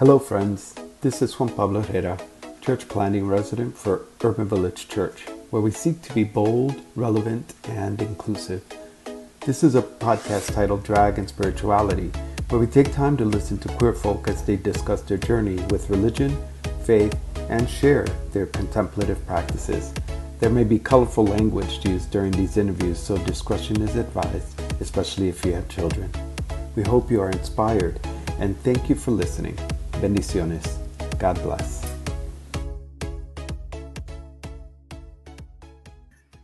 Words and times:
Hello, 0.00 0.18
friends. 0.18 0.74
This 1.02 1.22
is 1.22 1.38
Juan 1.38 1.50
Pablo 1.50 1.80
Herrera, 1.80 2.18
church 2.60 2.88
planting 2.88 3.28
resident 3.28 3.76
for 3.76 4.06
Urban 4.24 4.48
Village 4.48 4.88
Church, 4.88 5.22
where 5.50 5.62
we 5.62 5.70
seek 5.70 6.02
to 6.02 6.12
be 6.12 6.24
bold, 6.24 6.82
relevant, 6.96 7.54
and 7.68 8.02
inclusive. 8.02 8.64
This 9.46 9.62
is 9.62 9.76
a 9.76 9.82
podcast 9.82 10.52
titled 10.52 10.82
Drag 10.82 11.16
and 11.16 11.28
Spirituality, 11.28 12.10
where 12.48 12.60
we 12.60 12.66
take 12.66 12.92
time 12.92 13.16
to 13.18 13.24
listen 13.24 13.56
to 13.58 13.68
queer 13.68 13.92
folk 13.92 14.26
as 14.26 14.42
they 14.42 14.56
discuss 14.56 15.00
their 15.02 15.16
journey 15.16 15.62
with 15.70 15.88
religion, 15.88 16.36
faith, 16.82 17.16
and 17.48 17.70
share 17.70 18.08
their 18.32 18.46
contemplative 18.46 19.24
practices. 19.28 19.94
There 20.40 20.50
may 20.50 20.64
be 20.64 20.80
colorful 20.80 21.26
language 21.26 21.86
used 21.86 22.10
during 22.10 22.32
these 22.32 22.56
interviews, 22.56 22.98
so 22.98 23.16
discretion 23.18 23.80
is 23.80 23.94
advised, 23.94 24.60
especially 24.80 25.28
if 25.28 25.44
you 25.44 25.52
have 25.52 25.68
children. 25.68 26.10
We 26.74 26.82
hope 26.82 27.12
you 27.12 27.20
are 27.20 27.30
inspired, 27.30 28.00
and 28.40 28.60
thank 28.64 28.88
you 28.88 28.96
for 28.96 29.12
listening. 29.12 29.56
Bendiciones. 30.04 30.68
God 31.18 31.42
bless. 31.42 31.82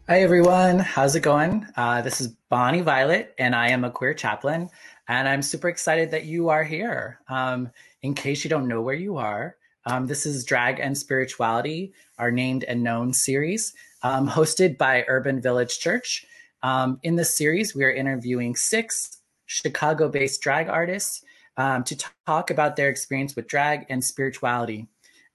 Hi, 0.08 0.22
everyone. 0.22 0.78
How's 0.78 1.14
it 1.14 1.20
going? 1.20 1.66
Uh, 1.76 2.00
this 2.00 2.22
is 2.22 2.28
Bonnie 2.48 2.80
Violet, 2.80 3.34
and 3.38 3.54
I 3.54 3.68
am 3.68 3.84
a 3.84 3.90
queer 3.90 4.14
chaplain. 4.14 4.70
And 5.08 5.28
I'm 5.28 5.42
super 5.42 5.68
excited 5.68 6.10
that 6.10 6.24
you 6.24 6.48
are 6.48 6.64
here. 6.64 7.20
Um, 7.28 7.68
in 8.00 8.14
case 8.14 8.44
you 8.44 8.48
don't 8.48 8.66
know 8.66 8.80
where 8.80 8.94
you 8.94 9.18
are, 9.18 9.56
um, 9.84 10.06
this 10.06 10.24
is 10.24 10.42
Drag 10.46 10.80
and 10.80 10.96
Spirituality, 10.96 11.92
our 12.18 12.30
named 12.30 12.64
and 12.64 12.82
known 12.82 13.12
series, 13.12 13.74
um, 14.02 14.26
hosted 14.26 14.78
by 14.78 15.04
Urban 15.06 15.38
Village 15.38 15.80
Church. 15.80 16.24
Um, 16.62 16.98
in 17.02 17.14
this 17.14 17.36
series, 17.36 17.74
we 17.74 17.84
are 17.84 17.92
interviewing 17.92 18.56
six 18.56 19.18
Chicago 19.44 20.08
based 20.08 20.40
drag 20.40 20.70
artists 20.70 21.22
um, 21.60 21.84
to 21.84 21.96
talk 22.26 22.50
about 22.50 22.74
their 22.74 22.88
experience 22.88 23.36
with 23.36 23.46
drag 23.46 23.84
and 23.90 24.02
spirituality. 24.02 24.88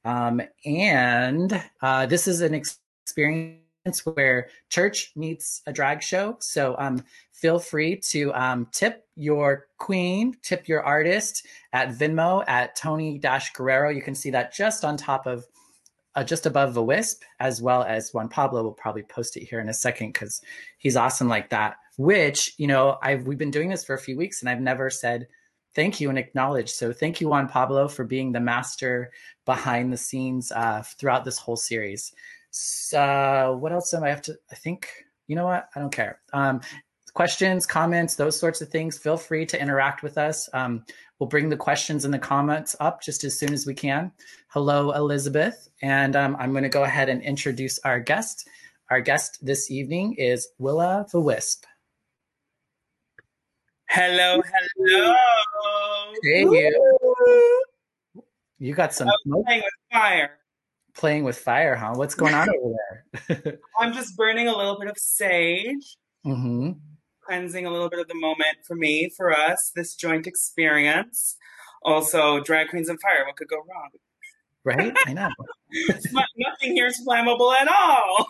Um, 0.03 0.41
and 0.65 1.63
uh, 1.83 2.07
this 2.07 2.27
is 2.27 2.41
an 2.41 2.55
experience 2.55 3.59
where 4.05 4.49
church 4.69 5.11
meets 5.15 5.61
a 5.67 5.71
drag 5.71 6.01
show. 6.01 6.37
So 6.39 6.75
um, 6.79 7.03
feel 7.31 7.59
free 7.59 7.97
to 8.09 8.33
um, 8.33 8.67
tip 8.71 9.05
your 9.15 9.67
queen, 9.77 10.35
tip 10.41 10.67
your 10.67 10.81
artist 10.81 11.45
at 11.73 11.89
Venmo 11.89 12.43
at 12.47 12.75
Tony 12.75 13.19
Guerrero. 13.19 13.91
You 13.91 14.01
can 14.01 14.15
see 14.15 14.31
that 14.31 14.51
just 14.51 14.83
on 14.83 14.97
top 14.97 15.27
of, 15.27 15.45
uh, 16.15 16.23
just 16.23 16.47
above 16.47 16.73
the 16.73 16.81
wisp, 16.81 17.21
as 17.39 17.61
well 17.61 17.83
as 17.83 18.11
Juan 18.15 18.29
Pablo 18.29 18.63
will 18.63 18.73
probably 18.73 19.03
post 19.03 19.37
it 19.37 19.43
here 19.43 19.59
in 19.59 19.69
a 19.69 19.73
second 19.75 20.13
because 20.13 20.41
he's 20.79 20.95
awesome 20.95 21.27
like 21.27 21.51
that. 21.51 21.75
Which 21.97 22.55
you 22.57 22.65
know, 22.65 22.97
I've 23.03 23.27
we've 23.27 23.37
been 23.37 23.51
doing 23.51 23.69
this 23.69 23.85
for 23.85 23.93
a 23.93 23.99
few 23.99 24.17
weeks 24.17 24.41
and 24.41 24.49
I've 24.49 24.59
never 24.59 24.89
said 24.89 25.27
thank 25.75 25.99
you 25.99 26.09
and 26.09 26.17
acknowledge. 26.17 26.71
So 26.71 26.91
thank 26.93 27.21
you, 27.21 27.29
Juan 27.29 27.47
Pablo, 27.47 27.87
for 27.87 28.05
being 28.05 28.31
the 28.31 28.39
master 28.39 29.11
behind 29.45 29.91
the 29.91 29.97
scenes 29.97 30.51
uh, 30.51 30.81
throughout 30.97 31.25
this 31.25 31.37
whole 31.37 31.57
series. 31.57 32.13
So, 32.49 33.01
uh, 33.01 33.51
what 33.57 33.73
else 33.73 33.93
am 33.93 34.03
I 34.03 34.09
have 34.09 34.21
to? 34.23 34.37
I 34.49 34.55
think 34.55 34.87
you 35.27 35.35
know 35.35 35.45
what? 35.45 35.69
I 35.75 35.79
don't 35.79 35.91
care. 35.91 36.19
Um, 36.33 36.61
questions, 37.13 37.65
comments, 37.65 38.15
those 38.15 38.39
sorts 38.39 38.61
of 38.61 38.69
things. 38.69 38.97
Feel 38.97 39.17
free 39.17 39.45
to 39.47 39.59
interact 39.59 40.03
with 40.03 40.17
us. 40.17 40.49
Um, 40.53 40.85
we'll 41.19 41.29
bring 41.29 41.49
the 41.49 41.57
questions 41.57 42.05
and 42.05 42.13
the 42.13 42.19
comments 42.19 42.75
up 42.79 43.01
just 43.01 43.23
as 43.23 43.37
soon 43.37 43.53
as 43.53 43.65
we 43.65 43.73
can. 43.73 44.11
Hello, 44.49 44.91
Elizabeth, 44.91 45.69
and 45.81 46.15
um, 46.15 46.35
I'm 46.39 46.51
going 46.51 46.63
to 46.63 46.69
go 46.69 46.83
ahead 46.83 47.09
and 47.09 47.21
introduce 47.21 47.79
our 47.79 47.99
guest. 47.99 48.47
Our 48.89 49.01
guest 49.01 49.43
this 49.43 49.71
evening 49.71 50.13
is 50.13 50.47
Willa 50.59 51.07
the 51.11 51.19
Wisp. 51.19 51.65
Hello, 53.95 54.41
hello. 54.77 55.15
Hey, 56.21 56.41
you. 56.41 57.63
You 58.59 58.73
got 58.73 58.93
some 58.93 59.07
playing 59.45 59.61
with 59.63 59.73
fire. 59.89 60.31
Playing 60.97 61.23
with 61.23 61.37
fire, 61.37 61.77
huh? 61.77 61.93
What's 61.95 62.13
going 62.13 62.33
on 62.33 62.49
over 62.49 62.75
there? 63.29 63.59
I'm 63.79 63.93
just 63.93 64.17
burning 64.17 64.49
a 64.49 64.57
little 64.57 64.77
bit 64.77 64.89
of 64.89 64.97
sage, 64.97 65.95
mm-hmm. 66.25 66.71
cleansing 67.25 67.65
a 67.65 67.71
little 67.71 67.89
bit 67.89 67.99
of 67.99 68.09
the 68.09 68.15
moment 68.15 68.57
for 68.67 68.75
me, 68.75 69.09
for 69.15 69.31
us, 69.31 69.71
this 69.73 69.95
joint 69.95 70.27
experience. 70.27 71.37
Also, 71.85 72.41
drag 72.41 72.67
queens 72.67 72.89
and 72.89 72.99
fire. 72.99 73.25
What 73.25 73.37
could 73.37 73.47
go 73.47 73.59
wrong? 73.59 73.91
Right? 74.65 74.93
I 75.05 75.13
know. 75.13 75.29
nothing 76.37 76.73
here 76.73 76.87
is 76.87 77.01
flammable 77.07 77.55
at 77.55 77.69
all. 77.69 78.29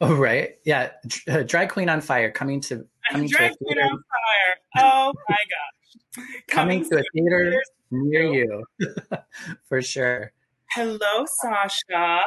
Oh, 0.00 0.14
right. 0.14 0.56
Yeah. 0.64 0.90
Uh, 1.28 1.42
drag 1.42 1.70
queen 1.70 1.88
on 1.88 2.00
fire 2.00 2.30
coming 2.30 2.60
to 2.62 2.84
coming 3.10 3.28
drag 3.28 3.52
to 3.52 3.58
queen 3.58 3.78
on 3.78 3.90
fire. 3.90 4.84
Oh 4.84 5.12
my 5.28 5.36
gosh. 5.36 6.24
coming, 6.48 6.84
coming 6.84 6.90
to 6.90 6.98
a 6.98 7.04
theater 7.12 7.62
near 7.90 8.32
you. 8.32 8.64
For 9.68 9.80
sure. 9.82 10.32
Hello, 10.70 11.24
Sasha. 11.26 12.20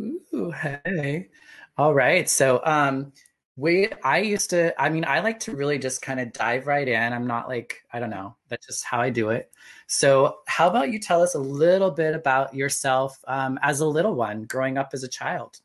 Ooh, 0.00 0.50
hey. 0.50 1.28
All 1.76 1.94
right. 1.94 2.28
So 2.28 2.62
um 2.64 3.12
we 3.56 3.90
I 4.02 4.18
used 4.18 4.48
to 4.50 4.80
I 4.80 4.88
mean 4.88 5.04
I 5.04 5.20
like 5.20 5.40
to 5.40 5.54
really 5.54 5.78
just 5.78 6.00
kind 6.00 6.20
of 6.20 6.32
dive 6.32 6.66
right 6.66 6.88
in. 6.88 7.12
I'm 7.12 7.26
not 7.26 7.48
like 7.48 7.82
I 7.92 8.00
don't 8.00 8.10
know. 8.10 8.36
That's 8.48 8.66
just 8.66 8.84
how 8.84 9.00
I 9.00 9.10
do 9.10 9.28
it. 9.28 9.52
So 9.88 10.38
how 10.46 10.68
about 10.68 10.90
you 10.90 10.98
tell 10.98 11.22
us 11.22 11.34
a 11.34 11.38
little 11.38 11.90
bit 11.90 12.14
about 12.14 12.54
yourself 12.54 13.18
um, 13.28 13.58
as 13.62 13.80
a 13.80 13.86
little 13.86 14.14
one 14.14 14.44
growing 14.44 14.78
up 14.78 14.90
as 14.94 15.04
a 15.04 15.08
child? 15.08 15.60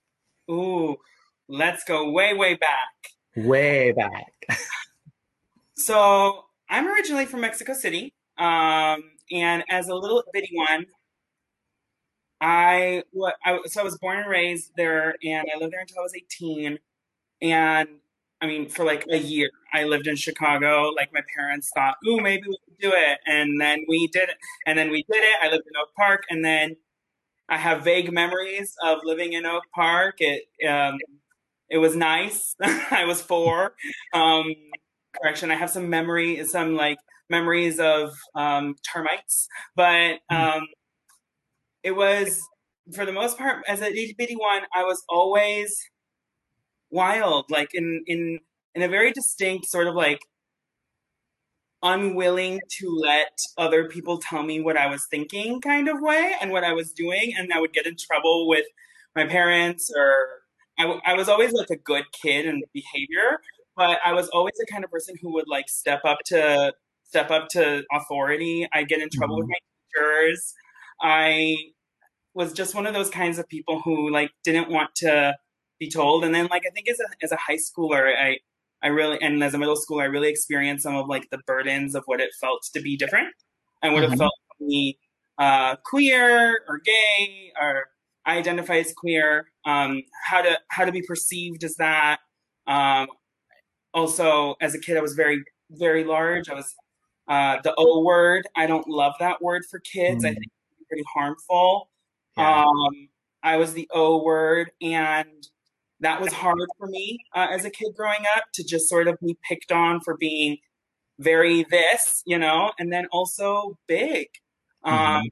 Ooh, 0.49 0.97
let's 1.47 1.83
go 1.83 2.09
way, 2.11 2.33
way 2.33 2.55
back. 2.55 2.93
Way 3.35 3.91
back. 3.91 4.33
so 5.75 6.45
I'm 6.69 6.87
originally 6.87 7.25
from 7.25 7.41
Mexico 7.41 7.73
City. 7.73 8.13
Um, 8.37 9.03
and 9.31 9.63
as 9.69 9.87
a 9.87 9.95
little 9.95 10.23
bitty 10.33 10.51
one, 10.53 10.85
I 12.39 13.03
what 13.11 13.35
I 13.43 13.59
so 13.65 13.81
I 13.81 13.83
was 13.83 13.97
born 13.97 14.19
and 14.19 14.29
raised 14.29 14.71
there, 14.77 15.15
and 15.23 15.47
I 15.53 15.57
lived 15.57 15.73
there 15.73 15.81
until 15.81 15.99
I 15.99 16.03
was 16.03 16.13
18. 16.15 16.77
And 17.41 17.89
I 18.41 18.45
mean, 18.45 18.69
for 18.69 18.85
like 18.85 19.05
a 19.09 19.17
year, 19.17 19.49
I 19.73 19.85
lived 19.85 20.07
in 20.07 20.15
Chicago. 20.15 20.89
Like 20.95 21.11
my 21.13 21.21
parents 21.35 21.71
thought, 21.73 21.95
"Ooh, 22.07 22.19
maybe 22.21 22.43
we 22.47 22.57
could 22.65 22.77
do 22.79 22.91
it," 22.93 23.19
and 23.25 23.59
then 23.59 23.85
we 23.87 24.07
did 24.07 24.29
it. 24.29 24.37
And 24.67 24.77
then 24.77 24.91
we 24.91 25.03
did 25.11 25.23
it. 25.23 25.35
I 25.41 25.49
lived 25.49 25.65
in 25.67 25.75
Oak 25.77 25.89
Park, 25.95 26.23
and 26.29 26.45
then 26.45 26.75
I 27.49 27.57
have 27.57 27.83
vague 27.83 28.11
memories 28.11 28.73
of 28.83 28.99
living 29.03 29.33
in 29.33 29.45
Oak 29.45 29.63
Park. 29.73 30.15
It 30.19 30.43
um, 30.67 30.97
it 31.69 31.77
was 31.77 31.95
nice. 31.95 32.55
I 32.61 33.05
was 33.05 33.21
four. 33.21 33.73
Um, 34.13 34.53
correction. 35.19 35.51
I 35.51 35.55
have 35.55 35.69
some 35.69 35.89
memory, 35.89 36.43
some 36.45 36.75
like 36.75 36.97
memories 37.29 37.79
of 37.79 38.13
um, 38.35 38.75
termites, 38.91 39.47
but 39.75 40.19
hmm. 40.29 40.35
um, 40.35 40.67
it 41.83 41.91
was 41.91 42.41
for 42.93 43.05
the 43.05 43.11
most 43.11 43.37
part 43.37 43.63
as 43.67 43.81
a 43.81 43.87
itty 43.87 44.15
bitty 44.17 44.35
one. 44.35 44.63
I 44.75 44.83
was 44.83 45.03
always 45.09 45.77
wild, 46.89 47.49
like 47.49 47.73
in 47.73 48.03
in 48.07 48.39
in 48.75 48.81
a 48.81 48.87
very 48.87 49.11
distinct 49.11 49.67
sort 49.67 49.87
of 49.87 49.95
like 49.95 50.19
unwilling 51.83 52.59
to 52.79 52.89
let 52.89 53.37
other 53.57 53.87
people 53.87 54.17
tell 54.17 54.43
me 54.43 54.59
what 54.61 54.77
I 54.77 54.87
was 54.87 55.05
thinking 55.09 55.61
kind 55.61 55.87
of 55.87 56.01
way 56.01 56.35
and 56.41 56.51
what 56.51 56.63
I 56.63 56.73
was 56.73 56.91
doing. 56.91 57.33
And 57.37 57.51
I 57.53 57.59
would 57.59 57.73
get 57.73 57.85
in 57.85 57.95
trouble 57.95 58.47
with 58.47 58.65
my 59.15 59.25
parents 59.25 59.91
or 59.95 60.27
I, 60.79 60.83
w- 60.83 61.01
I 61.05 61.13
was 61.13 61.29
always 61.29 61.53
like 61.53 61.69
a 61.69 61.75
good 61.75 62.03
kid 62.11 62.45
in 62.45 62.61
behavior, 62.73 63.39
but 63.75 63.99
I 64.05 64.13
was 64.13 64.27
always 64.29 64.53
the 64.57 64.67
kind 64.69 64.83
of 64.83 64.91
person 64.91 65.15
who 65.21 65.33
would 65.33 65.47
like 65.47 65.69
step 65.69 66.01
up 66.05 66.19
to 66.27 66.73
step 67.03 67.31
up 67.31 67.47
to 67.49 67.83
authority. 67.91 68.67
I 68.73 68.83
get 68.83 69.01
in 69.01 69.09
trouble 69.09 69.35
mm-hmm. 69.35 69.47
with 69.47 69.49
my 69.49 70.01
teachers. 70.01 70.53
I 71.01 71.57
was 72.33 72.53
just 72.53 72.75
one 72.75 72.85
of 72.85 72.93
those 72.93 73.09
kinds 73.09 73.39
of 73.39 73.47
people 73.47 73.81
who 73.81 74.11
like 74.11 74.31
didn't 74.43 74.69
want 74.69 74.93
to 74.95 75.35
be 75.79 75.89
told. 75.89 76.23
And 76.23 76.33
then 76.33 76.47
like 76.47 76.63
I 76.67 76.71
think 76.71 76.87
as 76.89 76.99
a 76.99 77.05
as 77.23 77.31
a 77.31 77.37
high 77.37 77.57
schooler, 77.57 78.13
I 78.15 78.37
I 78.83 78.87
really, 78.87 79.19
and 79.21 79.43
as 79.43 79.53
a 79.53 79.57
middle 79.57 79.75
schooler, 79.75 80.03
I 80.03 80.05
really 80.05 80.29
experienced 80.29 80.83
some 80.83 80.95
of 80.95 81.07
like 81.07 81.29
the 81.31 81.39
burdens 81.47 81.95
of 81.95 82.03
what 82.05 82.21
it 82.21 82.29
felt 82.39 82.61
to 82.73 82.81
be 82.81 82.95
different 82.95 83.33
and 83.81 83.93
what 83.93 84.03
mm-hmm. 84.03 84.13
it 84.13 84.17
felt 84.17 84.33
to 84.59 84.67
be 84.67 84.97
uh, 85.37 85.75
queer 85.83 86.61
or 86.67 86.79
gay 86.79 87.51
or 87.59 87.85
I 88.27 88.37
identify 88.37 88.75
as 88.77 88.93
queer, 88.93 89.47
um, 89.65 90.03
how 90.25 90.41
to 90.41 90.59
how 90.67 90.83
to 90.83 90.91
be 90.91 91.01
perceived 91.01 91.63
as 91.63 91.75
that. 91.75 92.19
Um, 92.67 93.07
also, 93.93 94.55
as 94.61 94.75
a 94.75 94.79
kid, 94.79 94.97
I 94.97 95.01
was 95.01 95.13
very 95.13 95.43
very 95.71 96.03
large. 96.03 96.49
I 96.49 96.53
was 96.53 96.75
uh, 97.29 97.57
the 97.63 97.73
O 97.77 98.03
word. 98.03 98.45
I 98.55 98.67
don't 98.67 98.87
love 98.87 99.13
that 99.19 99.41
word 99.41 99.63
for 99.71 99.79
kids. 99.79 100.23
Mm. 100.23 100.27
I 100.27 100.33
think 100.33 100.45
it's 100.45 100.87
pretty 100.89 101.05
harmful. 101.13 101.89
Yeah. 102.37 102.65
Um, 102.65 103.09
I 103.43 103.55
was 103.55 103.73
the 103.73 103.89
O 103.93 104.21
word, 104.21 104.71
and 104.81 105.47
that 105.99 106.21
was 106.21 106.31
hard 106.33 106.67
for 106.77 106.87
me 106.87 107.17
uh, 107.35 107.47
as 107.51 107.65
a 107.65 107.69
kid 107.69 107.89
growing 107.95 108.25
up 108.35 108.43
to 108.53 108.63
just 108.63 108.87
sort 108.87 109.07
of 109.07 109.17
be 109.19 109.37
picked 109.47 109.71
on 109.71 109.99
for 110.01 110.15
being 110.17 110.57
very 111.19 111.65
this, 111.69 112.21
you 112.25 112.37
know, 112.37 112.71
and 112.77 112.91
then 112.93 113.07
also 113.11 113.77
big. 113.87 114.27
Um, 114.83 114.93
mm-hmm. 114.95 115.25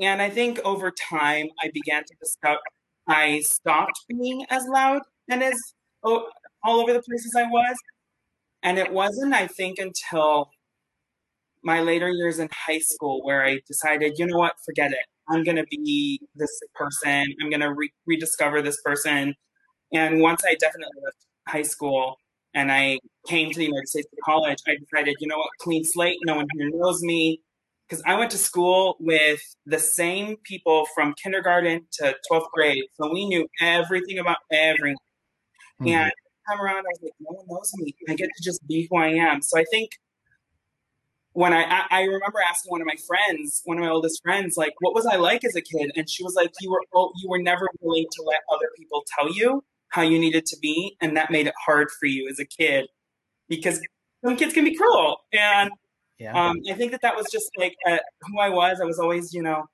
And 0.00 0.22
I 0.22 0.30
think 0.30 0.58
over 0.64 0.90
time, 0.90 1.48
I 1.62 1.70
began 1.72 2.02
to 2.04 2.14
discover 2.20 2.58
I 3.06 3.40
stopped 3.40 4.00
being 4.08 4.46
as 4.48 4.64
loud 4.66 5.02
and 5.28 5.42
as 5.42 5.54
oh, 6.02 6.28
all 6.64 6.80
over 6.80 6.92
the 6.92 7.02
places 7.02 7.34
I 7.36 7.44
was. 7.44 7.76
And 8.62 8.78
it 8.78 8.92
wasn't, 8.92 9.34
I 9.34 9.48
think, 9.48 9.78
until 9.78 10.50
my 11.64 11.80
later 11.80 12.08
years 12.08 12.38
in 12.38 12.48
high 12.66 12.78
school 12.78 13.24
where 13.24 13.44
I 13.44 13.60
decided, 13.66 14.14
you 14.18 14.26
know 14.26 14.38
what, 14.38 14.54
forget 14.64 14.92
it. 14.92 15.04
I'm 15.28 15.44
going 15.44 15.56
to 15.56 15.66
be 15.70 16.20
this 16.34 16.50
person. 16.74 17.26
I'm 17.40 17.50
going 17.50 17.60
to 17.60 17.72
re- 17.72 17.92
rediscover 18.06 18.62
this 18.62 18.80
person. 18.84 19.34
And 19.92 20.20
once 20.20 20.42
I 20.48 20.54
definitely 20.54 21.00
left 21.04 21.26
high 21.46 21.62
school 21.62 22.18
and 22.54 22.70
I 22.72 22.98
came 23.26 23.50
to 23.50 23.58
the 23.58 23.66
United 23.66 23.88
States 23.88 24.08
for 24.10 24.16
college, 24.24 24.58
I 24.66 24.76
decided, 24.76 25.16
you 25.20 25.28
know 25.28 25.38
what, 25.38 25.50
clean 25.60 25.84
slate. 25.84 26.18
No 26.24 26.36
one 26.36 26.46
here 26.56 26.70
knows 26.72 27.02
me. 27.02 27.40
Because 27.88 28.02
I 28.06 28.14
went 28.16 28.30
to 28.30 28.38
school 28.38 28.96
with 29.00 29.40
the 29.66 29.78
same 29.78 30.36
people 30.44 30.86
from 30.94 31.14
kindergarten 31.22 31.86
to 31.98 32.16
12th 32.30 32.50
grade. 32.54 32.84
So 32.94 33.12
we 33.12 33.26
knew 33.26 33.46
everything 33.60 34.18
about 34.18 34.38
everyone. 34.50 34.96
Mm-hmm. 35.80 35.88
And 35.88 36.12
time 36.48 36.60
around, 36.60 36.78
I 36.78 36.88
was 36.88 37.00
like, 37.02 37.12
no 37.20 37.36
one 37.36 37.46
knows 37.48 37.70
me. 37.76 37.94
I 38.08 38.14
get 38.14 38.30
to 38.34 38.42
just 38.42 38.66
be 38.66 38.88
who 38.90 38.96
I 38.96 39.08
am. 39.08 39.42
So 39.42 39.58
I 39.58 39.64
think 39.70 39.90
when 41.34 41.52
I, 41.52 41.84
I 41.90 42.02
remember 42.02 42.38
asking 42.46 42.70
one 42.70 42.80
of 42.80 42.86
my 42.86 42.96
friends, 43.06 43.60
one 43.64 43.78
of 43.78 43.84
my 43.84 43.90
oldest 43.90 44.22
friends, 44.22 44.56
like, 44.56 44.72
what 44.80 44.94
was 44.94 45.04
I 45.04 45.16
like 45.16 45.44
as 45.44 45.56
a 45.56 45.62
kid? 45.62 45.90
And 45.96 46.08
she 46.08 46.22
was 46.22 46.34
like, 46.34 46.50
you 46.60 46.70
were 46.70 46.82
oh, 46.94 47.12
you 47.22 47.28
were 47.28 47.42
never 47.42 47.68
willing 47.80 48.06
to 48.10 48.22
let 48.22 48.40
other 48.54 48.68
people 48.76 49.04
tell 49.18 49.30
you 49.32 49.62
how 49.92 50.02
you 50.02 50.18
needed 50.18 50.46
to 50.46 50.56
be, 50.60 50.96
and 51.00 51.16
that 51.16 51.30
made 51.30 51.46
it 51.46 51.54
hard 51.64 51.88
for 52.00 52.06
you 52.06 52.28
as 52.30 52.38
a 52.38 52.46
kid 52.46 52.86
because 53.48 53.80
some 54.24 54.36
kids 54.36 54.54
can 54.54 54.64
be 54.64 54.74
cruel. 54.74 55.18
And 55.32 55.70
yeah. 56.18 56.32
um, 56.32 56.56
I 56.70 56.74
think 56.74 56.92
that 56.92 57.02
that 57.02 57.16
was 57.16 57.26
just 57.30 57.50
like 57.58 57.74
uh, 57.88 57.98
who 58.22 58.40
I 58.40 58.48
was. 58.48 58.80
I 58.80 58.84
was 58.84 58.98
always, 58.98 59.34
you 59.34 59.42
know, 59.42 59.66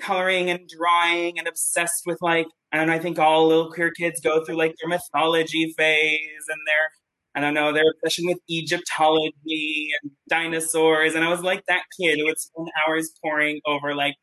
coloring 0.00 0.50
and 0.50 0.68
drawing 0.68 1.38
and 1.38 1.46
obsessed 1.46 2.02
with 2.04 2.18
like, 2.20 2.46
and 2.72 2.90
I 2.90 2.98
think 2.98 3.18
all 3.18 3.46
little 3.46 3.70
queer 3.70 3.92
kids 3.92 4.20
go 4.20 4.44
through 4.44 4.56
like 4.56 4.74
their 4.80 4.88
mythology 4.88 5.72
phase 5.76 6.44
and 6.48 6.60
their 6.66 6.90
I 7.36 7.40
don't 7.40 7.54
know, 7.54 7.72
their 7.72 7.84
obsession 7.90 8.26
with 8.28 8.38
Egyptology 8.48 9.90
and 10.00 10.12
dinosaurs. 10.28 11.16
And 11.16 11.24
I 11.24 11.30
was 11.30 11.42
like 11.42 11.64
that 11.66 11.82
kid 12.00 12.18
who 12.18 12.26
would 12.26 12.38
spend 12.38 12.68
hours 12.86 13.10
poring 13.22 13.60
over 13.66 13.92
like 13.94 14.14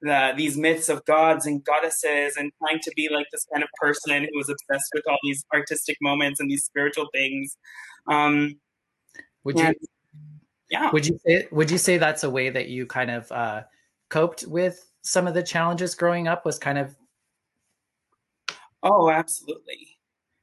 the, 0.00 0.32
these 0.36 0.56
myths 0.56 0.88
of 0.88 1.04
gods 1.04 1.46
and 1.46 1.64
goddesses 1.64 2.36
and 2.36 2.52
trying 2.58 2.80
to 2.82 2.92
be 2.94 3.08
like 3.10 3.26
this 3.32 3.46
kind 3.52 3.62
of 3.62 3.68
person 3.80 4.22
who 4.24 4.38
was 4.38 4.48
obsessed 4.48 4.90
with 4.94 5.04
all 5.08 5.18
these 5.22 5.44
artistic 5.52 5.96
moments 6.00 6.40
and 6.40 6.50
these 6.50 6.64
spiritual 6.64 7.08
things. 7.12 7.56
Um, 8.06 8.60
would 9.44 9.58
you, 9.58 9.74
yeah. 10.70 10.90
Would 10.92 11.06
you 11.06 11.18
say, 11.26 11.48
would 11.50 11.70
you 11.70 11.78
say 11.78 11.98
that's 11.98 12.24
a 12.24 12.30
way 12.30 12.50
that 12.50 12.68
you 12.68 12.86
kind 12.86 13.10
of 13.10 13.32
uh, 13.32 13.62
coped 14.10 14.46
with 14.46 14.90
some 15.02 15.26
of 15.26 15.34
the 15.34 15.42
challenges 15.42 15.94
growing 15.94 16.28
up 16.28 16.44
was 16.44 16.58
kind 16.58 16.78
of 16.78 16.94
Oh, 18.82 19.10
absolutely. 19.10 19.98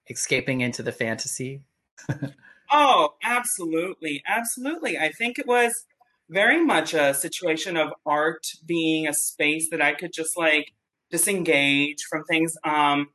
Escaping 0.10 0.62
into 0.62 0.84
the 0.84 0.92
fantasy 0.92 1.64
oh, 2.72 3.14
absolutely. 3.24 4.22
Absolutely. 4.28 4.98
I 4.98 5.12
think 5.12 5.40
it 5.40 5.48
was 5.48 5.86
very 6.30 6.64
much 6.64 6.94
a 6.94 7.14
situation 7.14 7.78
of 7.78 7.94
art 8.06 8.46
being 8.66 9.08
a 9.08 9.14
space 9.14 9.70
that 9.72 9.82
I 9.82 9.94
could 9.94 10.12
just 10.14 10.38
like 10.38 10.72
disengage 11.12 12.04
from 12.10 12.24
things. 12.26 12.56
Um, 12.64 13.08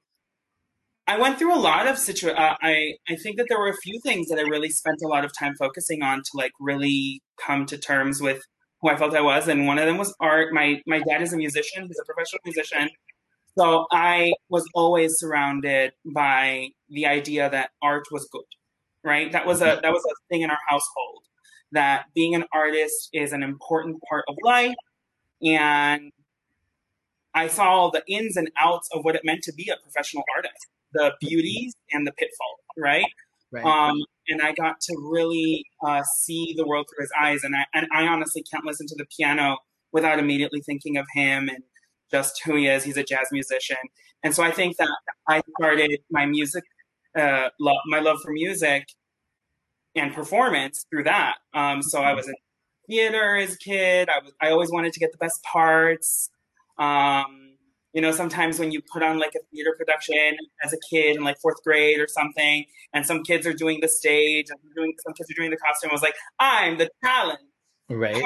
I 1.07 1.19
went 1.19 1.39
through 1.39 1.55
a 1.55 1.59
lot 1.59 1.87
of 1.89 1.99
situ. 1.99 2.31
Uh, 2.31 2.57
I 2.63 2.95
I 3.09 3.17
think 3.17 3.37
that 3.39 3.47
there 3.49 3.59
were 3.59 3.69
a 3.69 3.77
few 3.83 4.01
things 4.05 4.29
that 4.29 4.39
I 4.39 4.43
really 4.43 4.71
spent 4.71 4.99
a 5.05 5.09
lot 5.09 5.25
of 5.25 5.33
time 5.37 5.55
focusing 5.59 6.03
on 6.03 6.19
to 6.19 6.31
like 6.35 6.53
really 6.61 7.23
come 7.45 7.67
to 7.67 7.79
terms 7.79 8.21
with 8.21 8.43
who 8.81 8.91
I 8.91 8.97
felt 8.97 9.15
I 9.15 9.21
was, 9.21 9.49
and 9.49 9.67
one 9.67 9.79
of 9.79 9.87
them 9.87 9.99
was 9.99 10.15
art. 10.21 10.53
My 10.53 10.81
my 10.87 11.01
dad 11.01 11.23
is 11.23 11.33
a 11.33 11.37
musician; 11.37 11.87
he's 11.89 11.99
a 12.01 12.05
professional 12.05 12.41
musician, 12.45 12.91
so 13.59 13.87
I 13.93 14.35
was 14.49 14.65
always 14.75 15.19
surrounded 15.19 15.93
by 16.07 16.69
the 16.89 17.07
idea 17.07 17.51
that 17.51 17.71
art 17.83 18.05
was 18.13 18.29
good 18.33 18.45
right? 19.05 19.33
That 19.33 19.47
was 19.47 19.61
a 19.63 19.81
that 19.83 19.93
was 19.93 20.05
a 20.05 20.15
thing 20.29 20.43
in 20.43 20.51
our 20.51 20.59
household 20.69 21.25
that 21.73 22.05
being 22.15 22.35
an 22.35 22.45
artist 22.53 23.09
is 23.13 23.33
an 23.33 23.43
important 23.43 23.99
part 24.09 24.25
of 24.29 24.37
life 24.45 24.75
and 25.43 26.13
I 27.35 27.49
saw 27.49 27.71
all 27.71 27.91
the 27.91 28.03
ins 28.09 28.37
and 28.37 28.51
outs 28.59 28.89
of 28.93 29.05
what 29.05 29.15
it 29.15 29.23
meant 29.25 29.43
to 29.45 29.53
be 29.53 29.71
a 29.71 29.77
professional 29.83 30.25
artist, 30.35 30.67
the 30.93 31.13
beauties 31.21 31.75
and 31.93 32.07
the 32.07 32.13
pitfalls, 32.13 32.61
right? 32.77 33.05
right. 33.53 33.65
Um, 33.65 34.03
and 34.29 34.43
I 34.43 34.53
got 34.53 34.81
to 34.81 34.97
really 35.11 35.65
uh, 35.85 36.03
see 36.03 36.55
the 36.57 36.67
world 36.67 36.87
through 36.89 37.05
his 37.05 37.13
eyes. 37.21 37.45
And 37.45 37.55
I, 37.55 37.65
and 37.73 37.87
I 37.95 38.07
honestly 38.07 38.43
can't 38.43 38.65
listen 38.65 38.87
to 38.89 38.95
the 38.97 39.07
piano 39.17 39.59
without 39.93 40.19
immediately 40.19 40.61
thinking 40.61 40.97
of 40.97 41.07
him 41.15 41.49
and 41.49 41.63
just 42.11 42.43
who 42.45 42.57
he 42.57 42.67
is. 42.67 42.85
He's 42.85 42.97
a 42.97 43.05
jazz 43.05 43.29
musician. 43.31 43.79
And 44.23 44.35
so 44.35 44.43
I 44.43 44.51
think 44.51 44.77
that 44.77 44.89
I 45.29 45.43
started 45.59 46.01
my 46.11 46.27
music 46.27 46.65
uh, 47.17 47.49
love, 47.59 47.79
my 47.87 48.01
love 48.01 48.19
for 48.23 48.33
music 48.33 48.89
and 49.95 50.15
performance 50.15 50.87
through 50.91 51.05
that. 51.05 51.37
Um, 51.55 51.83
so 51.83 52.01
I 52.01 52.15
was 52.15 52.29
in 52.29 52.35
theater 52.89 53.37
as 53.37 53.55
a 53.55 53.59
kid. 53.59 54.09
I 54.09 54.23
was 54.23 54.33
I 54.41 54.51
always 54.51 54.71
wanted 54.71 54.93
to 54.93 55.01
get 55.01 55.13
the 55.13 55.19
best 55.19 55.43
parts. 55.43 56.31
Um, 56.79 57.51
you 57.93 58.01
know, 58.01 58.13
sometimes 58.13 58.59
when 58.59 58.71
you 58.71 58.81
put 58.93 59.03
on 59.03 59.19
like 59.19 59.35
a 59.35 59.41
theater 59.53 59.75
production 59.77 60.37
as 60.65 60.73
a 60.73 60.79
kid 60.89 61.17
in 61.17 61.25
like 61.25 61.41
fourth 61.41 61.63
grade 61.65 61.99
or 61.99 62.07
something, 62.09 62.65
and 62.93 63.05
some 63.05 63.23
kids 63.25 63.47
are 63.47 63.53
doing 63.53 63.81
the 63.81 63.89
stage 63.89 64.47
and 64.51 64.59
doing 64.75 64.95
some 65.05 65.13
kids 65.15 65.31
are 65.31 65.35
doing 65.35 65.51
the 65.51 65.57
costume, 65.57 65.91
I 65.91 65.95
was 65.95 66.03
like, 66.03 66.15
I'm 66.39 66.79
the 66.79 66.89
talent. 67.03 67.41
Right. 67.89 68.23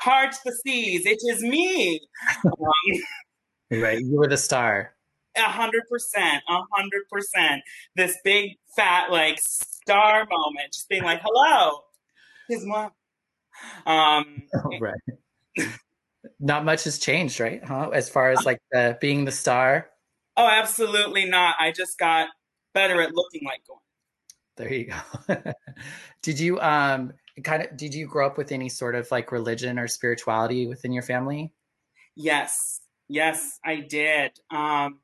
Heart 0.00 0.36
the 0.44 0.52
seas. 0.52 1.04
It 1.04 1.18
is 1.22 1.42
me. 1.42 2.00
Um, 3.72 3.80
right. 3.80 4.00
You 4.00 4.16
were 4.16 4.26
the 4.26 4.36
star. 4.36 4.94
A 5.36 5.42
hundred 5.42 5.84
percent, 5.88 6.42
a 6.48 6.60
hundred 6.72 7.02
percent. 7.10 7.62
This 7.94 8.16
big 8.24 8.58
fat 8.74 9.10
like 9.10 9.38
star 9.40 10.26
moment, 10.28 10.72
just 10.72 10.88
being 10.88 11.04
like, 11.04 11.20
"Hello, 11.22 11.82
his 12.48 12.64
mom." 12.66 12.90
Um, 13.86 14.42
oh, 14.54 14.78
right. 14.80 15.00
not 16.40 16.64
much 16.64 16.84
has 16.84 16.98
changed, 16.98 17.40
right? 17.40 17.62
Huh? 17.64 17.90
As 17.90 18.08
far 18.08 18.30
as 18.30 18.44
like 18.44 18.60
the, 18.72 18.96
being 19.00 19.24
the 19.24 19.32
star. 19.32 19.88
Oh, 20.36 20.48
absolutely 20.48 21.26
not. 21.26 21.56
I 21.58 21.72
just 21.72 21.98
got 21.98 22.28
better 22.74 23.00
at 23.00 23.14
looking 23.14 23.42
like 23.44 23.62
one. 23.66 23.80
There 24.56 24.72
you 24.72 24.92
go. 25.28 25.52
did 26.22 26.38
you 26.38 26.60
um 26.60 27.12
kind 27.42 27.62
of 27.62 27.76
did 27.76 27.94
you 27.94 28.06
grow 28.06 28.26
up 28.26 28.36
with 28.36 28.52
any 28.52 28.68
sort 28.68 28.94
of 28.94 29.10
like 29.10 29.32
religion 29.32 29.78
or 29.78 29.88
spirituality 29.88 30.66
within 30.66 30.92
your 30.92 31.02
family? 31.02 31.52
Yes. 32.14 32.80
Yes, 33.08 33.58
I 33.64 33.76
did. 33.76 34.32
Um 34.50 35.00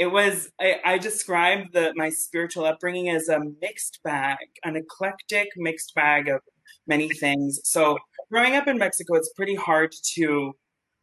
it 0.00 0.10
was 0.10 0.50
I, 0.58 0.76
I 0.82 0.98
described 0.98 1.74
the 1.74 1.92
my 1.94 2.08
spiritual 2.08 2.64
upbringing 2.64 3.10
as 3.10 3.28
a 3.28 3.38
mixed 3.60 4.00
bag, 4.02 4.38
an 4.64 4.74
eclectic 4.74 5.48
mixed 5.58 5.94
bag 5.94 6.26
of 6.26 6.40
many 6.86 7.10
things. 7.10 7.60
So 7.64 7.98
growing 8.32 8.56
up 8.56 8.66
in 8.66 8.78
Mexico, 8.78 9.16
it's 9.16 9.30
pretty 9.36 9.56
hard 9.56 9.92
to 10.14 10.54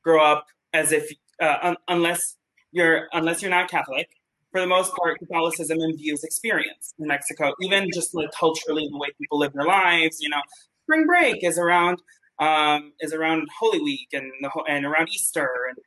grow 0.04 0.24
up 0.24 0.48
as 0.74 0.92
if 0.92 1.12
uh, 1.39 1.58
un- 1.62 1.77
unless 1.88 2.38
you're 2.72 3.08
unless 3.13 3.44
you're 3.44 3.51
not 3.51 3.70
Catholic. 3.70 4.10
For 4.51 4.62
the 4.62 4.68
most 4.68 4.96
part, 4.96 5.20
Catholicism 5.20 5.77
imbues 5.80 6.24
experience 6.24 6.96
in 6.98 7.06
Mexico, 7.06 7.54
even 7.62 7.89
just 7.94 8.16
like 8.16 8.32
culturally, 8.32 8.88
the 8.89 8.98
way 8.98 9.10
people 9.22 9.38
live 9.38 9.54
their 9.54 9.66
lives. 9.66 10.18
You 10.22 10.30
know, 10.30 10.42
spring 10.86 11.06
break 11.06 11.44
is 11.44 11.60
around 11.60 12.01
um, 12.39 12.94
is 13.00 13.13
around 13.13 13.48
Holy 13.60 13.80
Week 13.80 14.08
and 14.13 14.32
the, 14.42 14.50
and 14.68 14.86
around 14.86 15.10
Easter 15.10 15.50
and 15.70 15.77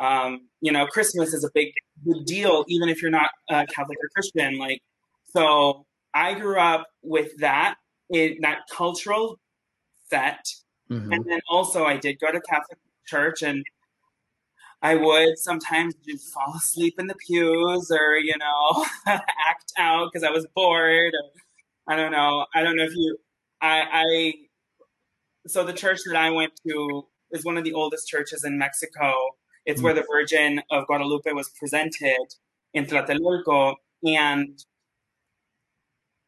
um, 0.00 0.48
you 0.62 0.72
know, 0.72 0.86
Christmas 0.86 1.34
is 1.34 1.44
a 1.44 1.50
big, 1.54 1.72
big 2.04 2.24
deal, 2.24 2.64
even 2.68 2.88
if 2.88 3.02
you're 3.02 3.10
not 3.10 3.30
uh, 3.50 3.66
Catholic 3.72 3.98
or 4.02 4.08
Christian. 4.14 4.58
Like, 4.58 4.82
so 5.26 5.84
I 6.14 6.34
grew 6.34 6.58
up 6.58 6.86
with 7.02 7.36
that 7.38 7.74
in 8.08 8.38
that 8.40 8.60
cultural 8.70 9.38
set, 10.08 10.44
mm-hmm. 10.90 11.12
and 11.12 11.24
then 11.26 11.40
also 11.50 11.84
I 11.84 11.98
did 11.98 12.18
go 12.18 12.32
to 12.32 12.40
Catholic 12.40 12.78
church, 13.06 13.42
and 13.42 13.62
I 14.82 14.94
would 14.94 15.38
sometimes 15.38 15.94
just 16.08 16.32
fall 16.32 16.54
asleep 16.56 16.94
in 16.98 17.06
the 17.06 17.14
pews, 17.14 17.90
or 17.90 18.16
you 18.16 18.38
know, 18.38 18.86
act 19.06 19.72
out 19.78 20.08
because 20.10 20.24
I 20.24 20.30
was 20.30 20.46
bored. 20.54 21.12
Or, 21.12 21.92
I 21.92 21.96
don't 21.96 22.12
know. 22.12 22.46
I 22.54 22.62
don't 22.62 22.76
know 22.76 22.84
if 22.84 22.94
you. 22.94 23.18
I, 23.60 23.84
I 23.92 24.32
so 25.46 25.62
the 25.62 25.74
church 25.74 26.00
that 26.06 26.16
I 26.16 26.30
went 26.30 26.52
to 26.66 27.06
is 27.32 27.44
one 27.44 27.58
of 27.58 27.64
the 27.64 27.74
oldest 27.74 28.08
churches 28.08 28.44
in 28.44 28.58
Mexico 28.58 29.12
it's 29.66 29.80
mm 29.80 29.84
where 29.84 29.94
the 29.94 30.04
Virgin 30.10 30.62
of 30.70 30.86
Guadalupe 30.86 31.32
was 31.32 31.48
presented 31.50 32.26
in 32.74 32.86
Tlatelolco. 32.86 33.74
And 34.06 34.58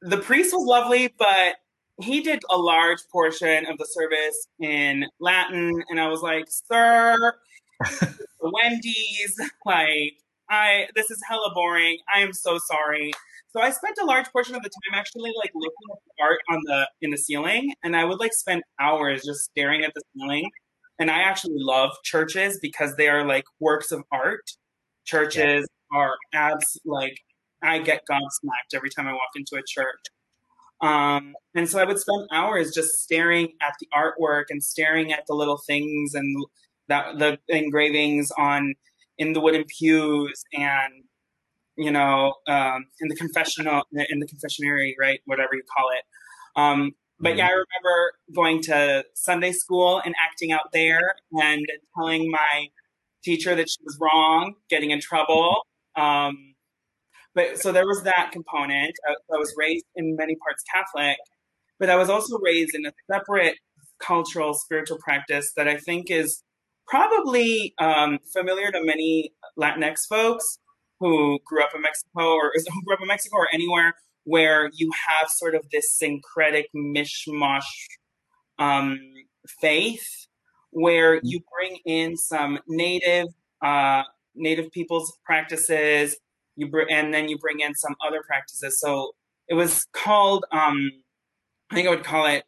the 0.01 0.19
priest 0.19 0.53
was 0.53 0.67
lovely, 0.67 1.13
but 1.19 1.57
he 2.01 2.21
did 2.21 2.43
a 2.51 2.57
large 2.57 3.01
portion 3.11 3.67
of 3.67 3.79
the 3.79 3.87
service 3.87 4.49
in 4.61 5.07
Latin. 5.21 5.83
And 5.89 6.01
I 6.01 6.09
was 6.09 6.23
like, 6.23 6.45
sir, 6.49 7.35
Wendy's, 8.41 9.41
like, 9.65 10.15
I 10.51 10.89
this 10.95 11.11
is 11.11 11.21
hella 11.29 11.53
boring. 11.55 11.99
I 12.15 12.21
am 12.21 12.33
so 12.33 12.59
sorry. 12.59 13.13
So 13.53 13.61
I 13.61 13.71
spent 13.71 13.97
a 14.01 14.05
large 14.05 14.27
portion 14.33 14.55
of 14.55 14.63
the 14.63 14.69
time 14.69 14.99
actually 14.99 15.33
like 15.37 15.51
looking 15.55 15.89
at 15.93 15.99
the 16.07 16.23
art 16.23 16.41
on 16.51 16.61
the 16.65 16.89
in 17.01 17.11
the 17.11 17.17
ceiling, 17.17 17.73
and 17.83 17.97
I 17.97 18.05
would 18.05 18.21
like 18.21 18.35
spend 18.35 18.63
hours 18.81 19.23
just 19.25 19.45
staring 19.45 19.85
at 19.85 19.93
the 19.95 20.03
ceiling 20.15 20.51
and 21.03 21.11
I 21.11 21.23
actually 21.23 21.57
love 21.57 21.91
churches 22.05 22.61
because 22.63 22.95
they 22.95 23.09
are 23.09 23.27
like 23.27 23.43
works 23.59 23.91
of 23.91 24.05
art. 24.13 24.49
Churches 25.05 25.67
yeah. 25.93 25.99
are 25.99 26.15
abs 26.33 26.81
like 26.85 27.17
I 27.61 27.81
get 27.81 28.03
gobsmacked 28.09 28.73
every 28.73 28.89
time 28.89 29.09
I 29.09 29.13
walk 29.13 29.31
into 29.35 29.57
a 29.57 29.65
church. 29.67 29.99
Um, 30.81 31.35
and 31.57 31.69
so 31.69 31.81
I 31.81 31.85
would 31.85 31.99
spend 31.99 32.29
hours 32.33 32.73
just 32.73 33.03
staring 33.03 33.49
at 33.61 33.75
the 33.81 33.89
artwork 33.93 34.45
and 34.51 34.63
staring 34.63 35.13
at 35.13 35.27
the 35.27 35.35
little 35.35 35.59
things 35.67 36.15
and 36.15 36.37
that 36.87 37.19
the 37.19 37.37
engravings 37.49 38.31
on 38.39 38.75
in 39.19 39.33
the 39.33 39.41
wooden 39.41 39.65
pews 39.77 40.45
and 40.53 41.03
you 41.77 41.91
know 41.91 42.35
um, 42.47 42.87
in 43.01 43.09
the 43.09 43.17
confessional 43.17 43.83
in 43.93 44.21
the 44.21 44.27
confessionary, 44.29 44.93
right? 45.01 45.19
Whatever 45.25 45.57
you 45.57 45.65
call 45.77 45.89
it. 45.99 46.05
Um, 46.55 46.93
but 47.23 47.37
yeah, 47.37 47.47
I 47.47 47.51
mm-hmm. 47.51 47.55
remember 47.55 48.13
going 48.35 48.63
to 48.65 49.05
Sunday 49.15 49.53
school 49.53 50.03
and 50.05 50.15
acting 50.21 50.51
out 50.53 50.73
there 50.73 51.15
and 51.33 51.65
telling 51.97 52.31
my 52.31 52.67
teacher 53.23 53.55
that 53.55 53.71
she 53.71 53.79
was 53.85 53.97
wrong, 54.01 54.55
getting 54.69 54.91
in 54.91 55.01
trouble. 55.01 55.65
Um, 55.97 56.55
but 57.35 57.59
so 57.59 57.71
there 57.71 57.87
was 57.87 58.03
that 58.03 58.31
component. 58.33 58.95
I, 59.09 59.13
I 59.13 59.39
was 59.39 59.55
raised 59.57 59.87
in 59.95 60.17
many 60.17 60.35
parts 60.37 60.65
Catholic, 60.75 61.17
but 61.79 61.89
I 61.89 61.97
was 61.97 62.11
also 62.11 62.39
raised 62.39 62.75
in 62.75 62.85
a 62.87 62.93
separate 63.11 63.57
cultural 64.01 64.53
spiritual 64.53 64.99
practice 64.99 65.53
that 65.57 65.69
I 65.69 65.77
think 65.77 66.11
is 66.11 66.43
probably 66.89 67.73
um, 67.79 68.19
familiar 68.33 68.73
to 68.73 68.85
many 68.85 69.33
Latinx 69.57 70.07
folks 70.09 70.59
who 70.99 71.39
grew 71.45 71.63
up 71.63 71.71
in 71.75 71.83
Mexico 71.83 72.35
or 72.35 72.53
who 72.55 72.83
grew 72.85 72.95
up 72.95 73.01
in 73.01 73.07
Mexico 73.07 73.37
or 73.37 73.49
anywhere 73.53 73.95
where 74.25 74.71
you 74.75 74.93
have 75.09 75.29
sort 75.29 75.55
of 75.55 75.65
this 75.71 75.93
syncretic 75.93 76.67
mishmash 76.75 77.63
um, 78.59 78.99
faith 79.61 80.27
where 80.71 81.21
you 81.23 81.41
bring 81.53 81.79
in 81.85 82.17
some 82.17 82.59
native 82.67 83.29
uh, 83.63 84.03
native 84.35 84.71
people's 84.73 85.19
practices 85.25 86.17
you 86.57 86.69
br- 86.69 86.89
and 86.91 87.13
then 87.13 87.29
you 87.29 87.39
bring 87.39 87.61
in 87.61 87.75
some 87.75 87.95
other 88.07 88.23
practices. 88.27 88.79
So 88.79 89.13
it 89.49 89.55
was 89.55 89.87
called, 89.93 90.45
um, 90.53 90.91
I 91.71 91.75
think 91.75 91.87
I 91.87 91.91
would 91.91 92.05
call 92.05 92.27
it 92.27 92.45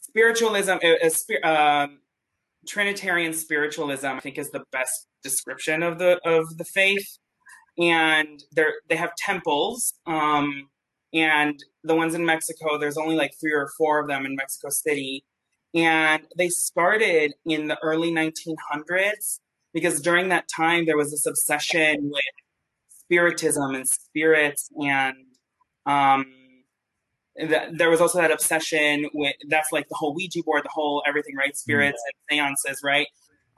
spiritualism, 0.00 0.76
a, 0.82 1.10
a, 1.10 1.48
um, 1.48 2.00
Trinitarian 2.66 3.34
spiritualism. 3.34 4.06
I 4.06 4.20
think 4.20 4.38
is 4.38 4.50
the 4.50 4.64
best 4.72 5.06
description 5.22 5.82
of 5.82 5.98
the 5.98 6.18
of 6.24 6.56
the 6.56 6.64
faith. 6.64 7.18
And 7.78 8.42
they're 8.52 8.74
they 8.88 8.96
have 8.96 9.14
temples, 9.16 9.94
um, 10.06 10.68
and 11.12 11.62
the 11.82 11.94
ones 11.94 12.14
in 12.14 12.24
Mexico. 12.24 12.78
There's 12.78 12.96
only 12.96 13.16
like 13.16 13.34
three 13.40 13.52
or 13.52 13.68
four 13.76 14.00
of 14.00 14.06
them 14.06 14.24
in 14.26 14.36
Mexico 14.36 14.68
City, 14.70 15.24
and 15.74 16.22
they 16.36 16.48
started 16.48 17.34
in 17.44 17.66
the 17.66 17.78
early 17.82 18.12
1900s 18.12 19.40
because 19.72 20.00
during 20.00 20.28
that 20.28 20.48
time 20.48 20.86
there 20.86 20.96
was 20.96 21.10
this 21.10 21.26
obsession 21.26 22.10
with 22.12 22.22
spiritism 22.88 23.74
and 23.74 23.88
spirits 23.88 24.70
and 24.80 25.16
um, 25.86 26.26
there 27.36 27.90
was 27.90 28.00
also 28.00 28.20
that 28.20 28.30
obsession 28.30 29.08
with 29.12 29.34
that's 29.48 29.72
like 29.72 29.88
the 29.88 29.94
whole 29.96 30.14
Ouija 30.14 30.42
board, 30.44 30.64
the 30.64 30.70
whole 30.72 31.02
everything, 31.06 31.34
right? 31.36 31.56
Spirits 31.56 32.00
mm-hmm. 32.30 32.38
and 32.38 32.56
seances, 32.56 32.80
right? 32.84 33.08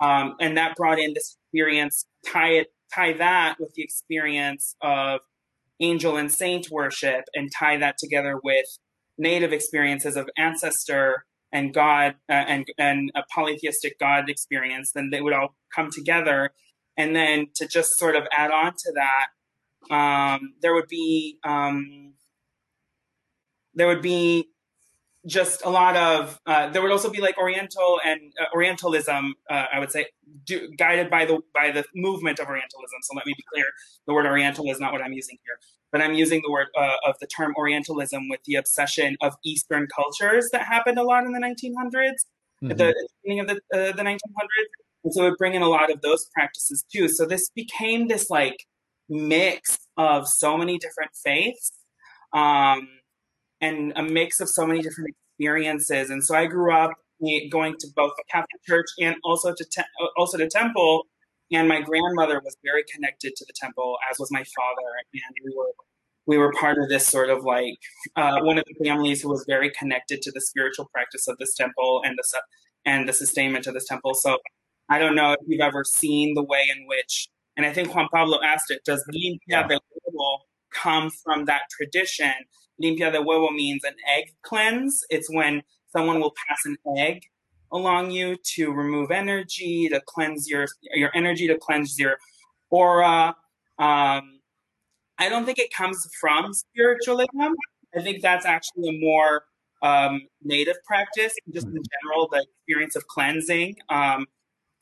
Um, 0.01 0.35
and 0.41 0.57
that 0.57 0.77
brought 0.77 0.99
in 0.99 1.15
this 1.15 1.37
experience, 1.45 2.07
tie 2.27 2.53
it, 2.53 2.73
tie 2.95 3.13
that 3.15 3.57
with 3.61 3.75
the 3.75 3.83
experience 3.83 4.77
of 4.83 5.21
angel 5.81 6.17
and 6.17 6.33
saint 6.33 6.71
worship, 6.71 7.25
and 7.35 7.51
tie 7.57 7.77
that 7.79 7.97
together 7.99 8.39
with 8.43 8.67
native 9.19 9.53
experiences 9.53 10.17
of 10.17 10.29
ancestor 10.37 11.25
and 11.53 11.73
God 11.73 12.17
uh, 12.29 12.33
and 12.33 12.67
and 12.79 13.11
a 13.15 13.23
polytheistic 13.35 13.99
God 13.99 14.29
experience. 14.29 14.93
Then 14.93 15.11
they 15.11 15.21
would 15.21 15.33
all 15.33 15.55
come 15.75 15.91
together, 15.91 16.51
and 16.97 17.15
then 17.15 17.49
to 17.57 17.67
just 17.67 17.99
sort 17.99 18.17
of 18.17 18.27
add 18.33 18.51
on 18.51 18.73
to 18.73 18.93
that, 18.95 19.95
um, 19.95 20.55
there 20.63 20.75
would 20.75 20.89
be 20.89 21.39
um, 21.45 22.15
there 23.75 23.87
would 23.87 24.03
be 24.03 24.49
just 25.27 25.65
a 25.65 25.69
lot 25.71 25.97
of 25.97 26.39
uh, 26.47 26.69
there 26.71 26.83
would 26.83 26.91
also 26.91 27.11
be 27.11 27.21
like 27.21 27.37
oriental 27.39 28.01
and 28.05 28.21
uh, 28.41 28.45
orientalism 28.55 29.35
uh, 29.51 29.67
i 29.73 29.79
would 29.79 29.91
say 29.91 30.07
do, 30.45 30.71
guided 30.77 31.11
by 31.11 31.25
the 31.25 31.41
by 31.55 31.71
the 31.71 31.85
movement 31.95 32.39
of 32.39 32.47
orientalism. 32.47 32.99
So 33.03 33.15
let 33.15 33.27
me 33.27 33.35
be 33.37 33.45
clear 33.53 33.67
the 34.07 34.15
word 34.15 34.27
oriental 34.27 34.71
is 34.71 34.81
not 34.81 34.93
what 34.93 35.03
i'm 35.03 35.13
using 35.13 35.39
here 35.45 35.59
but 35.93 36.01
i'm 36.01 36.15
using 36.15 36.43
the 36.45 36.51
word 36.51 36.69
uh, 36.79 36.95
of 37.05 37.17
the 37.21 37.27
term 37.27 37.55
orientalism 37.57 38.29
with 38.29 38.41
the 38.45 38.57
obsession 38.57 39.17
of 39.21 39.35
eastern 39.45 39.87
cultures 39.95 40.51
that 40.53 40.63
happened 40.63 40.99
a 40.99 41.03
lot 41.03 41.25
in 41.25 41.33
the 41.33 41.41
1900s 41.41 41.73
mm-hmm. 41.73 42.71
at 42.71 42.79
the 42.79 42.95
beginning 43.23 43.41
of 43.41 43.49
the, 43.49 43.57
uh, 43.75 43.93
the 43.93 44.03
1900s 44.03 44.19
and 45.07 45.15
so 45.15 45.23
it 45.23 45.31
would 45.31 45.39
bring 45.39 45.55
in 45.55 45.63
a 45.63 45.69
lot 45.69 45.93
of 45.93 46.01
those 46.01 46.27
practices 46.35 46.85
too. 46.93 47.09
So 47.09 47.27
this 47.27 47.49
became 47.51 48.09
this 48.09 48.29
like 48.29 48.67
mix 49.09 49.79
of 49.97 50.27
so 50.27 50.59
many 50.59 50.79
different 50.79 51.13
faiths 51.15 51.71
um, 52.33 52.89
and 53.61 53.93
a 53.97 54.03
mix 54.03 54.41
of 54.41 54.49
so 54.49 54.67
many 54.67 54.83
different 54.83 55.15
experiences. 55.39 56.11
And 56.11 56.25
so 56.25 56.35
I 56.35 56.47
grew 56.47 56.73
up 56.73 56.93
going 57.51 57.75
to 57.81 57.87
both 57.97 58.13
the 58.17 58.25
Catholic 58.31 58.63
Church 58.67 58.87
and 59.01 59.17
also 59.25 59.55
to 59.55 59.65
te- 59.65 59.83
also 60.17 60.39
to 60.39 60.49
temple. 60.49 61.05
And 61.53 61.69
my 61.69 61.81
grandmother 61.81 62.41
was 62.45 62.57
very 62.65 62.85
connected 62.93 63.35
to 63.37 63.45
the 63.47 63.53
temple, 63.55 63.97
as 64.11 64.19
was 64.19 64.31
my 64.33 64.45
father. 64.57 64.89
And 65.13 65.35
we 65.45 65.55
were 65.57 65.73
we 66.27 66.39
were 66.39 66.53
part 66.53 66.77
of 66.79 66.89
this 66.89 67.07
sort 67.07 67.31
of 67.31 67.45
like 67.45 67.79
uh, 68.17 68.41
one 68.43 68.59
of 68.59 68.65
the 68.67 68.85
families 68.85 69.23
who 69.23 69.29
was 69.29 69.45
very 69.49 69.71
connected 69.71 70.23
to 70.23 70.33
the 70.33 70.41
spiritual 70.41 70.91
practice 70.93 71.29
of 71.29 71.39
this 71.39 71.55
temple 71.55 72.03
and 72.05 72.17
the 72.19 72.41
and 72.85 73.09
the 73.09 73.13
sustainment 73.13 73.67
of 73.67 73.75
this 73.75 73.87
temple. 73.87 74.15
So 74.15 74.39
I 74.91 74.99
don't 74.99 75.15
know 75.15 75.33
if 75.33 75.39
you've 75.47 75.61
ever 75.61 75.85
seen 75.85 76.35
the 76.35 76.43
way 76.45 76.69
in 76.71 76.87
which 76.87 77.29
and 77.57 77.65
I 77.65 77.73
think 77.73 77.95
Juan 77.95 78.09
Pablo 78.13 78.39
asked 78.45 78.71
it, 78.71 78.85
does 78.85 79.03
limpia 79.13 79.67
de 79.67 79.79
huevo 79.79 80.39
come 80.73 81.11
from 81.11 81.47
that 81.47 81.63
tradition? 81.71 82.33
Limpia 82.83 83.11
de 83.13 83.19
huevo 83.19 83.51
means 83.53 83.85
an 83.85 83.95
egg 84.17 84.35
cleanse. 84.43 85.05
It's 85.11 85.33
when 85.33 85.63
someone 85.89 86.21
will 86.21 86.35
pass 86.49 86.59
an 86.65 86.77
egg 86.97 87.23
along 87.73 88.11
you 88.11 88.37
to 88.55 88.73
remove 88.73 89.11
energy, 89.11 89.89
to 89.89 90.01
cleanse 90.07 90.49
your 90.49 90.67
your 90.95 91.11
energy, 91.15 91.47
to 91.49 91.59
cleanse 91.59 91.99
your 91.99 92.17
aura. 92.71 93.37
Um, 93.79 94.41
I 95.19 95.29
don't 95.29 95.45
think 95.45 95.59
it 95.59 95.73
comes 95.73 96.09
from 96.21 96.53
spiritualism. 96.53 97.55
I 97.97 98.03
think 98.03 98.23
that's 98.23 98.45
actually 98.45 98.89
a 98.89 99.01
more 99.01 99.45
um, 99.83 100.23
native 100.43 100.77
practice, 100.87 101.35
just 101.53 101.67
in 101.67 101.73
general, 101.73 102.29
the 102.31 102.45
experience 102.59 102.97
of 102.97 103.07
cleansing. 103.07 103.77
Um, 103.89 104.27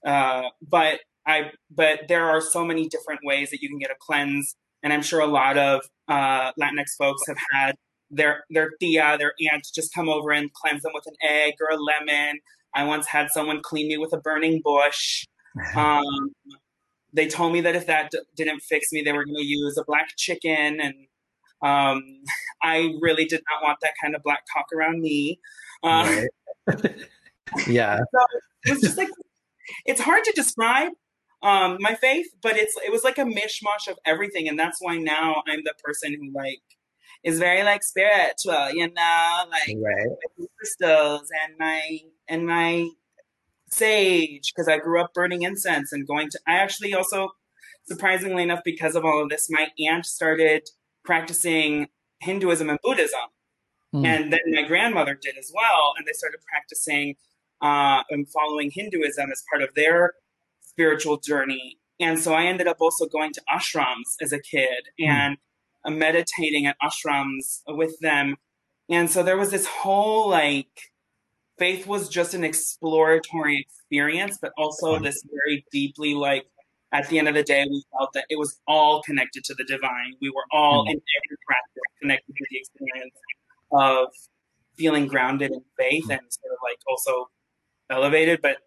uh, 0.05 0.49
but 0.69 1.01
I 1.27 1.53
but 1.71 2.09
there 2.09 2.29
are 2.29 2.41
so 2.41 2.65
many 2.65 2.89
different 2.89 3.21
ways 3.25 3.51
that 3.51 3.63
you 3.63 3.69
can 3.69 3.79
get 3.79 3.91
a 3.91 3.97
cleanse, 3.99 4.57
and 4.85 4.93
I'm 4.93 5.03
sure 5.03 5.21
a 5.21 5.27
lot 5.27 5.57
of 5.57 5.81
uh, 6.09 6.53
Latinx 6.61 6.91
folks 6.97 7.23
have 7.27 7.39
had 7.51 7.77
their 8.11 8.45
their 8.51 8.71
tia, 8.79 9.17
their 9.19 9.33
aunt, 9.51 9.67
just 9.75 9.93
come 9.93 10.09
over 10.09 10.31
and 10.31 10.53
cleanse 10.53 10.83
them 10.83 10.93
with 10.95 11.07
an 11.07 11.15
egg 11.23 11.55
or 11.61 11.75
a 11.75 11.81
lemon. 11.81 12.39
I 12.75 12.85
once 12.85 13.07
had 13.07 13.31
someone 13.31 13.63
clean 13.63 13.89
me 13.89 13.97
with 13.97 14.13
a 14.13 14.19
burning 14.19 14.61
bush. 14.63 15.27
Um, 15.77 16.33
they 17.13 17.29
told 17.29 17.53
me 17.53 17.61
that 17.61 17.77
if 17.77 17.87
that 17.87 18.11
d- 18.11 18.19
didn't 18.37 18.59
fix 18.59 18.91
me, 18.91 19.03
they 19.03 19.13
were 19.13 19.25
going 19.25 19.37
to 19.37 19.45
use 19.45 19.79
a 19.79 19.85
black 19.85 20.09
chicken, 20.17 20.81
and 20.81 20.95
um, 21.63 22.03
I 22.63 22.93
really 23.01 23.25
did 23.25 23.41
not 23.49 23.63
want 23.63 23.79
that 23.83 23.93
kind 24.03 24.17
of 24.17 24.23
black 24.25 24.41
cock 24.53 24.67
around 24.75 25.01
me. 25.01 25.39
Uh, 25.85 26.23
right. 26.67 27.07
yeah, 27.69 27.99
so 27.99 28.25
it 28.65 28.73
was 28.73 28.81
just 28.81 28.99
like 28.99 29.11
it's 29.87 30.01
hard 30.01 30.25
to 30.25 30.33
describe 30.35 30.91
um, 31.45 31.77
my 31.79 31.95
faith, 31.95 32.27
but 32.43 32.57
it's 32.57 32.75
it 32.85 32.91
was 32.91 33.05
like 33.05 33.19
a 33.19 33.25
mishmash 33.25 33.87
of 33.87 33.99
everything, 34.07 34.49
and 34.49 34.59
that's 34.59 34.79
why 34.81 34.97
now 34.97 35.43
I'm 35.47 35.63
the 35.63 35.75
person 35.85 36.15
who 36.15 36.33
like 36.35 36.63
is 37.23 37.39
very 37.39 37.63
like 37.63 37.83
spiritual, 37.83 38.71
you 38.71 38.91
know, 38.91 39.45
like 39.51 39.77
right. 39.79 40.07
crystals 40.57 41.29
and 41.45 41.59
my 41.59 41.99
and 42.29 42.47
my 42.47 42.89
sage 43.71 44.55
because 44.55 44.69
I 44.69 44.79
grew 44.79 45.03
up 45.03 45.13
burning 45.13 45.43
incense 45.43 45.93
and 45.93 46.07
going 46.07 46.31
to. 46.31 46.41
I 46.49 46.55
actually 46.55 46.95
also, 46.95 47.33
surprisingly 47.87 48.43
enough, 48.43 48.63
because 48.65 48.97
of 48.97 49.05
all 49.05 49.23
of 49.23 49.29
this, 49.29 49.49
my 49.51 49.69
aunt 49.87 50.07
started 50.07 50.63
practicing 51.05 51.89
Hinduism 52.21 52.71
and 52.71 52.79
Buddhism, 52.83 53.21
mm. 53.95 54.07
and 54.07 54.33
then 54.33 54.41
my 54.47 54.63
grandmother 54.63 55.19
did 55.21 55.37
as 55.37 55.53
well, 55.55 55.93
and 55.99 56.07
they 56.07 56.13
started 56.13 56.41
practicing 56.51 57.17
uh, 57.61 58.03
and 58.09 58.27
following 58.31 58.71
Hinduism 58.71 59.31
as 59.31 59.43
part 59.51 59.63
of 59.63 59.75
their 59.75 60.15
spiritual 60.75 61.19
journey. 61.19 61.79
And 62.01 62.19
so 62.19 62.35
I 62.35 62.45
ended 62.45 62.67
up 62.67 62.79
also 62.81 63.07
going 63.07 63.33
to 63.35 63.43
ashrams 63.53 64.17
as 64.21 64.33
a 64.33 64.41
kid 64.41 64.91
hmm. 64.99 65.09
and 65.09 65.39
mm. 65.87 65.97
meditating 65.97 66.67
at 66.67 66.77
ashrams 66.83 67.63
with 67.69 67.99
them. 68.01 68.37
And 68.91 69.11
so 69.11 69.23
there 69.23 69.37
was 69.37 69.51
this 69.51 69.67
whole 69.67 70.29
like, 70.29 70.93
faith 71.59 71.87
was 71.87 72.09
just 72.09 72.35
an 72.35 72.43
exploratory 72.43 73.61
experience, 73.61 74.39
but 74.43 74.53
also 74.59 74.99
this 74.99 75.23
very 75.33 75.65
deeply 75.71 76.15
like, 76.15 76.47
at 76.93 77.09
the 77.09 77.19
end 77.19 77.29
of 77.29 77.35
the 77.35 77.43
day, 77.43 77.65
we 77.69 77.83
felt 77.97 78.11
that 78.15 78.25
it 78.31 78.39
was 78.39 78.61
all 78.69 79.03
connected 79.03 79.43
to 79.45 79.55
the 79.55 79.65
divine. 79.65 80.15
We 80.21 80.31
were 80.31 80.45
all 80.53 80.85
mm. 80.85 80.91
in 80.91 80.97
every 80.97 81.37
practice 81.47 81.83
connected 82.01 82.37
to 82.37 82.45
the 82.51 82.59
experience 82.59 83.15
of 83.73 84.09
feeling 84.77 85.07
grounded 85.07 85.51
in 85.51 85.63
faith 85.79 86.05
and 86.11 86.21
sort 86.29 86.53
of 86.53 86.59
like 86.63 86.79
also 86.89 87.31
elevated. 87.91 88.41
But 88.43 88.59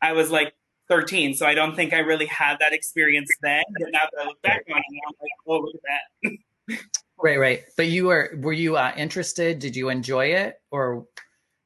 I 0.00 0.12
was 0.12 0.30
like 0.30 0.54
13, 0.88 1.34
so 1.34 1.46
I 1.46 1.54
don't 1.54 1.74
think 1.76 1.92
I 1.92 1.98
really 1.98 2.26
had 2.26 2.56
that 2.60 2.72
experience 2.72 3.30
then. 3.42 3.64
But 3.78 3.90
now 3.92 4.00
that 4.12 4.22
I 4.22 4.26
look 4.26 4.42
back 4.42 4.64
on 4.70 4.78
it, 4.78 4.84
I'm 5.06 5.14
like, 5.20 5.30
oh, 5.46 5.58
look 5.60 5.74
at 5.74 5.80
that. 5.82 6.78
Right, 7.20 7.36
right. 7.36 7.62
But 7.76 7.88
you 7.88 8.06
were 8.06 8.38
were 8.40 8.52
you 8.52 8.76
uh, 8.76 8.92
interested? 8.96 9.58
Did 9.58 9.74
you 9.74 9.88
enjoy 9.88 10.26
it, 10.26 10.60
or 10.70 11.04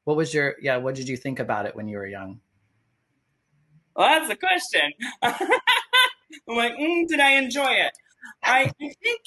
what 0.03 0.17
was 0.17 0.33
your 0.33 0.55
yeah? 0.59 0.77
What 0.77 0.95
did 0.95 1.07
you 1.07 1.15
think 1.15 1.37
about 1.37 1.67
it 1.67 1.75
when 1.75 1.87
you 1.87 1.97
were 1.97 2.07
young? 2.07 2.39
Well, 3.95 4.07
that's 4.07 4.31
a 4.31 4.35
question. 4.35 4.91
I'm 5.21 6.57
like, 6.57 6.73
mm, 6.73 7.07
did 7.07 7.19
I 7.19 7.33
enjoy 7.33 7.69
it? 7.69 7.91
I, 8.43 8.71
I 8.81 8.93
think 9.03 9.21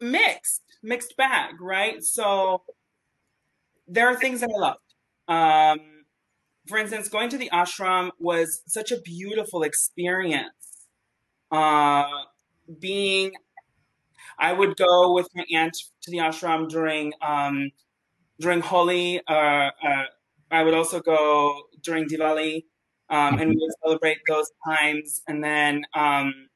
mixed, 0.00 0.62
mixed 0.82 1.16
bag, 1.16 1.60
right? 1.60 2.02
So 2.02 2.62
there 3.88 4.08
are 4.08 4.16
things 4.16 4.40
that 4.40 4.50
I 4.54 4.58
loved. 4.58 4.78
Um, 5.28 5.99
for 6.66 6.78
instance, 6.78 7.08
going 7.08 7.28
to 7.30 7.38
the 7.38 7.50
ashram 7.52 8.10
was 8.18 8.62
such 8.66 8.92
a 8.92 9.00
beautiful 9.00 9.62
experience. 9.62 10.88
Uh, 11.50 12.04
being, 12.78 13.32
I 14.38 14.52
would 14.52 14.76
go 14.76 15.12
with 15.12 15.28
my 15.34 15.44
aunt 15.52 15.76
to 16.02 16.10
the 16.10 16.18
ashram 16.18 16.68
during 16.68 17.12
um, 17.22 17.70
during 18.38 18.60
Holi. 18.60 19.20
Uh, 19.28 19.32
uh, 19.32 20.04
I 20.50 20.62
would 20.62 20.74
also 20.74 21.00
go 21.00 21.62
during 21.82 22.08
Diwali, 22.08 22.64
um, 23.08 23.38
and 23.38 23.50
we 23.50 23.56
would 23.56 23.72
celebrate 23.84 24.18
those 24.28 24.50
times. 24.66 25.22
And 25.28 25.42
then 25.42 25.84
um, 25.94 26.48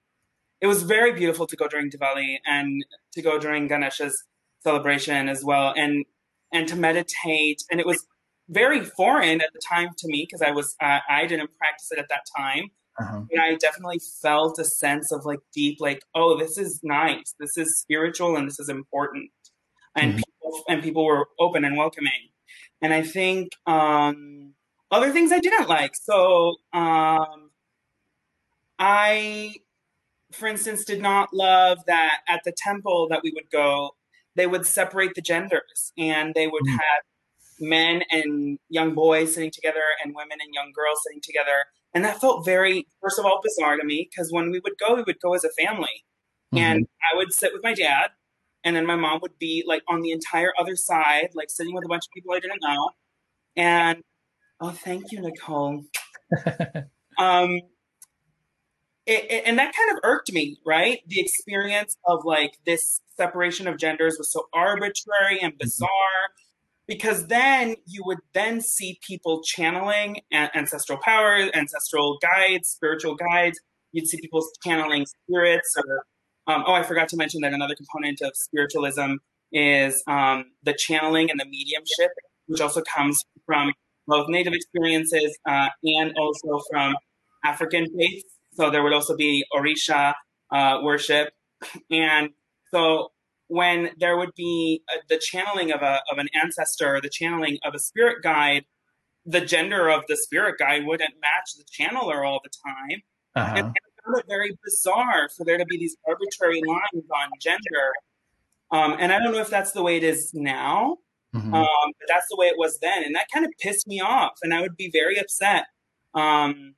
it 0.60 0.66
was 0.66 0.82
very 0.82 1.12
beautiful 1.12 1.46
to 1.46 1.56
go 1.56 1.68
during 1.68 1.90
Diwali 1.90 2.38
and 2.46 2.84
to 3.12 3.22
go 3.22 3.38
during 3.38 3.68
Ganesha's 3.68 4.24
celebration 4.62 5.28
as 5.28 5.44
well, 5.44 5.72
and 5.76 6.04
and 6.52 6.68
to 6.68 6.76
meditate. 6.76 7.62
And 7.70 7.80
it 7.80 7.86
was 7.86 8.06
very 8.48 8.84
foreign 8.84 9.40
at 9.40 9.50
the 9.52 9.60
time 9.66 9.90
to 9.98 10.08
me 10.08 10.26
because 10.28 10.42
I 10.42 10.50
was 10.50 10.76
uh, 10.82 11.00
I 11.08 11.26
didn't 11.26 11.50
practice 11.58 11.90
it 11.92 11.98
at 11.98 12.08
that 12.08 12.22
time. 12.36 12.70
Uh-huh. 13.00 13.22
And 13.32 13.40
I 13.40 13.56
definitely 13.56 14.00
felt 14.22 14.58
a 14.60 14.64
sense 14.64 15.10
of 15.10 15.24
like 15.24 15.40
deep, 15.52 15.78
like, 15.80 16.02
oh, 16.14 16.38
this 16.38 16.56
is 16.56 16.78
nice, 16.84 17.34
this 17.40 17.56
is 17.58 17.80
spiritual, 17.80 18.36
and 18.36 18.46
this 18.46 18.60
is 18.60 18.68
important, 18.68 19.30
and 19.96 20.12
mm-hmm. 20.12 20.18
people 20.18 20.62
and 20.68 20.82
people 20.82 21.04
were 21.04 21.26
open 21.40 21.64
and 21.64 21.76
welcoming. 21.76 22.30
And 22.80 22.92
I 22.94 23.02
think 23.02 23.52
um, 23.66 24.54
other 24.90 25.10
things 25.10 25.32
I 25.32 25.40
didn't 25.40 25.68
like. 25.68 25.96
So 25.96 26.56
um, 26.72 27.50
I, 28.78 29.56
for 30.32 30.46
instance, 30.46 30.84
did 30.84 31.02
not 31.02 31.30
love 31.32 31.78
that 31.86 32.20
at 32.28 32.42
the 32.44 32.52
temple 32.56 33.08
that 33.10 33.22
we 33.24 33.32
would 33.34 33.50
go, 33.50 33.92
they 34.36 34.46
would 34.46 34.66
separate 34.66 35.14
the 35.14 35.22
genders, 35.22 35.92
and 35.98 36.32
they 36.34 36.46
would 36.46 36.62
mm-hmm. 36.62 36.76
have 36.76 37.02
men 37.60 38.02
and 38.10 38.58
young 38.68 38.94
boys 38.94 39.34
sitting 39.34 39.50
together 39.50 39.82
and 40.02 40.14
women 40.14 40.38
and 40.40 40.54
young 40.54 40.72
girls 40.74 40.98
sitting 41.06 41.20
together. 41.22 41.66
And 41.94 42.04
that 42.04 42.20
felt 42.20 42.44
very, 42.44 42.86
first 43.00 43.18
of 43.18 43.24
all, 43.24 43.40
bizarre 43.42 43.76
to 43.76 43.84
me 43.84 44.08
because 44.10 44.32
when 44.32 44.50
we 44.50 44.60
would 44.60 44.74
go, 44.78 44.94
we 44.94 45.02
would 45.02 45.20
go 45.20 45.34
as 45.34 45.44
a 45.44 45.50
family. 45.50 46.04
Mm-hmm. 46.52 46.58
And 46.58 46.88
I 47.02 47.16
would 47.16 47.32
sit 47.32 47.52
with 47.52 47.62
my 47.62 47.74
dad, 47.74 48.10
and 48.64 48.74
then 48.74 48.86
my 48.86 48.96
mom 48.96 49.20
would 49.22 49.38
be 49.38 49.64
like 49.66 49.82
on 49.88 50.00
the 50.00 50.10
entire 50.10 50.52
other 50.58 50.76
side, 50.76 51.30
like 51.34 51.50
sitting 51.50 51.74
with 51.74 51.84
a 51.84 51.88
bunch 51.88 52.06
of 52.06 52.12
people 52.12 52.32
I 52.34 52.40
didn't 52.40 52.62
know. 52.62 52.90
And 53.56 54.02
oh, 54.60 54.70
thank 54.70 55.12
you, 55.12 55.20
Nicole. 55.20 55.84
um, 57.18 57.60
it, 59.06 59.30
it, 59.30 59.42
and 59.46 59.58
that 59.58 59.74
kind 59.76 59.90
of 59.92 59.98
irked 60.02 60.32
me, 60.32 60.56
right? 60.64 61.00
The 61.06 61.20
experience 61.20 61.96
of 62.06 62.24
like 62.24 62.58
this 62.64 63.00
separation 63.16 63.68
of 63.68 63.78
genders 63.78 64.16
was 64.18 64.32
so 64.32 64.48
arbitrary 64.52 65.40
and 65.40 65.52
mm-hmm. 65.52 65.58
Because 66.86 67.26
then 67.28 67.76
you 67.86 68.02
would 68.04 68.18
then 68.34 68.60
see 68.60 68.98
people 69.06 69.42
channeling 69.42 70.20
ancestral 70.32 70.98
powers, 71.02 71.50
ancestral 71.54 72.18
guides, 72.20 72.68
spiritual 72.68 73.14
guides. 73.14 73.58
You'd 73.92 74.06
see 74.06 74.20
people 74.20 74.46
channeling 74.62 75.06
spirits. 75.06 75.74
Or 75.76 76.04
um, 76.46 76.64
oh, 76.66 76.72
I 76.74 76.82
forgot 76.82 77.08
to 77.10 77.16
mention 77.16 77.40
that 77.42 77.52
another 77.52 77.74
component 77.74 78.20
of 78.20 78.32
spiritualism 78.34 79.14
is 79.52 80.02
um, 80.06 80.46
the 80.62 80.74
channeling 80.74 81.30
and 81.30 81.40
the 81.40 81.46
mediumship, 81.46 82.10
which 82.46 82.60
also 82.60 82.82
comes 82.82 83.24
from 83.46 83.72
both 84.06 84.28
native 84.28 84.52
experiences 84.52 85.38
uh, 85.48 85.68
and 85.84 86.12
also 86.18 86.62
from 86.70 86.96
African 87.44 87.86
faiths. 87.96 88.24
So 88.54 88.70
there 88.70 88.82
would 88.82 88.92
also 88.92 89.16
be 89.16 89.44
Orisha 89.54 90.14
uh, 90.52 90.80
worship, 90.82 91.30
and 91.90 92.30
so 92.70 93.10
when 93.48 93.90
there 93.98 94.16
would 94.16 94.34
be 94.36 94.82
a, 94.94 94.98
the 95.08 95.18
channeling 95.18 95.72
of 95.72 95.82
a 95.82 96.00
of 96.10 96.18
an 96.18 96.28
ancestor, 96.34 97.00
the 97.00 97.08
channeling 97.08 97.58
of 97.64 97.74
a 97.74 97.78
spirit 97.78 98.22
guide, 98.22 98.64
the 99.26 99.40
gender 99.40 99.88
of 99.88 100.04
the 100.08 100.16
spirit 100.16 100.56
guide 100.58 100.86
wouldn't 100.86 101.14
match 101.20 101.54
the 101.56 101.64
channeler 101.64 102.26
all 102.26 102.40
the 102.42 102.50
time. 102.66 103.02
Uh-huh. 103.36 103.54
And 103.56 103.66
I 103.66 103.72
found 104.04 104.18
it 104.18 104.26
very 104.28 104.56
bizarre 104.64 105.28
for 105.36 105.44
there 105.44 105.58
to 105.58 105.64
be 105.64 105.78
these 105.78 105.96
arbitrary 106.06 106.60
lines 106.66 107.04
on 107.10 107.30
gender. 107.40 107.92
Um, 108.70 108.96
and 108.98 109.12
I 109.12 109.18
don't 109.18 109.32
know 109.32 109.40
if 109.40 109.50
that's 109.50 109.72
the 109.72 109.82
way 109.82 109.96
it 109.96 110.04
is 110.04 110.32
now, 110.34 110.98
mm-hmm. 111.34 111.54
um, 111.54 111.92
but 111.98 112.08
that's 112.08 112.26
the 112.30 112.36
way 112.36 112.46
it 112.46 112.58
was 112.58 112.78
then. 112.78 113.04
And 113.04 113.14
that 113.14 113.26
kind 113.32 113.44
of 113.44 113.52
pissed 113.60 113.86
me 113.86 114.00
off. 114.00 114.32
And 114.42 114.54
I 114.54 114.60
would 114.60 114.76
be 114.76 114.90
very 114.90 115.18
upset 115.18 115.66
um, 116.14 116.74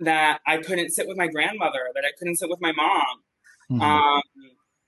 that 0.00 0.40
I 0.46 0.58
couldn't 0.58 0.90
sit 0.90 1.06
with 1.06 1.16
my 1.16 1.28
grandmother, 1.28 1.90
that 1.94 2.04
I 2.04 2.10
couldn't 2.18 2.36
sit 2.36 2.48
with 2.48 2.60
my 2.60 2.72
mom. 2.72 3.22
Mm-hmm. 3.70 3.82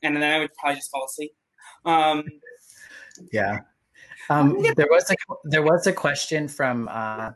And 0.03 0.17
then 0.17 0.23
I 0.23 0.39
would 0.39 0.51
probably 0.55 0.77
just 0.77 0.91
fall 0.91 1.05
asleep. 1.05 1.33
Um, 1.85 2.25
yeah. 3.33 3.61
Um, 4.29 4.61
there 4.77 4.87
was 4.89 5.11
a 5.11 5.15
there 5.45 5.63
was 5.63 5.87
a 5.87 5.93
question 5.93 6.47
from 6.47 6.89
uh, 6.91 7.33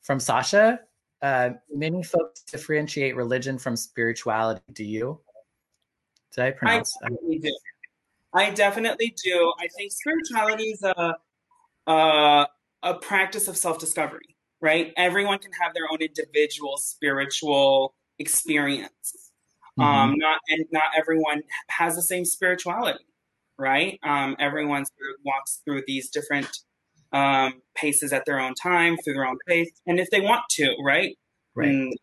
from 0.00 0.18
Sasha. 0.18 0.80
Uh, 1.22 1.50
many 1.74 2.02
folks 2.02 2.42
differentiate 2.42 3.14
religion 3.14 3.58
from 3.58 3.76
spirituality. 3.76 4.62
Do 4.72 4.84
you? 4.84 5.20
Did 6.34 6.44
I 6.44 6.50
pronounce? 6.52 6.96
I 7.02 7.08
definitely 7.08 7.38
do. 7.38 7.56
I 8.32 8.50
definitely 8.50 9.14
do. 9.22 9.52
I 9.60 9.68
think 9.76 9.92
spirituality 9.92 10.70
is 10.70 10.82
a 10.82 11.16
a, 11.86 12.46
a 12.82 12.94
practice 12.94 13.48
of 13.48 13.56
self 13.56 13.78
discovery. 13.78 14.36
Right. 14.62 14.92
Everyone 14.96 15.38
can 15.38 15.52
have 15.60 15.74
their 15.74 15.84
own 15.90 15.98
individual 16.00 16.76
spiritual 16.76 17.94
experience. 18.18 19.29
Um, 19.78 19.86
mm-hmm. 19.86 20.12
Um, 20.12 20.14
not 20.18 20.40
and 20.48 20.64
not 20.72 20.90
everyone 20.96 21.42
has 21.68 21.96
the 21.96 22.02
same 22.02 22.24
spirituality, 22.24 23.04
right? 23.58 23.98
Um, 24.02 24.36
everyone 24.38 24.84
sort 24.84 25.10
of 25.14 25.24
walks 25.24 25.60
through 25.64 25.82
these 25.86 26.08
different 26.10 26.48
um, 27.12 27.62
paces 27.74 28.12
at 28.12 28.24
their 28.26 28.40
own 28.40 28.54
time, 28.54 28.96
through 28.96 29.14
their 29.14 29.26
own 29.26 29.38
pace, 29.46 29.70
and 29.86 29.98
if 29.98 30.10
they 30.10 30.20
want 30.20 30.42
to, 30.50 30.74
right? 30.84 31.16
Right. 31.54 31.68
And, 31.68 31.94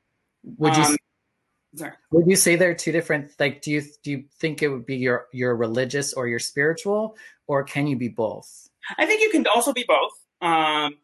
would 0.57 0.75
you? 0.75 0.83
Um, 0.83 0.97
sorry. 1.75 1.93
Would 2.11 2.27
you 2.27 2.35
say 2.35 2.55
there 2.55 2.71
are 2.71 2.75
two 2.75 2.91
different? 2.91 3.31
Like, 3.39 3.61
do 3.61 3.71
you 3.71 3.81
do 4.03 4.11
you 4.11 4.23
think 4.39 4.61
it 4.61 4.69
would 4.69 4.85
be 4.85 4.97
your 4.97 5.27
your 5.33 5.55
religious 5.55 6.13
or 6.13 6.27
your 6.27 6.39
spiritual, 6.39 7.17
or 7.47 7.63
can 7.63 7.87
you 7.87 7.97
be 7.97 8.07
both? 8.07 8.69
I 8.97 9.05
think 9.05 9.21
you 9.21 9.29
can 9.29 9.45
also 9.47 9.73
be 9.73 9.85
both. 9.87 10.13
Um, 10.41 10.97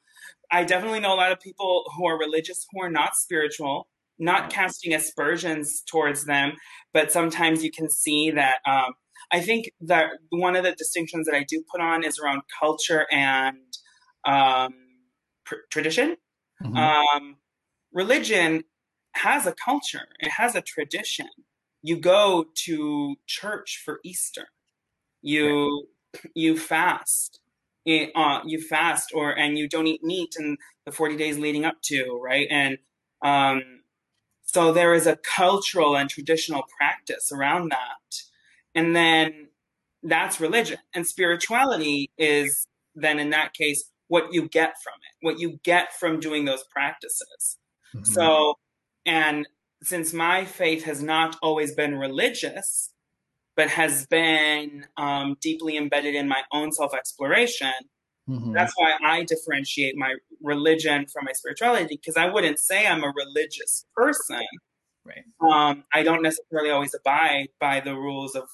I 0.51 0.63
definitely 0.63 0.99
know 0.99 1.13
a 1.13 1.17
lot 1.17 1.31
of 1.31 1.39
people 1.39 1.83
who 1.95 2.05
are 2.05 2.17
religious 2.17 2.65
who 2.71 2.81
are 2.81 2.89
not 2.89 3.15
spiritual 3.15 3.87
not 4.19 4.49
casting 4.49 4.93
aspersions 4.93 5.81
towards 5.89 6.25
them, 6.25 6.53
but 6.93 7.11
sometimes 7.11 7.63
you 7.63 7.71
can 7.71 7.89
see 7.89 8.31
that. 8.31 8.57
Um, 8.67 8.93
I 9.31 9.41
think 9.41 9.71
that 9.81 10.11
one 10.29 10.55
of 10.55 10.63
the 10.63 10.73
distinctions 10.73 11.25
that 11.25 11.35
I 11.35 11.43
do 11.47 11.63
put 11.71 11.81
on 11.81 12.03
is 12.03 12.19
around 12.19 12.41
culture 12.59 13.07
and 13.11 13.57
um, 14.25 14.73
pr- 15.45 15.65
tradition. 15.71 16.17
Mm-hmm. 16.61 16.77
Um, 16.77 17.35
religion 17.91 18.63
has 19.15 19.45
a 19.47 19.53
culture, 19.53 20.07
it 20.19 20.31
has 20.31 20.55
a 20.55 20.61
tradition. 20.61 21.27
You 21.81 21.97
go 21.97 22.45
to 22.65 23.15
church 23.27 23.81
for 23.83 23.99
Easter. 24.05 24.47
You 25.21 25.87
right. 26.13 26.23
you 26.33 26.57
fast. 26.57 27.39
It, 27.85 28.11
uh, 28.15 28.39
you 28.45 28.61
fast 28.61 29.11
or 29.13 29.37
and 29.37 29.57
you 29.57 29.67
don't 29.67 29.87
eat 29.87 30.03
meat 30.03 30.35
in 30.39 30.55
the 30.85 30.93
40 30.93 31.17
days 31.17 31.37
leading 31.37 31.65
up 31.65 31.81
to 31.83 32.17
right 32.23 32.47
and 32.49 32.77
um, 33.25 33.82
so 34.43 34.71
there 34.71 34.93
is 34.93 35.07
a 35.07 35.17
cultural 35.17 35.95
and 35.95 36.09
traditional 36.09 36.63
practice 36.77 37.31
around 37.31 37.71
that. 37.71 38.15
And 38.75 38.95
then 38.95 39.49
that's 40.03 40.39
religion. 40.39 40.77
And 40.93 41.07
spirituality 41.07 42.11
is 42.17 42.67
then, 42.95 43.19
in 43.19 43.31
that 43.31 43.53
case, 43.53 43.85
what 44.07 44.33
you 44.33 44.47
get 44.47 44.75
from 44.83 44.93
it, 44.93 45.25
what 45.25 45.39
you 45.39 45.59
get 45.63 45.93
from 45.93 46.19
doing 46.19 46.45
those 46.45 46.63
practices. 46.69 47.57
Mm-hmm. 47.95 48.03
So, 48.03 48.55
and 49.05 49.47
since 49.81 50.13
my 50.13 50.45
faith 50.45 50.83
has 50.83 51.01
not 51.01 51.35
always 51.41 51.73
been 51.73 51.97
religious, 51.97 52.91
but 53.55 53.69
has 53.69 54.05
been 54.07 54.85
um, 54.97 55.35
deeply 55.41 55.77
embedded 55.77 56.15
in 56.15 56.27
my 56.27 56.41
own 56.51 56.71
self 56.71 56.93
exploration, 56.93 57.71
Mm-hmm. 58.29 58.53
That's 58.53 58.73
why 58.77 58.93
I 59.03 59.23
differentiate 59.23 59.97
my 59.97 60.15
religion 60.41 61.05
from 61.07 61.25
my 61.25 61.33
spirituality 61.33 61.99
because 62.01 62.15
I 62.17 62.29
wouldn't 62.29 62.59
say 62.59 62.87
I'm 62.87 63.03
a 63.03 63.13
religious 63.15 63.85
person. 63.95 64.45
Right. 65.05 65.23
Um, 65.41 65.83
I 65.93 66.03
don't 66.03 66.21
necessarily 66.21 66.69
always 66.69 66.93
abide 66.93 67.49
by 67.59 67.81
the 67.81 67.95
rules 67.95 68.35
of 68.35 68.47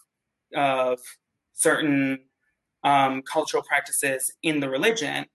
of 0.55 0.99
certain 1.53 2.19
um, 2.83 3.21
cultural 3.21 3.61
practices 3.61 4.33
in 4.41 4.59
the 4.59 4.69
religion, 4.69 5.25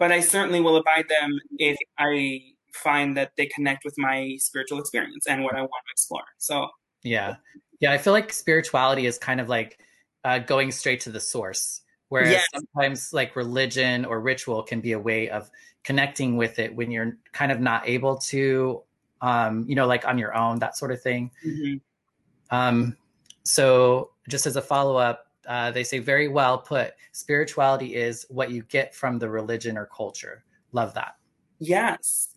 but 0.00 0.10
I 0.10 0.20
certainly 0.20 0.60
will 0.60 0.76
abide 0.76 1.08
them 1.08 1.38
if 1.58 1.76
I 1.98 2.40
find 2.74 3.16
that 3.16 3.32
they 3.36 3.46
connect 3.46 3.84
with 3.84 3.94
my 3.96 4.36
spiritual 4.38 4.80
experience 4.80 5.26
and 5.28 5.44
what 5.44 5.54
I 5.54 5.60
want 5.60 5.70
to 5.70 5.92
explore. 5.92 6.24
So 6.38 6.68
yeah, 7.04 7.36
yeah, 7.80 7.92
I 7.92 7.98
feel 7.98 8.12
like 8.12 8.32
spirituality 8.32 9.06
is 9.06 9.18
kind 9.18 9.40
of 9.40 9.48
like 9.48 9.80
uh, 10.24 10.40
going 10.40 10.72
straight 10.72 11.00
to 11.00 11.10
the 11.10 11.20
source. 11.20 11.82
Whereas 12.08 12.30
Yes. 12.32 12.48
sometimes 12.54 13.12
like 13.12 13.36
religion 13.36 14.04
or 14.04 14.20
ritual 14.20 14.62
can 14.62 14.80
be 14.80 14.92
a 14.92 14.98
way 14.98 15.28
of 15.28 15.50
connecting 15.84 16.36
with 16.36 16.58
it 16.58 16.74
when 16.74 16.90
you're 16.90 17.16
kind 17.32 17.52
of 17.52 17.60
not 17.60 17.86
able 17.88 18.16
to, 18.18 18.82
um, 19.20 19.64
you 19.68 19.74
know, 19.74 19.86
like 19.86 20.06
on 20.06 20.18
your 20.18 20.34
own, 20.34 20.58
that 20.60 20.76
sort 20.76 20.90
of 20.90 21.02
thing. 21.02 21.30
Mhm. 21.44 21.80
Um, 22.50 22.96
so, 23.44 24.12
just 24.28 24.46
as 24.46 24.56
a 24.56 24.62
follow 24.62 24.96
up, 24.96 25.26
uh, 25.46 25.70
they 25.70 25.84
say 25.84 25.98
very 25.98 26.28
well 26.28 26.58
put. 26.58 26.94
Spirituality 27.12 27.94
is 27.94 28.26
what 28.28 28.50
you 28.50 28.62
get 28.64 28.94
from 28.94 29.18
the 29.18 29.28
religion 29.30 29.76
or 29.78 29.86
culture. 29.86 30.44
Love 30.72 30.94
that. 30.94 31.16
Yes. 31.58 32.30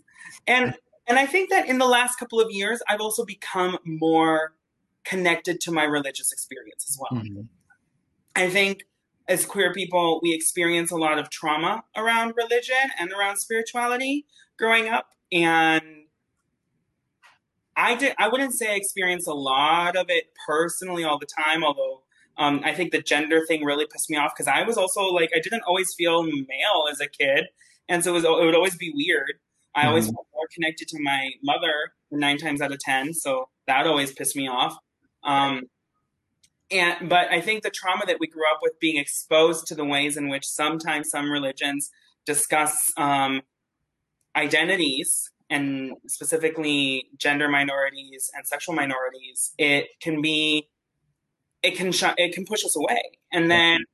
And 0.48 0.76
and 1.08 1.20
I 1.20 1.26
think 1.26 1.50
that 1.50 1.68
in 1.68 1.78
the 1.78 1.88
last 1.88 2.16
couple 2.18 2.40
of 2.40 2.52
years 2.52 2.82
I've 2.88 3.02
also 3.02 3.26
become 3.26 3.78
more 3.86 4.54
connected 5.04 5.60
to 5.62 5.72
my 5.72 5.84
religious 5.84 6.32
experience 6.32 6.86
as 6.90 6.98
well. 7.00 7.24
Mhm. 7.24 7.48
I 8.36 8.50
think 8.50 8.86
as 9.28 9.46
queer 9.46 9.74
people 9.74 10.20
we 10.24 10.34
experience 10.34 10.92
a 10.92 10.96
lot 10.96 11.20
of 11.20 11.30
trauma 11.30 11.84
around 11.96 12.34
religion 12.36 12.76
and 13.00 13.12
around 13.12 13.38
spirituality 13.38 14.26
growing 14.58 14.88
up 14.88 15.08
and 15.32 15.82
I 17.76 17.96
did 17.96 18.14
I 18.18 18.28
wouldn't 18.28 18.54
say 18.54 18.72
I 18.74 18.76
experienced 18.76 19.28
a 19.28 19.34
lot 19.34 19.96
of 19.96 20.10
it 20.10 20.26
personally 20.48 21.04
all 21.04 21.18
the 21.18 21.28
time 21.28 21.64
although 21.64 22.04
um, 22.38 22.62
I 22.64 22.74
think 22.74 22.92
the 22.92 23.02
gender 23.02 23.46
thing 23.46 23.64
really 23.64 23.86
pissed 23.86 24.10
me 24.10 24.18
off 24.18 24.34
because 24.36 24.48
I 24.48 24.64
was 24.64 24.78
also 24.78 25.02
like 25.02 25.32
I 25.36 25.40
didn't 25.40 25.64
always 25.68 25.94
feel 25.94 26.24
male 26.24 26.86
as 26.92 27.00
a 27.00 27.08
kid 27.08 27.48
and 27.90 28.04
so 28.04 28.12
it, 28.12 28.14
was, 28.14 28.24
it 28.24 28.30
would 28.30 28.56
always 28.56 28.78
be 28.78 28.92
weird. 28.96 29.34
I 29.76 29.86
always 29.88 30.08
Mhm. 30.08 30.14
felt 30.14 30.28
more 30.34 30.48
connected 30.54 30.88
to 30.90 30.98
my 31.02 31.32
mother 31.44 31.94
nine 32.10 32.38
times 32.38 32.62
out 32.62 32.72
of 32.72 32.80
ten, 32.80 33.14
so 33.14 33.50
that 33.68 33.86
always 33.88 34.14
pissed 34.14 34.36
me 34.36 34.48
off. 34.48 34.78
Um, 35.24 35.64
and 36.72 37.10
but 37.10 37.32
I 37.32 37.42
think 37.42 37.64
the 37.64 37.70
trauma 37.70 38.06
that 38.06 38.20
we 38.20 38.28
grew 38.28 38.50
up 38.52 38.60
with, 38.62 38.80
being 38.80 38.98
exposed 38.98 39.68
to 39.68 39.76
the 39.76 39.86
ways 39.86 40.18
in 40.18 40.30
which 40.30 40.48
sometimes 40.48 41.10
some 41.10 41.30
religions 41.30 41.90
discuss 42.26 42.94
um, 42.98 43.42
identities 44.36 45.30
and 45.50 45.94
specifically 46.08 47.10
gender 47.18 47.50
minorities 47.50 48.32
and 48.34 48.48
sexual 48.48 48.74
minorities, 48.74 49.52
it 49.58 49.88
can 50.02 50.22
be 50.22 50.70
it 51.62 51.76
can 51.76 51.92
sh- 51.92 52.16
it 52.18 52.34
can 52.34 52.46
push 52.46 52.66
us 52.66 52.76
away, 52.76 53.02
and 53.32 53.52
then 53.52 53.86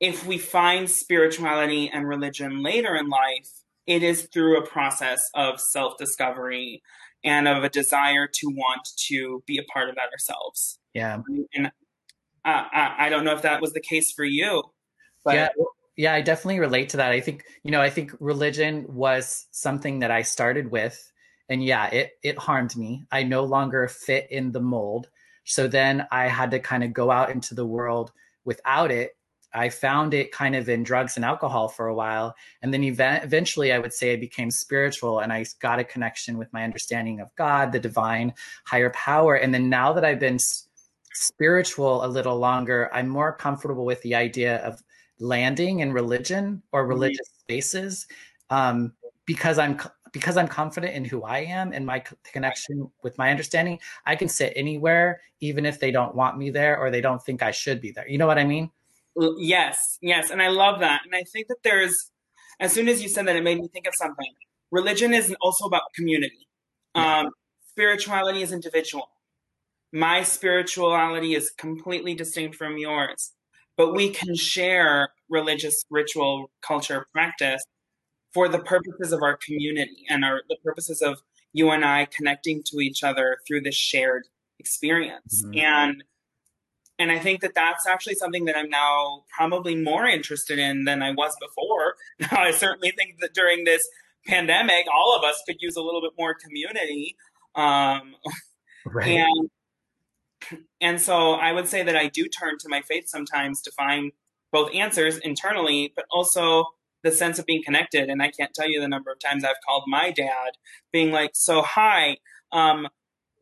if 0.00 0.26
we 0.26 0.38
find 0.38 0.90
spirituality 0.90 1.88
and 1.92 2.06
religion 2.06 2.62
later 2.62 2.94
in 2.94 3.08
life, 3.08 3.50
it 3.86 4.02
is 4.02 4.28
through 4.32 4.58
a 4.58 4.66
process 4.66 5.30
of 5.34 5.60
self 5.60 5.96
discovery 5.96 6.82
and 7.24 7.48
of 7.48 7.64
a 7.64 7.68
desire 7.68 8.28
to 8.30 8.48
want 8.48 8.88
to 9.08 9.42
be 9.46 9.58
a 9.58 9.64
part 9.64 9.88
of 9.88 9.96
that 9.96 10.10
ourselves. 10.12 10.78
Yeah. 10.94 11.20
And 11.54 11.72
uh, 12.46 12.64
I, 12.72 13.06
I 13.06 13.08
don't 13.08 13.24
know 13.24 13.34
if 13.34 13.42
that 13.42 13.60
was 13.60 13.72
the 13.72 13.80
case 13.80 14.12
for 14.12 14.24
you, 14.24 14.62
but 15.24 15.34
yeah. 15.34 15.48
Yeah. 15.96 16.14
I 16.14 16.22
definitely 16.22 16.60
relate 16.60 16.90
to 16.90 16.98
that. 16.98 17.10
I 17.10 17.20
think, 17.20 17.44
you 17.62 17.70
know, 17.70 17.80
I 17.80 17.90
think 17.90 18.14
religion 18.20 18.84
was 18.88 19.46
something 19.50 20.00
that 20.00 20.10
I 20.10 20.22
started 20.22 20.70
with. 20.70 21.12
And 21.48 21.64
yeah, 21.64 21.86
it, 21.86 22.12
it 22.22 22.38
harmed 22.38 22.76
me. 22.76 23.06
I 23.10 23.22
no 23.22 23.44
longer 23.44 23.88
fit 23.88 24.26
in 24.30 24.52
the 24.52 24.60
mold. 24.60 25.08
So 25.44 25.68
then 25.68 26.06
I 26.10 26.28
had 26.28 26.50
to 26.50 26.58
kind 26.58 26.84
of 26.84 26.92
go 26.92 27.10
out 27.10 27.30
into 27.30 27.54
the 27.54 27.64
world 27.66 28.12
without 28.44 28.90
it. 28.90 29.16
I 29.54 29.70
found 29.70 30.12
it 30.12 30.32
kind 30.32 30.54
of 30.54 30.68
in 30.68 30.82
drugs 30.82 31.16
and 31.16 31.24
alcohol 31.24 31.68
for 31.68 31.86
a 31.86 31.94
while. 31.94 32.34
And 32.60 32.74
then 32.74 32.82
event- 32.84 33.24
eventually, 33.24 33.72
I 33.72 33.78
would 33.78 33.94
say 33.94 34.12
I 34.12 34.16
became 34.16 34.50
spiritual 34.50 35.20
and 35.20 35.32
I 35.32 35.46
got 35.60 35.78
a 35.78 35.84
connection 35.84 36.36
with 36.36 36.52
my 36.52 36.62
understanding 36.62 37.20
of 37.20 37.34
God, 37.36 37.72
the 37.72 37.80
divine, 37.80 38.34
higher 38.64 38.90
power. 38.90 39.34
And 39.34 39.54
then 39.54 39.70
now 39.70 39.94
that 39.94 40.04
I've 40.04 40.20
been 40.20 40.38
spiritual 41.16 42.04
a 42.04 42.08
little 42.08 42.36
longer, 42.36 42.90
I'm 42.92 43.08
more 43.08 43.32
comfortable 43.32 43.84
with 43.84 44.02
the 44.02 44.14
idea 44.14 44.58
of 44.58 44.82
landing 45.18 45.80
in 45.80 45.92
religion 45.92 46.62
or 46.72 46.86
religious 46.86 47.28
spaces 47.40 48.06
um, 48.50 48.92
because 49.24 49.58
I'm 49.58 49.80
because 50.12 50.36
I'm 50.36 50.48
confident 50.48 50.94
in 50.94 51.04
who 51.04 51.24
I 51.24 51.40
am 51.40 51.72
and 51.72 51.84
my 51.84 52.02
connection 52.24 52.90
with 53.02 53.18
my 53.18 53.30
understanding. 53.30 53.78
I 54.06 54.16
can 54.16 54.28
sit 54.28 54.52
anywhere, 54.56 55.20
even 55.40 55.66
if 55.66 55.78
they 55.78 55.90
don't 55.90 56.14
want 56.14 56.38
me 56.38 56.48
there 56.48 56.78
or 56.78 56.90
they 56.90 57.02
don't 57.02 57.22
think 57.22 57.42
I 57.42 57.50
should 57.50 57.82
be 57.82 57.90
there. 57.90 58.08
You 58.08 58.16
know 58.16 58.26
what 58.26 58.38
I 58.38 58.44
mean? 58.44 58.70
yes, 59.38 59.98
yes. 60.00 60.30
And 60.30 60.40
I 60.40 60.48
love 60.48 60.80
that. 60.80 61.02
And 61.04 61.14
I 61.14 61.22
think 61.24 61.48
that 61.48 61.56
there's, 61.64 61.94
as 62.60 62.72
soon 62.72 62.88
as 62.88 63.02
you 63.02 63.08
said 63.08 63.26
that, 63.26 63.36
it 63.36 63.42
made 63.42 63.58
me 63.58 63.68
think 63.68 63.86
of 63.86 63.94
something. 63.94 64.30
Religion 64.70 65.12
is 65.12 65.34
also 65.40 65.66
about 65.66 65.82
community, 65.94 66.48
um, 66.94 67.28
spirituality 67.68 68.42
is 68.42 68.52
individual. 68.52 69.08
My 69.92 70.22
spirituality 70.22 71.34
is 71.34 71.50
completely 71.50 72.14
distinct 72.14 72.56
from 72.56 72.76
yours, 72.78 73.32
but 73.76 73.94
we 73.94 74.10
can 74.10 74.34
share 74.34 75.10
religious 75.28 75.84
ritual, 75.90 76.50
culture, 76.62 77.06
practice 77.12 77.62
for 78.34 78.48
the 78.48 78.58
purposes 78.58 79.12
of 79.12 79.22
our 79.22 79.36
community 79.36 80.04
and 80.10 80.24
our 80.24 80.42
the 80.48 80.56
purposes 80.64 81.00
of 81.00 81.20
you 81.52 81.70
and 81.70 81.84
I 81.84 82.06
connecting 82.06 82.62
to 82.66 82.80
each 82.80 83.02
other 83.02 83.38
through 83.46 83.62
this 83.62 83.76
shared 83.76 84.24
experience. 84.58 85.42
Mhm. 85.46 85.58
And 85.62 86.04
and 86.98 87.12
I 87.12 87.18
think 87.18 87.42
that 87.42 87.54
that's 87.54 87.86
actually 87.86 88.14
something 88.14 88.46
that 88.46 88.56
I'm 88.56 88.70
now 88.70 89.24
probably 89.36 89.74
more 89.76 90.06
interested 90.06 90.58
in 90.58 90.84
than 90.84 91.02
I 91.02 91.10
was 91.12 91.36
before. 91.40 91.94
Now, 92.32 92.42
I 92.42 92.50
certainly 92.52 92.90
think 92.90 93.20
that 93.20 93.34
during 93.34 93.64
this 93.64 93.86
pandemic, 94.26 94.86
all 94.92 95.14
of 95.16 95.22
us 95.22 95.42
could 95.46 95.56
use 95.60 95.76
a 95.76 95.82
little 95.82 96.00
bit 96.00 96.12
more 96.18 96.34
community. 96.34 97.16
Um, 97.54 98.16
Right. 98.86 99.08
and 99.08 99.50
and 100.80 101.00
so 101.00 101.32
I 101.32 101.52
would 101.52 101.68
say 101.68 101.82
that 101.82 101.96
I 101.96 102.08
do 102.08 102.26
turn 102.28 102.58
to 102.60 102.68
my 102.68 102.82
faith 102.82 103.08
sometimes 103.08 103.62
to 103.62 103.70
find 103.72 104.12
both 104.52 104.74
answers 104.74 105.18
internally, 105.18 105.92
but 105.94 106.06
also 106.10 106.64
the 107.02 107.12
sense 107.12 107.38
of 107.38 107.46
being 107.46 107.62
connected. 107.62 108.08
And 108.08 108.22
I 108.22 108.30
can't 108.30 108.54
tell 108.54 108.68
you 108.68 108.80
the 108.80 108.88
number 108.88 109.10
of 109.12 109.18
times 109.18 109.44
I've 109.44 109.60
called 109.66 109.84
my 109.86 110.10
dad, 110.10 110.52
being 110.92 111.10
like, 111.12 111.30
"So 111.34 111.62
hi, 111.62 112.18
um, 112.52 112.88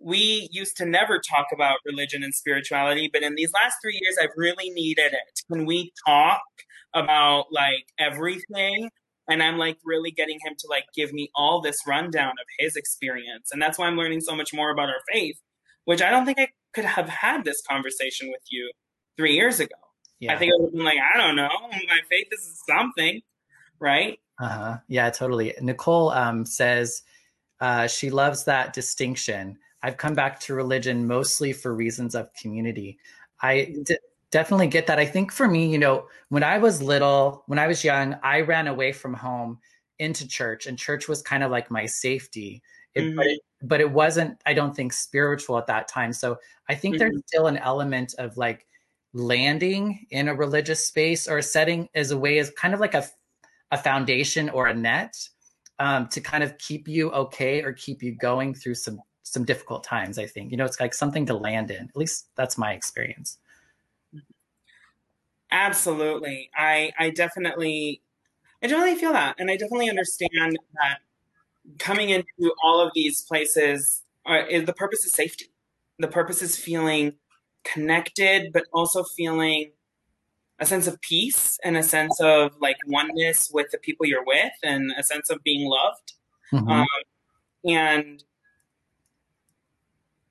we 0.00 0.48
used 0.52 0.76
to 0.78 0.84
never 0.86 1.18
talk 1.18 1.46
about 1.52 1.78
religion 1.84 2.22
and 2.22 2.34
spirituality, 2.34 3.08
but 3.12 3.22
in 3.22 3.34
these 3.36 3.52
last 3.52 3.76
three 3.82 3.98
years, 4.00 4.16
I've 4.20 4.36
really 4.36 4.70
needed 4.70 5.12
it. 5.12 5.40
Can 5.50 5.66
we 5.66 5.92
talk 6.06 6.42
about 6.94 7.46
like 7.52 7.86
everything?" 7.98 8.90
And 9.28 9.42
I'm 9.42 9.56
like 9.56 9.78
really 9.84 10.10
getting 10.10 10.38
him 10.44 10.54
to 10.58 10.66
like 10.68 10.84
give 10.94 11.12
me 11.12 11.30
all 11.34 11.60
this 11.62 11.78
rundown 11.86 12.32
of 12.32 12.46
his 12.58 12.76
experience, 12.76 13.50
and 13.52 13.60
that's 13.62 13.78
why 13.78 13.86
I'm 13.86 13.96
learning 13.96 14.20
so 14.20 14.36
much 14.36 14.52
more 14.52 14.70
about 14.70 14.88
our 14.90 15.02
faith, 15.12 15.40
which 15.86 16.02
I 16.02 16.10
don't 16.10 16.26
think 16.26 16.38
I 16.38 16.48
could 16.74 16.84
have 16.84 17.08
had 17.08 17.44
this 17.44 17.62
conversation 17.62 18.28
with 18.28 18.42
you 18.50 18.70
three 19.16 19.34
years 19.34 19.60
ago. 19.60 19.76
yeah. 20.20 20.34
I 20.34 20.38
think 20.38 20.52
I 20.52 20.56
would 20.58 20.66
have 20.66 20.74
been 20.74 20.84
like, 20.84 20.98
I 21.14 21.18
don't 21.18 21.36
know, 21.36 21.50
my 21.70 22.00
faith 22.10 22.28
is 22.32 22.62
something, 22.68 23.20
right? 23.78 24.18
Uh-huh. 24.40 24.78
Yeah, 24.88 25.10
totally. 25.10 25.54
Nicole 25.60 26.10
um, 26.10 26.44
says 26.44 27.02
uh, 27.60 27.86
she 27.86 28.10
loves 28.10 28.44
that 28.44 28.72
distinction. 28.72 29.58
I've 29.82 29.96
come 29.96 30.14
back 30.14 30.40
to 30.40 30.54
religion 30.54 31.06
mostly 31.06 31.52
for 31.52 31.74
reasons 31.74 32.14
of 32.14 32.32
community. 32.34 32.98
I 33.40 33.74
d- 33.84 33.98
definitely 34.30 34.68
get 34.68 34.86
that. 34.86 34.98
I 34.98 35.06
think 35.06 35.30
for 35.30 35.46
me, 35.46 35.70
you 35.70 35.78
know, 35.78 36.08
when 36.30 36.42
I 36.42 36.58
was 36.58 36.82
little, 36.82 37.44
when 37.46 37.58
I 37.58 37.66
was 37.66 37.84
young, 37.84 38.16
I 38.22 38.40
ran 38.40 38.66
away 38.66 38.92
from 38.92 39.14
home 39.14 39.58
into 39.98 40.26
church, 40.26 40.66
and 40.66 40.76
church 40.78 41.06
was 41.06 41.22
kind 41.22 41.44
of 41.44 41.50
like 41.50 41.70
my 41.70 41.86
safety. 41.86 42.62
It, 42.94 43.14
but, 43.14 43.26
it, 43.26 43.40
but 43.68 43.80
it 43.80 43.90
wasn't, 43.90 44.40
I 44.46 44.54
don't 44.54 44.74
think, 44.76 44.92
spiritual 44.92 45.58
at 45.58 45.66
that 45.66 45.88
time. 45.88 46.12
So 46.12 46.38
I 46.68 46.74
think 46.74 46.98
there's 46.98 47.20
still 47.26 47.46
an 47.46 47.56
element 47.56 48.14
of 48.18 48.36
like 48.36 48.66
landing 49.12 50.06
in 50.10 50.28
a 50.28 50.34
religious 50.34 50.86
space 50.86 51.28
or 51.28 51.38
a 51.38 51.42
setting 51.42 51.88
as 51.94 52.10
a 52.10 52.18
way 52.18 52.38
as 52.38 52.50
kind 52.50 52.74
of 52.74 52.80
like 52.80 52.94
a 52.94 53.06
a 53.70 53.78
foundation 53.78 54.50
or 54.50 54.66
a 54.66 54.74
net 54.74 55.16
um, 55.78 56.06
to 56.08 56.20
kind 56.20 56.44
of 56.44 56.56
keep 56.58 56.86
you 56.86 57.10
okay 57.10 57.62
or 57.62 57.72
keep 57.72 58.02
you 58.02 58.12
going 58.12 58.54
through 58.54 58.74
some 58.74 59.00
some 59.22 59.44
difficult 59.44 59.82
times 59.82 60.18
i 60.18 60.26
think. 60.26 60.50
You 60.50 60.56
know 60.56 60.64
it's 60.64 60.78
like 60.78 60.94
something 60.94 61.26
to 61.26 61.34
land 61.34 61.70
in. 61.70 61.88
At 61.88 61.96
least 61.96 62.28
that's 62.36 62.58
my 62.58 62.72
experience. 62.72 63.38
Absolutely. 65.50 66.50
I 66.56 66.92
I 66.98 67.10
definitely 67.10 68.02
I 68.62 68.66
definitely 68.66 68.96
feel 68.96 69.12
that. 69.12 69.36
And 69.38 69.50
I 69.50 69.56
definitely 69.56 69.88
understand 69.90 70.58
that 70.74 70.98
coming 71.78 72.10
into 72.10 72.54
all 72.62 72.80
of 72.80 72.92
these 72.94 73.22
places 73.22 74.02
is, 74.50 74.66
the 74.66 74.72
purpose 74.72 75.04
is 75.04 75.12
safety. 75.12 75.46
The 75.98 76.08
purpose 76.08 76.42
is 76.42 76.56
feeling 76.56 77.14
connected 77.64 78.52
but 78.52 78.64
also 78.72 79.02
feeling 79.02 79.70
a 80.60 80.66
sense 80.66 80.86
of 80.86 81.00
peace 81.00 81.58
and 81.64 81.76
a 81.76 81.82
sense 81.82 82.20
of 82.20 82.52
like 82.60 82.76
oneness 82.86 83.50
with 83.52 83.70
the 83.70 83.78
people 83.78 84.06
you're 84.06 84.24
with 84.24 84.52
and 84.62 84.92
a 84.98 85.02
sense 85.02 85.30
of 85.30 85.42
being 85.42 85.68
loved. 85.68 86.12
Mhm. 86.52 86.70
Um, 86.70 86.86
and 87.64 88.24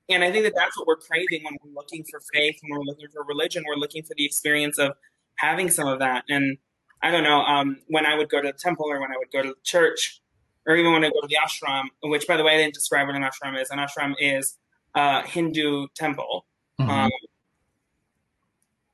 and 0.08 0.22
I 0.22 0.30
think 0.30 0.44
that 0.44 0.54
that's 0.54 0.78
what 0.78 0.86
we're 0.86 0.96
craving 0.96 1.44
when 1.44 1.56
we're 1.62 1.72
looking 1.72 2.04
for 2.04 2.20
faith, 2.32 2.58
when 2.62 2.78
we're 2.78 2.84
looking 2.84 3.08
for 3.08 3.24
religion. 3.24 3.64
We're 3.66 3.76
looking 3.76 4.02
for 4.02 4.14
the 4.16 4.24
experience 4.24 4.78
of 4.78 4.92
having 5.36 5.70
some 5.70 5.88
of 5.88 5.98
that. 6.00 6.24
And 6.28 6.58
I 7.02 7.10
don't 7.10 7.24
know, 7.24 7.40
um, 7.40 7.78
when 7.88 8.06
I 8.06 8.14
would 8.14 8.28
go 8.28 8.40
to 8.40 8.48
the 8.48 8.58
temple 8.58 8.86
or 8.86 9.00
when 9.00 9.10
I 9.10 9.16
would 9.16 9.30
go 9.32 9.42
to 9.42 9.48
the 9.48 9.56
church, 9.64 10.20
or 10.66 10.76
even 10.76 10.92
when 10.92 11.04
I 11.04 11.08
go 11.08 11.20
to 11.20 11.28
the 11.28 11.36
ashram, 11.36 11.84
which, 12.02 12.26
by 12.26 12.36
the 12.36 12.44
way, 12.44 12.54
I 12.54 12.56
didn't 12.58 12.74
describe 12.74 13.06
what 13.06 13.16
an 13.16 13.22
ashram 13.22 13.60
is. 13.60 13.70
An 13.70 13.78
ashram 13.78 14.14
is 14.18 14.58
a 14.94 15.26
Hindu 15.26 15.88
temple. 15.94 16.46
Mhm. 16.80 16.88
Um, 16.88 17.10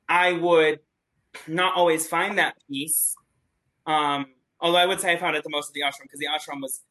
I 0.09 0.33
would 0.33 0.79
not 1.47 1.75
always 1.75 2.07
find 2.07 2.37
that 2.37 2.57
peace. 2.67 3.15
Um, 3.85 4.27
although 4.59 4.77
I 4.77 4.85
would 4.85 4.99
say 4.99 5.13
I 5.13 5.17
found 5.17 5.35
it 5.35 5.43
the 5.43 5.49
most 5.49 5.69
at 5.69 5.73
the 5.73 5.81
ashram 5.81 6.03
because 6.03 6.19
the 6.19 6.27
ashram 6.27 6.61
was 6.61 6.81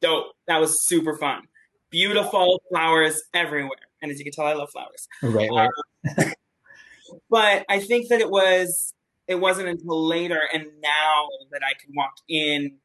dope. 0.00 0.36
That 0.46 0.60
was 0.60 0.82
super 0.82 1.16
fun. 1.16 1.48
Beautiful 1.90 2.62
flowers 2.68 3.22
everywhere. 3.32 3.78
And 4.02 4.10
as 4.10 4.18
you 4.18 4.24
can 4.24 4.32
tell, 4.32 4.46
I 4.46 4.52
love 4.52 4.70
flowers. 4.70 5.08
Right, 5.22 5.48
right. 5.50 5.70
Um, 6.18 6.32
but 7.30 7.64
I 7.68 7.80
think 7.80 8.08
that 8.08 8.20
it 8.20 8.30
was 8.30 8.92
it 9.26 9.36
wasn't 9.36 9.68
until 9.68 10.06
later 10.06 10.40
and 10.52 10.66
now 10.80 11.28
that 11.50 11.62
I 11.64 11.72
can 11.82 11.94
walk 11.96 12.14
in 12.28 12.76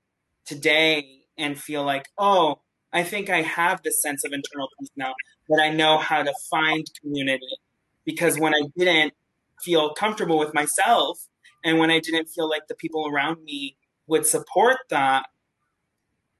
today 0.46 1.21
and 1.38 1.60
feel 1.60 1.84
like, 1.84 2.08
oh, 2.18 2.60
I 2.94 3.04
think 3.04 3.30
I 3.30 3.42
have 3.42 3.82
this 3.84 4.02
sense 4.02 4.24
of 4.24 4.34
internal 4.34 4.70
peace 4.80 4.90
now 4.96 5.14
that 5.50 5.62
I 5.62 5.70
know 5.70 5.98
how 5.98 6.24
to 6.24 6.34
find 6.50 6.86
community. 7.02 7.58
Because 8.06 8.40
when 8.40 8.54
I 8.54 8.62
didn't 8.78 9.14
feel 9.62 9.94
comfortable 9.94 10.40
with 10.40 10.54
myself 10.54 11.28
and 11.64 11.78
when 11.78 11.92
I 11.92 12.00
didn't 12.00 12.28
feel 12.30 12.50
like 12.50 12.68
the 12.68 12.76
people 12.76 13.08
around 13.08 13.44
me 13.44 13.78
would 14.08 14.26
support 14.26 14.78
that, 14.90 15.26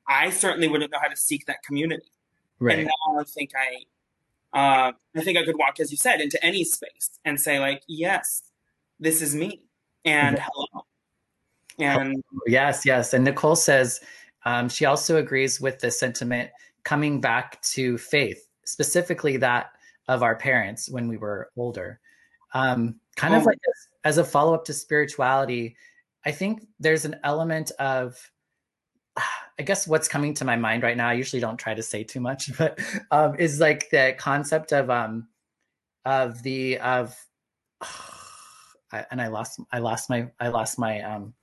I 0.08 0.30
certainly 0.32 0.68
wouldn't 0.68 0.92
know 0.92 1.00
how 1.00 1.08
to 1.08 1.16
seek 1.16 1.46
that 1.46 1.64
community. 1.64 2.08
Right. 2.60 2.80
And 2.80 2.88
now 2.88 3.20
I 3.20 3.24
think 3.24 3.52
I 3.56 3.84
uh, 4.54 4.92
I 5.16 5.22
think 5.22 5.38
I 5.38 5.46
could 5.46 5.58
walk, 5.58 5.80
as 5.80 5.92
you 5.92 5.98
said, 5.98 6.20
into 6.20 6.44
any 6.44 6.66
space 6.66 7.10
and 7.24 7.40
say, 7.40 7.60
like, 7.60 7.84
yes, 7.88 8.44
this 9.00 9.22
is 9.22 9.34
me, 9.34 9.62
and 10.04 10.38
hello. 10.38 10.86
And 11.80 12.22
yes, 12.48 12.86
yes. 12.86 13.14
And 13.14 13.24
Nicole 13.24 13.56
says 13.56 14.02
um, 14.46 14.70
she 14.70 14.86
also 14.86 15.18
agrees 15.18 15.62
with 15.62 15.80
the 15.80 15.92
sentiment 15.92 16.50
coming 16.84 17.22
back 17.22 17.62
to 17.62 17.98
faith, 17.98 18.48
specifically 18.66 19.38
that 19.38 19.72
of 20.08 20.24
our 20.24 20.36
parents 20.36 20.90
when 20.90 21.08
we 21.08 21.18
were 21.18 21.50
older. 21.56 22.00
Um, 22.54 23.00
kind 23.16 23.34
oh. 23.34 23.38
of 23.38 23.46
like 23.46 23.60
as, 23.70 23.88
as 24.04 24.18
a 24.18 24.24
follow 24.24 24.54
up 24.54 24.66
to 24.66 24.74
spirituality, 24.74 25.76
I 26.26 26.32
think 26.32 26.68
there's 26.80 27.06
an 27.06 27.18
element 27.24 27.72
of 27.80 28.32
I 29.60 29.64
guess 29.64 29.88
what's 29.88 30.08
coming 30.08 30.34
to 30.36 30.46
my 30.46 30.56
mind 30.56 30.82
right 30.82 30.98
now, 30.98 31.10
I 31.10 31.14
usually 31.14 31.40
don't 31.40 31.58
try 31.58 31.76
to 31.76 31.84
say 31.84 32.04
too 32.04 32.20
much, 32.20 32.50
but 32.58 32.80
um, 33.12 33.36
is 33.38 33.60
like 33.60 33.90
the 33.90 34.16
concept 34.18 34.74
of 34.74 34.90
um 34.90 35.28
of 36.06 36.42
the 36.44 36.80
of 36.80 37.16
I, 38.92 39.06
and 39.12 39.22
I 39.22 39.28
lost 39.28 39.60
I 39.72 39.80
lost 39.80 40.10
my 40.10 40.30
I 40.40 40.50
lost 40.50 40.80
my 40.80 41.02
um 41.02 41.34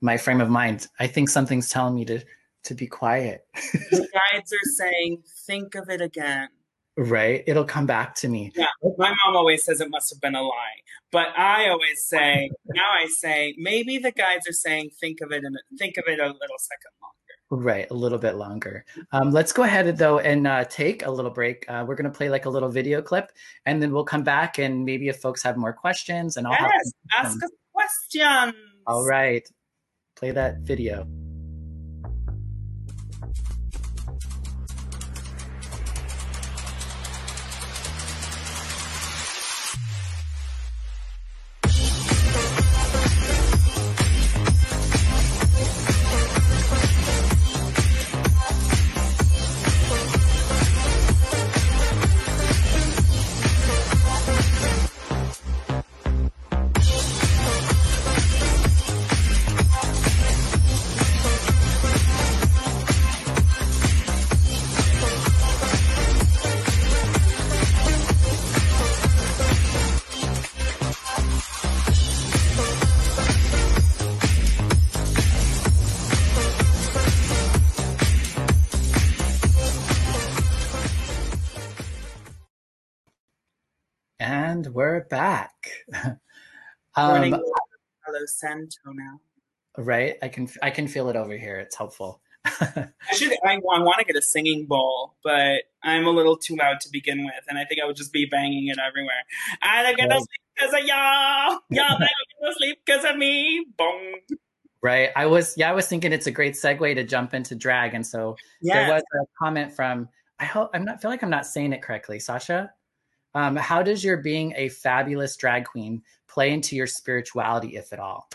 my 0.00 0.16
frame 0.16 0.40
of 0.40 0.48
mind. 0.48 0.86
I 0.98 1.06
think 1.06 1.28
something's 1.28 1.68
telling 1.68 1.94
me 1.94 2.04
to 2.06 2.24
to 2.64 2.74
be 2.74 2.86
quiet. 2.86 3.46
the 3.54 4.08
guides 4.32 4.52
are 4.52 4.70
saying, 4.76 5.22
think 5.46 5.74
of 5.74 5.88
it 5.88 6.00
again. 6.00 6.48
Right? 6.96 7.44
It'll 7.46 7.64
come 7.64 7.86
back 7.86 8.16
to 8.16 8.28
me. 8.28 8.52
Yeah. 8.56 8.66
My 8.96 9.14
mom 9.24 9.36
always 9.36 9.64
says 9.64 9.80
it 9.80 9.88
must 9.88 10.10
have 10.10 10.20
been 10.20 10.34
a 10.34 10.42
lie. 10.42 10.82
But 11.12 11.28
I 11.38 11.68
always 11.68 12.04
say, 12.04 12.50
now 12.66 12.82
I 13.00 13.06
say, 13.06 13.54
maybe 13.56 13.98
the 13.98 14.10
guides 14.10 14.48
are 14.48 14.52
saying, 14.52 14.90
think 15.00 15.20
of 15.20 15.30
it 15.30 15.44
and 15.44 15.56
think 15.78 15.96
of 15.96 16.04
it 16.08 16.18
a 16.18 16.26
little 16.26 16.58
second 16.58 16.92
longer. 17.00 17.14
Right, 17.50 17.90
a 17.90 17.94
little 17.94 18.18
bit 18.18 18.34
longer. 18.34 18.84
Um, 19.12 19.30
let's 19.30 19.52
go 19.52 19.62
ahead 19.62 19.96
though 19.96 20.18
and 20.18 20.46
uh, 20.46 20.64
take 20.64 21.06
a 21.06 21.10
little 21.10 21.30
break. 21.30 21.64
Uh, 21.66 21.82
we're 21.88 21.94
going 21.94 22.10
to 22.10 22.16
play 22.16 22.28
like 22.28 22.44
a 22.44 22.50
little 22.50 22.68
video 22.68 23.00
clip, 23.00 23.32
and 23.64 23.80
then 23.80 23.90
we'll 23.90 24.04
come 24.04 24.22
back 24.22 24.58
and 24.58 24.84
maybe 24.84 25.08
if 25.08 25.20
folks 25.20 25.42
have 25.44 25.56
more 25.56 25.72
questions, 25.72 26.36
and 26.36 26.46
I'll 26.46 26.52
yes, 26.52 26.92
ask 27.16 27.42
us 27.42 27.50
questions. 27.72 28.54
All 28.86 29.06
right, 29.06 29.48
play 30.18 30.32
that 30.32 30.58
video. 30.58 31.06
Back. 85.08 85.70
um, 86.96 87.40
Hello, 88.04 88.24
Santo 88.26 88.92
now. 88.92 89.20
Right, 89.76 90.16
I 90.22 90.28
can 90.28 90.48
I 90.62 90.70
can 90.70 90.88
feel 90.88 91.08
it 91.08 91.16
over 91.16 91.36
here. 91.36 91.56
It's 91.58 91.76
helpful. 91.76 92.20
I 92.44 92.88
should. 93.12 93.32
I, 93.44 93.54
I 93.54 93.58
want 93.58 93.98
to 93.98 94.04
get 94.04 94.16
a 94.16 94.22
singing 94.22 94.66
bowl, 94.66 95.14
but 95.22 95.62
I'm 95.82 96.06
a 96.06 96.10
little 96.10 96.36
too 96.36 96.56
loud 96.56 96.80
to 96.80 96.90
begin 96.90 97.24
with, 97.24 97.44
and 97.48 97.58
I 97.58 97.64
think 97.64 97.80
I 97.80 97.86
would 97.86 97.96
just 97.96 98.12
be 98.12 98.24
banging 98.24 98.68
it 98.68 98.78
everywhere. 98.78 99.24
I 99.62 99.82
don't 99.82 99.96
get 99.96 100.08
no 100.08 100.16
sleep 100.16 100.28
because 100.56 100.74
of 100.74 100.80
y'all. 100.80 101.60
Y'all 101.70 101.90
don't 101.90 102.00
get 102.00 102.10
no 102.42 102.52
sleep 102.56 102.78
because 102.84 103.04
of 103.04 103.16
me. 103.16 103.66
Boom. 103.76 104.38
Right. 104.82 105.10
I 105.14 105.26
was. 105.26 105.56
Yeah, 105.56 105.70
I 105.70 105.74
was 105.74 105.86
thinking 105.86 106.12
it's 106.12 106.26
a 106.26 106.32
great 106.32 106.54
segue 106.54 106.94
to 106.94 107.04
jump 107.04 107.34
into 107.34 107.54
drag, 107.54 107.94
and 107.94 108.06
so 108.06 108.36
yes. 108.60 108.74
there 108.74 108.94
was 108.94 109.02
a 109.02 109.26
comment 109.38 109.72
from. 109.72 110.08
I 110.40 110.44
hope 110.44 110.70
I'm 110.72 110.84
not 110.84 111.02
feel 111.02 111.10
like 111.10 111.22
I'm 111.22 111.30
not 111.30 111.46
saying 111.46 111.72
it 111.72 111.82
correctly, 111.82 112.18
Sasha. 112.18 112.72
Um, 113.34 113.56
how 113.56 113.82
does 113.82 114.02
your 114.02 114.16
being 114.16 114.54
a 114.56 114.68
fabulous 114.68 115.36
drag 115.36 115.64
queen 115.66 116.02
play 116.28 116.52
into 116.52 116.76
your 116.76 116.86
spirituality, 116.86 117.76
if 117.76 117.92
at 117.92 118.00
all? 118.00 118.28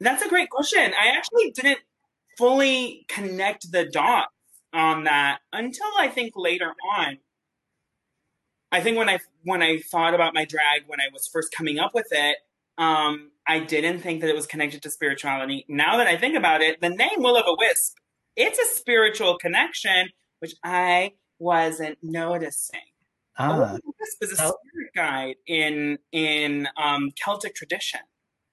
That's 0.00 0.22
a 0.22 0.28
great 0.28 0.50
question. 0.50 0.92
I 1.00 1.16
actually 1.16 1.50
didn't 1.50 1.80
fully 2.36 3.06
connect 3.08 3.70
the 3.70 3.84
dots 3.84 4.30
on 4.72 5.04
that 5.04 5.38
until 5.52 5.86
I 5.98 6.08
think 6.08 6.32
later 6.36 6.74
on. 6.96 7.18
I 8.72 8.80
think 8.80 8.98
when 8.98 9.08
I 9.08 9.20
when 9.44 9.62
I 9.62 9.78
thought 9.78 10.14
about 10.14 10.34
my 10.34 10.44
drag 10.44 10.82
when 10.88 11.00
I 11.00 11.06
was 11.12 11.28
first 11.28 11.52
coming 11.52 11.78
up 11.78 11.94
with 11.94 12.08
it, 12.10 12.38
um, 12.76 13.30
I 13.46 13.60
didn't 13.60 14.00
think 14.00 14.20
that 14.20 14.30
it 14.30 14.34
was 14.34 14.46
connected 14.46 14.82
to 14.82 14.90
spirituality. 14.90 15.64
Now 15.68 15.96
that 15.98 16.08
I 16.08 16.16
think 16.16 16.36
about 16.36 16.60
it, 16.60 16.80
the 16.80 16.88
name 16.88 17.18
Will 17.18 17.36
of 17.36 17.44
a 17.46 17.54
Wisp, 17.56 17.98
it's 18.36 18.58
a 18.58 18.74
spiritual 18.76 19.38
connection, 19.38 20.08
which 20.40 20.54
I 20.64 21.12
wasn't 21.38 21.98
noticing. 22.02 22.80
Ah. 23.38 23.76
Oh, 23.84 23.94
Wisp 24.00 24.22
is 24.22 24.32
a 24.32 24.36
spirit 24.36 24.90
guide 24.94 25.36
in 25.46 25.98
in 26.12 26.68
um, 26.76 27.10
Celtic 27.16 27.54
tradition. 27.54 28.00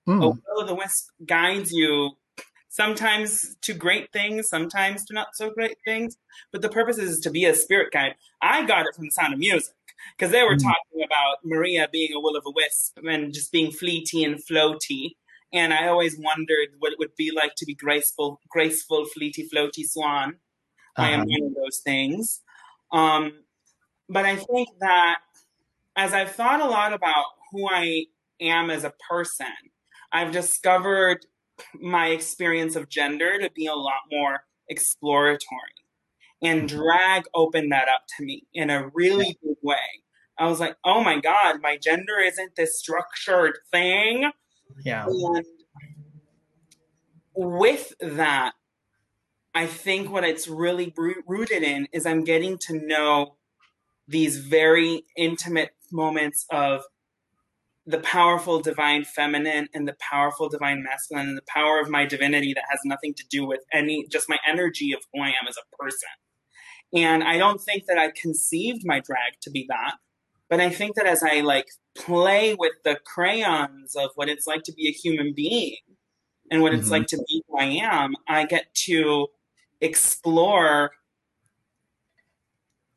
Mm. 0.08 0.24
A 0.24 0.28
will 0.28 0.62
of 0.62 0.68
the 0.68 0.76
wisp 0.76 1.10
guides 1.26 1.72
you 1.72 2.12
sometimes 2.70 3.56
to 3.62 3.74
great 3.74 4.12
things, 4.12 4.50
sometimes 4.50 5.06
to 5.06 5.14
not 5.14 5.36
so 5.36 5.52
great 5.52 5.78
things. 5.86 6.18
But 6.52 6.62
the 6.62 6.70
purpose 6.70 6.98
is 6.98 7.20
to 7.20 7.30
be 7.30 7.46
a 7.46 7.54
spirit 7.54 7.92
guide. 7.92 8.16
I 8.42 8.66
got 8.66 8.88
it 8.88 8.96
from 8.96 9.06
the 9.06 9.12
sound 9.12 9.34
of 9.34 9.40
music 9.40 9.76
because 10.18 10.32
they 10.32 10.44
were 10.44 10.56
mm. 10.56 10.64
talking 10.64 11.04
about 11.06 11.38
Maria 11.44 11.88
being 11.92 12.14
a 12.16 12.20
will 12.20 12.36
of 12.36 12.44
a 12.46 12.52
wisp 12.52 12.98
and 13.04 13.34
just 13.34 13.52
being 13.52 13.72
fleety 13.72 14.26
and 14.26 14.36
floaty. 14.36 15.16
And 15.54 15.74
I 15.74 15.88
always 15.88 16.18
wondered 16.18 16.70
what 16.80 16.94
it 16.94 17.00
would 17.00 17.16
be 17.18 17.32
like 17.36 17.56
to 17.58 17.66
be 17.66 17.76
graceful, 17.76 18.40
graceful, 18.50 19.06
fleety, 19.06 19.48
floaty 19.54 19.86
swan. 19.86 20.36
Uh-huh. 20.96 21.04
I 21.04 21.12
am 21.12 21.22
uh-huh. 21.22 21.28
one 21.30 21.50
of 21.50 21.56
those 21.56 21.80
things. 21.84 22.42
Um, 22.92 23.44
but 24.12 24.26
I 24.26 24.36
think 24.36 24.70
that 24.80 25.20
as 25.96 26.14
I've 26.14 26.32
thought 26.32 26.62
a 26.62 26.68
lot 26.68 26.94
about 26.94 27.26
who 27.52 27.68
I 27.70 28.06
am 28.40 28.70
as 28.70 28.84
a 28.84 28.94
person, 29.10 29.48
I've 30.12 30.32
discovered 30.32 31.26
my 31.80 32.08
experience 32.08 32.76
of 32.76 32.90
gender 32.90 33.40
to 33.40 33.50
be 33.56 33.68
a 33.68 33.76
lot 33.76 34.02
more 34.12 34.44
exploratory. 34.68 35.40
And 36.42 36.64
mm-hmm. 36.70 36.78
drag 36.78 37.24
opened 37.34 37.72
that 37.72 37.88
up 37.88 38.04
to 38.18 38.26
me 38.26 38.44
in 38.54 38.70
a 38.70 38.90
really 38.94 39.38
big 39.44 39.58
way. 39.62 39.76
I 40.38 40.48
was 40.48 40.60
like, 40.60 40.76
oh 40.84 41.04
my 41.04 41.20
God, 41.20 41.62
my 41.62 41.78
gender 41.78 42.20
isn't 42.20 42.56
this 42.56 42.80
structured 42.80 43.60
thing. 43.72 44.32
Yeah. 44.84 45.06
And 45.06 45.46
with 47.36 47.94
that, 48.02 48.54
I 49.54 49.68
think 49.68 50.10
what 50.10 50.24
it's 50.24 50.48
really 50.48 50.94
rooted 51.28 51.64
in 51.64 51.88
is 51.94 52.06
I'm 52.06 52.24
getting 52.24 52.58
to 52.68 52.86
know 52.86 53.36
these 54.12 54.38
very 54.38 55.04
intimate 55.18 55.72
moments 55.92 56.46
of 56.52 56.84
the 57.86 58.00
powerful 58.00 58.60
divine 58.60 59.04
feminine 59.04 59.68
and 59.74 59.88
the 59.88 59.96
powerful 60.00 60.48
divine 60.48 60.84
masculine 60.84 61.30
and 61.30 61.38
the 61.38 61.44
power 61.48 61.80
of 61.80 61.90
my 61.90 62.06
divinity 62.06 62.54
that 62.54 62.66
has 62.70 62.80
nothing 62.86 63.14
to 63.16 63.24
do 63.30 63.46
with 63.46 63.62
any 63.74 64.06
just 64.12 64.30
my 64.30 64.38
energy 64.48 64.94
of 64.94 65.00
who 65.12 65.22
I 65.22 65.30
am 65.30 65.48
as 65.50 65.58
a 65.58 65.76
person. 65.78 66.10
And 66.94 67.24
I 67.24 67.38
don't 67.38 67.60
think 67.60 67.86
that 67.88 67.98
I 67.98 68.12
conceived 68.12 68.82
my 68.86 69.00
drag 69.00 69.34
to 69.42 69.50
be 69.50 69.66
that, 69.70 69.96
but 70.50 70.60
I 70.60 70.70
think 70.70 70.96
that 70.96 71.08
as 71.08 71.24
I 71.24 71.42
like 71.42 71.68
play 71.96 72.54
with 72.54 72.74
the 72.84 73.00
crayons 73.04 73.96
of 73.96 74.12
what 74.16 74.30
it's 74.30 74.46
like 74.46 74.64
to 74.64 74.74
be 74.74 74.88
a 74.88 74.92
human 74.92 75.34
being 75.34 75.78
and 76.52 76.62
what 76.62 76.72
mm-hmm. 76.72 76.82
it's 76.82 76.92
like 76.92 77.08
to 77.08 77.18
be 77.18 77.44
who 77.48 77.58
I 77.58 77.66
am, 77.66 78.16
I 78.28 78.46
get 78.46 78.74
to 78.86 79.28
explore 79.80 80.92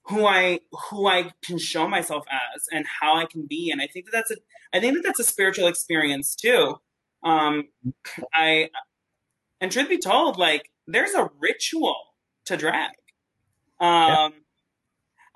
who 0.06 0.26
I 0.26 0.60
who 0.90 1.06
I 1.06 1.30
can 1.42 1.58
show 1.58 1.88
myself 1.88 2.24
as 2.30 2.62
and 2.72 2.84
how 3.00 3.16
I 3.16 3.26
can 3.26 3.46
be. 3.46 3.70
And 3.70 3.80
I 3.80 3.86
think 3.86 4.06
that 4.06 4.12
that's 4.12 4.30
a 4.30 4.36
I 4.74 4.80
think 4.80 4.94
that 4.94 5.02
that's 5.04 5.20
a 5.20 5.24
spiritual 5.24 5.66
experience 5.66 6.34
too. 6.34 6.76
Um, 7.22 7.68
I 8.34 8.70
and 9.60 9.72
truth 9.72 9.88
be 9.88 9.98
told, 9.98 10.38
like 10.38 10.70
there's 10.86 11.14
a 11.14 11.30
ritual 11.40 11.96
to 12.46 12.56
drag. 12.56 12.90
Um, 13.80 13.88
yeah. 13.88 14.28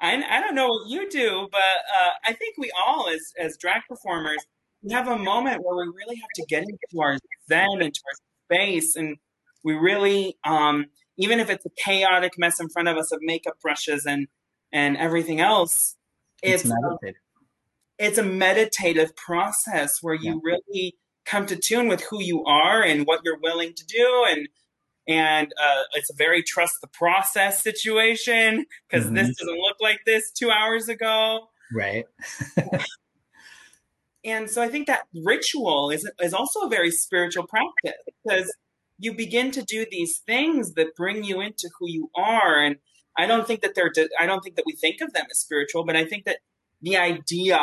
I, 0.00 0.22
I 0.30 0.40
don't 0.40 0.54
know 0.54 0.68
what 0.68 0.88
you 0.88 1.08
do, 1.08 1.48
but 1.50 1.60
uh, 1.60 2.10
I 2.24 2.32
think 2.32 2.56
we 2.58 2.70
all, 2.78 3.08
as 3.08 3.32
as 3.38 3.56
drag 3.56 3.82
performers, 3.88 4.44
we 4.82 4.92
have 4.92 5.08
a 5.08 5.18
moment 5.18 5.62
where 5.64 5.76
we 5.76 5.92
really 5.96 6.16
have 6.16 6.30
to 6.36 6.46
get 6.46 6.62
into 6.62 7.02
our 7.02 7.18
zen, 7.48 7.80
into 7.80 8.00
our 8.06 8.56
space, 8.56 8.96
and 8.96 9.16
we 9.64 9.74
really, 9.74 10.36
um, 10.44 10.86
even 11.16 11.40
if 11.40 11.50
it's 11.50 11.64
a 11.66 11.70
chaotic 11.82 12.38
mess 12.38 12.60
in 12.60 12.68
front 12.68 12.88
of 12.88 12.96
us 12.96 13.10
of 13.12 13.18
makeup 13.22 13.54
brushes 13.60 14.06
and 14.06 14.28
and 14.72 14.96
everything 14.96 15.40
else, 15.40 15.96
it's 16.42 16.64
it's, 16.64 16.72
meditative. 16.72 17.20
it's 17.98 18.18
a 18.18 18.22
meditative 18.22 19.16
process 19.16 20.02
where 20.02 20.14
you 20.14 20.40
yeah. 20.44 20.52
really 20.54 20.96
come 21.24 21.46
to 21.46 21.56
tune 21.56 21.88
with 21.88 22.02
who 22.02 22.22
you 22.22 22.44
are 22.44 22.82
and 22.82 23.06
what 23.06 23.20
you're 23.24 23.38
willing 23.38 23.74
to 23.74 23.86
do 23.86 24.24
and 24.30 24.48
and 25.06 25.54
uh, 25.58 25.82
it's 25.94 26.10
a 26.10 26.14
very 26.14 26.42
trust 26.42 26.82
the 26.82 26.86
process 26.86 27.62
situation 27.62 28.66
because 28.88 29.06
mm-hmm. 29.06 29.14
this 29.14 29.34
doesn't 29.38 29.58
look 29.58 29.76
like 29.80 30.00
this 30.04 30.30
two 30.30 30.50
hours 30.50 30.88
ago 30.88 31.48
right 31.72 32.04
and 34.24 34.48
so 34.48 34.62
i 34.62 34.68
think 34.68 34.86
that 34.86 35.02
ritual 35.24 35.90
is 35.90 36.10
is 36.20 36.32
also 36.32 36.60
a 36.60 36.68
very 36.68 36.90
spiritual 36.90 37.46
practice 37.46 38.00
because 38.24 38.54
you 38.98 39.14
begin 39.14 39.50
to 39.50 39.62
do 39.62 39.86
these 39.90 40.18
things 40.26 40.74
that 40.74 40.96
bring 40.96 41.22
you 41.24 41.40
into 41.40 41.68
who 41.78 41.88
you 41.88 42.10
are 42.16 42.62
and 42.62 42.76
i 43.18 43.26
don't 43.26 43.46
think 43.46 43.60
that 43.60 43.74
they're 43.74 43.92
i 44.18 44.26
don't 44.26 44.42
think 44.42 44.56
that 44.56 44.64
we 44.66 44.72
think 44.72 45.00
of 45.00 45.12
them 45.12 45.26
as 45.30 45.38
spiritual 45.38 45.84
but 45.84 45.96
i 45.96 46.04
think 46.04 46.24
that 46.24 46.38
the 46.80 46.96
idea 46.96 47.58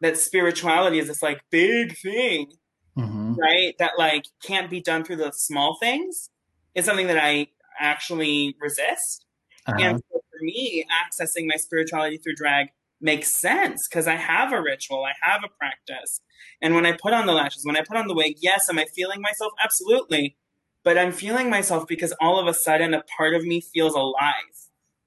that 0.00 0.16
spirituality 0.16 0.98
is 0.98 1.08
this 1.08 1.22
like 1.22 1.42
big 1.50 1.96
thing 1.98 2.52
mm-hmm. 2.96 3.34
right 3.34 3.74
that 3.78 3.92
like 3.98 4.24
can't 4.44 4.70
be 4.70 4.80
done 4.80 5.04
through 5.04 5.16
the 5.16 5.32
small 5.32 5.76
things 5.80 6.30
is 6.74 6.84
something 6.84 7.06
that 7.08 7.18
I 7.18 7.48
actually 7.78 8.56
resist. 8.60 9.26
Uh-huh. 9.66 9.78
And 9.80 10.02
so 10.10 10.20
for 10.30 10.38
me, 10.44 10.84
accessing 10.90 11.46
my 11.46 11.56
spirituality 11.56 12.18
through 12.18 12.34
drag 12.34 12.68
makes 13.00 13.34
sense 13.34 13.88
because 13.88 14.06
I 14.06 14.14
have 14.14 14.52
a 14.52 14.60
ritual, 14.60 15.04
I 15.04 15.12
have 15.20 15.42
a 15.44 15.48
practice. 15.48 16.20
And 16.60 16.74
when 16.74 16.86
I 16.86 16.92
put 16.92 17.12
on 17.12 17.26
the 17.26 17.32
lashes, 17.32 17.64
when 17.64 17.76
I 17.76 17.82
put 17.86 17.96
on 17.96 18.06
the 18.06 18.14
wig, 18.14 18.36
yes, 18.40 18.68
am 18.68 18.78
I 18.78 18.86
feeling 18.94 19.20
myself? 19.20 19.52
Absolutely. 19.62 20.36
But 20.84 20.98
I'm 20.98 21.12
feeling 21.12 21.48
myself 21.48 21.86
because 21.86 22.12
all 22.20 22.40
of 22.40 22.46
a 22.46 22.54
sudden 22.54 22.94
a 22.94 23.02
part 23.16 23.34
of 23.34 23.44
me 23.44 23.60
feels 23.60 23.94
alive. 23.94 24.32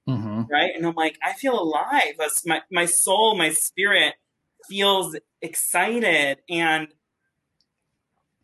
Mm-hmm. 0.08 0.42
Right. 0.50 0.70
And 0.74 0.86
I'm 0.86 0.94
like, 0.94 1.18
I 1.22 1.32
feel 1.32 1.58
alive. 1.60 2.14
My, 2.44 2.62
my 2.70 2.86
soul, 2.86 3.36
my 3.36 3.50
spirit 3.50 4.14
feels 4.68 5.16
excited. 5.42 6.38
And 6.48 6.88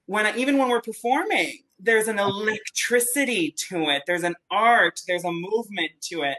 when 0.06 0.26
I, 0.26 0.36
even 0.36 0.58
when 0.58 0.68
we're 0.68 0.80
performing, 0.80 1.58
there's 1.78 2.08
an 2.08 2.18
electricity 2.18 3.54
to 3.68 3.90
it. 3.90 4.02
There's 4.06 4.24
an 4.24 4.34
art. 4.50 5.00
There's 5.06 5.24
a 5.24 5.32
movement 5.32 5.92
to 6.02 6.22
it, 6.22 6.38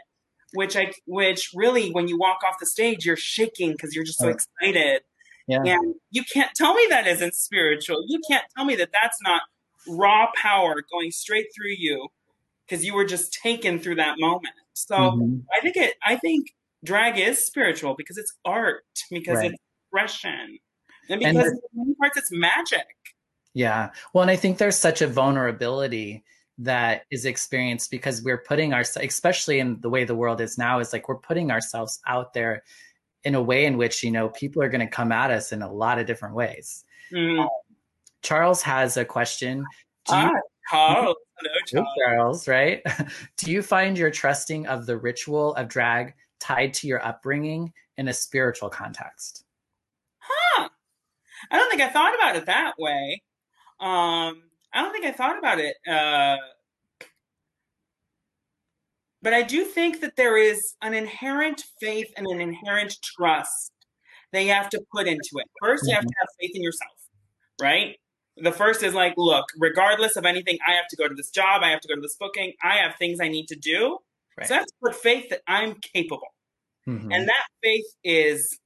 which 0.52 0.76
I 0.76 0.92
which 1.06 1.52
really 1.54 1.90
when 1.90 2.08
you 2.08 2.18
walk 2.18 2.40
off 2.46 2.58
the 2.58 2.66
stage, 2.66 3.04
you're 3.04 3.16
shaking 3.16 3.72
because 3.72 3.94
you're 3.94 4.04
just 4.04 4.18
so 4.18 4.28
excited. 4.28 5.02
Yeah. 5.46 5.62
And 5.64 5.94
you 6.10 6.24
can't 6.24 6.54
tell 6.54 6.74
me 6.74 6.86
that 6.88 7.06
isn't 7.06 7.34
spiritual. 7.34 8.04
You 8.08 8.20
can't 8.28 8.44
tell 8.56 8.64
me 8.64 8.74
that 8.76 8.90
that's 8.92 9.18
not 9.22 9.42
raw 9.86 10.28
power 10.34 10.82
going 10.90 11.10
straight 11.10 11.48
through 11.54 11.74
you 11.76 12.08
because 12.66 12.84
you 12.84 12.94
were 12.94 13.04
just 13.04 13.32
taken 13.32 13.78
through 13.78 13.96
that 13.96 14.16
moment. 14.18 14.54
So 14.72 14.96
mm-hmm. 14.96 15.38
I 15.56 15.60
think 15.60 15.76
it. 15.76 15.94
I 16.04 16.16
think 16.16 16.54
drag 16.84 17.18
is 17.18 17.44
spiritual 17.44 17.94
because 17.96 18.18
it's 18.18 18.32
art, 18.44 18.84
because 19.10 19.36
right. 19.36 19.52
it's 19.52 19.62
expression, 19.92 20.58
and 21.08 21.20
because 21.20 21.36
and 21.36 21.46
in 21.46 21.60
many 21.74 21.94
parts 21.94 22.16
it's 22.16 22.30
magic. 22.32 22.86
Yeah. 23.54 23.90
Well, 24.12 24.22
and 24.22 24.30
I 24.30 24.36
think 24.36 24.58
there's 24.58 24.78
such 24.78 25.00
a 25.00 25.06
vulnerability 25.06 26.24
that 26.58 27.04
is 27.10 27.24
experienced 27.24 27.90
because 27.90 28.22
we're 28.22 28.38
putting 28.38 28.74
ourselves, 28.74 29.06
especially 29.06 29.60
in 29.60 29.80
the 29.80 29.88
way 29.88 30.04
the 30.04 30.14
world 30.14 30.40
is 30.40 30.58
now, 30.58 30.80
is 30.80 30.92
like 30.92 31.08
we're 31.08 31.16
putting 31.16 31.50
ourselves 31.50 32.00
out 32.06 32.34
there 32.34 32.64
in 33.22 33.34
a 33.34 33.42
way 33.42 33.64
in 33.64 33.76
which, 33.78 34.02
you 34.02 34.10
know, 34.10 34.28
people 34.28 34.62
are 34.62 34.68
going 34.68 34.80
to 34.80 34.86
come 34.86 35.12
at 35.12 35.30
us 35.30 35.52
in 35.52 35.62
a 35.62 35.72
lot 35.72 35.98
of 35.98 36.06
different 36.06 36.34
ways. 36.34 36.84
Mm. 37.12 37.42
Um, 37.42 37.48
Charles 38.22 38.62
has 38.62 38.96
a 38.96 39.04
question. 39.04 39.64
Do 40.06 40.16
you, 40.16 40.40
Charles. 40.70 41.16
Hello, 41.36 41.54
Charles. 41.66 41.88
Charles, 41.98 42.48
right? 42.48 42.82
Do 43.36 43.50
you 43.50 43.62
find 43.62 43.98
your 43.98 44.10
trusting 44.10 44.66
of 44.66 44.86
the 44.86 44.96
ritual 44.96 45.54
of 45.54 45.68
drag 45.68 46.14
tied 46.40 46.74
to 46.74 46.86
your 46.86 47.04
upbringing 47.04 47.72
in 47.96 48.08
a 48.08 48.12
spiritual 48.12 48.68
context? 48.68 49.44
Huh. 50.18 50.68
I 51.50 51.58
don't 51.58 51.70
think 51.70 51.82
I 51.82 51.88
thought 51.88 52.14
about 52.14 52.36
it 52.36 52.46
that 52.46 52.74
way. 52.78 53.22
Um, 53.80 54.42
I 54.72 54.82
don't 54.82 54.92
think 54.92 55.04
I 55.04 55.12
thought 55.12 55.38
about 55.38 55.58
it. 55.58 55.76
Uh, 55.88 56.36
but 59.22 59.32
I 59.32 59.42
do 59.42 59.64
think 59.64 60.00
that 60.02 60.16
there 60.16 60.36
is 60.36 60.74
an 60.82 60.94
inherent 60.94 61.64
faith 61.80 62.12
and 62.16 62.26
an 62.26 62.40
inherent 62.40 62.98
trust 63.02 63.72
that 64.32 64.42
you 64.42 64.50
have 64.50 64.68
to 64.70 64.84
put 64.92 65.06
into 65.06 65.30
it. 65.34 65.46
1st 65.62 65.78
you 65.84 65.94
have 65.94 66.02
to 66.02 66.08
mm-hmm. 66.08 66.18
have 66.18 66.28
faith 66.40 66.50
in 66.54 66.62
yourself, 66.62 66.92
right? 67.60 67.96
The 68.36 68.52
first 68.52 68.82
is 68.82 68.94
like, 68.94 69.14
look, 69.16 69.46
regardless 69.58 70.16
of 70.16 70.24
anything, 70.24 70.58
I 70.66 70.72
have 70.72 70.88
to 70.88 70.96
go 70.96 71.08
to 71.08 71.14
this 71.14 71.30
job, 71.30 71.62
I 71.62 71.70
have 71.70 71.80
to 71.82 71.88
go 71.88 71.94
to 71.94 72.00
this 72.00 72.16
booking, 72.16 72.52
I 72.62 72.76
have 72.78 72.96
things 72.96 73.20
I 73.20 73.28
need 73.28 73.46
to 73.48 73.56
do. 73.56 73.98
Right. 74.36 74.48
So 74.48 74.54
I 74.54 74.58
have 74.58 74.66
to 74.66 74.72
put 74.82 74.96
faith 74.96 75.28
that 75.30 75.42
I'm 75.46 75.74
capable. 75.74 76.34
Mm-hmm. 76.88 77.12
And 77.12 77.28
that 77.28 77.46
faith 77.62 77.86
is 78.02 78.58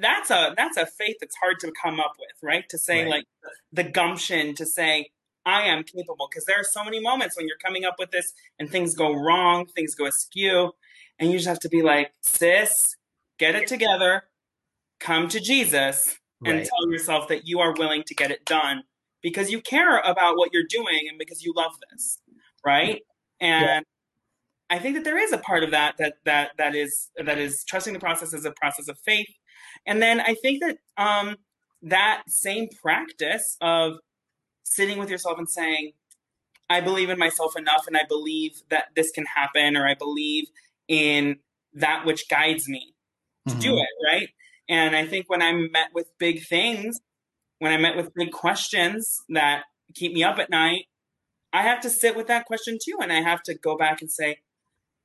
that's 0.00 0.30
a 0.30 0.54
that's 0.56 0.76
a 0.76 0.86
faith 0.86 1.16
that's 1.20 1.36
hard 1.36 1.58
to 1.60 1.72
come 1.82 2.00
up 2.00 2.14
with, 2.18 2.36
right? 2.42 2.68
To 2.68 2.78
say 2.78 3.02
right. 3.02 3.10
like 3.10 3.24
the 3.72 3.84
gumption 3.84 4.54
to 4.56 4.66
say 4.66 5.10
I 5.46 5.62
am 5.62 5.84
capable 5.84 6.28
because 6.28 6.44
there 6.44 6.60
are 6.60 6.64
so 6.64 6.84
many 6.84 7.00
moments 7.00 7.36
when 7.36 7.46
you're 7.46 7.56
coming 7.64 7.84
up 7.84 7.94
with 7.98 8.10
this 8.10 8.32
and 8.58 8.68
things 8.68 8.94
go 8.94 9.14
wrong, 9.14 9.66
things 9.66 9.94
go 9.94 10.06
askew, 10.06 10.72
and 11.18 11.30
you 11.30 11.38
just 11.38 11.48
have 11.48 11.60
to 11.60 11.68
be 11.68 11.82
like, 11.82 12.12
sis, 12.20 12.96
get 13.38 13.54
it 13.54 13.68
together, 13.68 14.24
come 14.98 15.28
to 15.28 15.40
Jesus, 15.40 16.18
and 16.46 16.58
right. 16.58 16.66
tell 16.66 16.90
yourself 16.90 17.28
that 17.28 17.46
you 17.46 17.60
are 17.60 17.74
willing 17.76 18.02
to 18.04 18.14
get 18.14 18.30
it 18.30 18.44
done 18.44 18.82
because 19.22 19.50
you 19.50 19.60
care 19.60 19.98
about 19.98 20.36
what 20.36 20.50
you're 20.52 20.66
doing 20.68 21.06
and 21.08 21.18
because 21.18 21.44
you 21.44 21.52
love 21.54 21.72
this, 21.90 22.18
right? 22.64 23.02
And 23.40 23.64
yeah. 23.64 23.80
I 24.76 24.78
think 24.78 24.96
that 24.96 25.04
there 25.04 25.18
is 25.18 25.32
a 25.32 25.38
part 25.38 25.64
of 25.64 25.70
that 25.70 25.96
that 25.98 26.14
that 26.24 26.50
that 26.58 26.74
is 26.74 27.10
that 27.22 27.38
is 27.38 27.64
trusting 27.64 27.92
the 27.92 28.00
process 28.00 28.34
as 28.34 28.44
a 28.44 28.52
process 28.52 28.88
of 28.88 28.98
faith 28.98 29.28
and 29.86 30.02
then 30.02 30.20
I 30.20 30.34
think 30.34 30.62
that 30.62 30.78
um, 30.96 31.36
that 31.82 32.22
same 32.28 32.68
practice 32.82 33.56
of 33.60 33.98
sitting 34.64 34.98
with 34.98 35.10
yourself 35.10 35.38
and 35.38 35.48
saying, 35.48 35.92
I 36.68 36.80
believe 36.80 37.10
in 37.10 37.18
myself 37.18 37.56
enough 37.56 37.86
and 37.86 37.96
I 37.96 38.02
believe 38.08 38.62
that 38.70 38.86
this 38.96 39.10
can 39.12 39.24
happen, 39.24 39.76
or 39.76 39.86
I 39.86 39.94
believe 39.94 40.46
in 40.88 41.36
that 41.74 42.04
which 42.04 42.28
guides 42.28 42.68
me 42.68 42.94
to 43.46 43.52
mm-hmm. 43.52 43.60
do 43.60 43.78
it, 43.78 43.88
right? 44.04 44.28
And 44.68 44.96
I 44.96 45.06
think 45.06 45.28
when 45.28 45.42
I'm 45.42 45.70
met 45.70 45.88
with 45.94 46.06
big 46.18 46.44
things, 46.44 47.00
when 47.58 47.72
I'm 47.72 47.82
met 47.82 47.96
with 47.96 48.14
big 48.14 48.32
questions 48.32 49.22
that 49.28 49.64
keep 49.94 50.12
me 50.12 50.24
up 50.24 50.38
at 50.38 50.50
night, 50.50 50.86
I 51.52 51.62
have 51.62 51.80
to 51.82 51.90
sit 51.90 52.16
with 52.16 52.26
that 52.26 52.44
question 52.46 52.78
too. 52.82 52.98
And 53.00 53.12
I 53.12 53.20
have 53.20 53.42
to 53.44 53.54
go 53.54 53.76
back 53.76 54.00
and 54.00 54.10
say, 54.10 54.38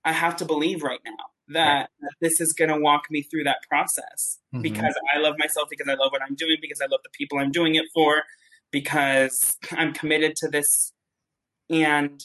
I 0.04 0.12
have 0.12 0.36
to 0.38 0.46
believe 0.46 0.84
right 0.84 1.00
now 1.06 1.26
that, 1.50 1.90
that 2.02 2.12
this 2.20 2.42
is 2.42 2.54
going 2.54 2.70
to 2.70 2.78
walk 2.78 3.04
me 3.10 3.22
through 3.22 3.44
that 3.44 3.58
process 3.70 4.40
mm-hmm. 4.54 4.62
because 4.62 4.96
I 5.14 5.20
love 5.20 5.36
myself, 5.38 5.70
because 5.70 5.88
I 5.88 5.94
love 5.94 6.12
what 6.12 6.22
I'm 6.22 6.36
doing, 6.36 6.58
because 6.60 6.82
I 6.82 6.86
love 6.86 7.02
the 7.04 7.10
people 7.12 7.38
I'm 7.38 7.52
doing 7.52 7.76
it 7.76 7.86
for, 7.94 8.24
because 8.72 9.58
I'm 9.72 9.94
committed 9.94 10.36
to 10.38 10.50
this. 10.50 10.92
And 11.70 12.24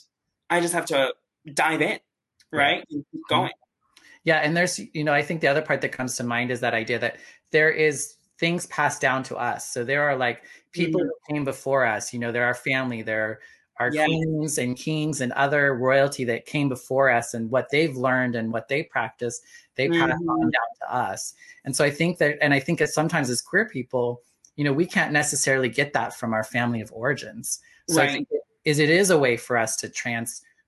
I 0.49 0.61
just 0.61 0.75
have 0.75 0.87
to 0.87 1.13
dive 1.53 1.83
in, 1.83 1.99
right? 2.53 2.85
And 2.91 3.05
keep 3.13 3.21
going. 3.29 3.53
Yeah. 4.27 4.39
And 4.39 4.55
there's, 4.55 4.79
you 4.93 5.05
know, 5.05 5.15
I 5.15 5.23
think 5.23 5.41
the 5.41 5.49
other 5.49 5.63
part 5.63 5.81
that 5.81 5.93
comes 5.93 6.17
to 6.17 6.25
mind 6.25 6.51
is 6.51 6.61
that 6.61 6.75
idea 6.75 6.99
that 6.99 7.17
there 7.53 7.71
is 7.71 8.17
things 8.39 8.67
passed 8.67 9.01
down 9.01 9.23
to 9.23 9.37
us. 9.37 9.73
So 9.73 9.85
there 9.85 10.03
are 10.03 10.17
like 10.17 10.43
people 10.73 11.01
mm-hmm. 11.01 11.09
who 11.09 11.35
came 11.35 11.45
before 11.45 11.87
us, 11.87 12.13
you 12.13 12.19
know, 12.19 12.33
there 12.33 12.45
are 12.45 12.55
family, 12.55 13.01
there 13.01 13.25
are 13.25 13.41
our 13.79 13.93
yes. 13.93 14.07
queens 14.07 14.59
and 14.59 14.77
kings 14.77 15.21
and 15.21 15.33
other 15.33 15.75
royalty 15.75 16.25
that 16.25 16.47
came 16.47 16.69
before 16.69 17.11
us 17.11 17.35
and 17.35 17.51
what 17.51 17.71
they've 17.71 17.97
learned 17.97 18.35
and 18.35 18.53
what 18.53 18.69
they 18.69 18.83
practice, 18.83 19.41
they 19.77 19.89
mm-hmm. 19.89 20.01
pass 20.01 20.19
on 20.29 20.41
down 20.41 20.51
to 20.81 20.95
us. 20.95 21.35
And 21.65 21.75
so 21.75 21.85
I 21.85 21.91
think 21.91 22.19
that, 22.19 22.37
and 22.43 22.53
I 22.53 22.61
think 22.61 22.79
that 22.79 22.89
sometimes 22.89 23.31
as 23.31 23.41
queer 23.41 23.69
people, 23.69 24.23
you 24.57 24.65
know, 24.65 24.73
we 24.73 24.87
can't 24.87 25.13
necessarily 25.13 25.69
get 25.69 25.93
that 25.93 26.15
from 26.15 26.33
our 26.33 26.45
family 26.45 26.81
of 26.81 26.91
origins. 26.93 27.61
So 27.89 27.99
right. 27.99 28.09
I 28.09 28.13
think 28.13 28.29
it 28.31 28.41
is 28.65 28.79
it 28.81 28.91
is 28.91 29.11
a 29.11 29.19
way 29.19 29.37
for 29.37 29.57
us 29.57 29.77
to 29.77 29.89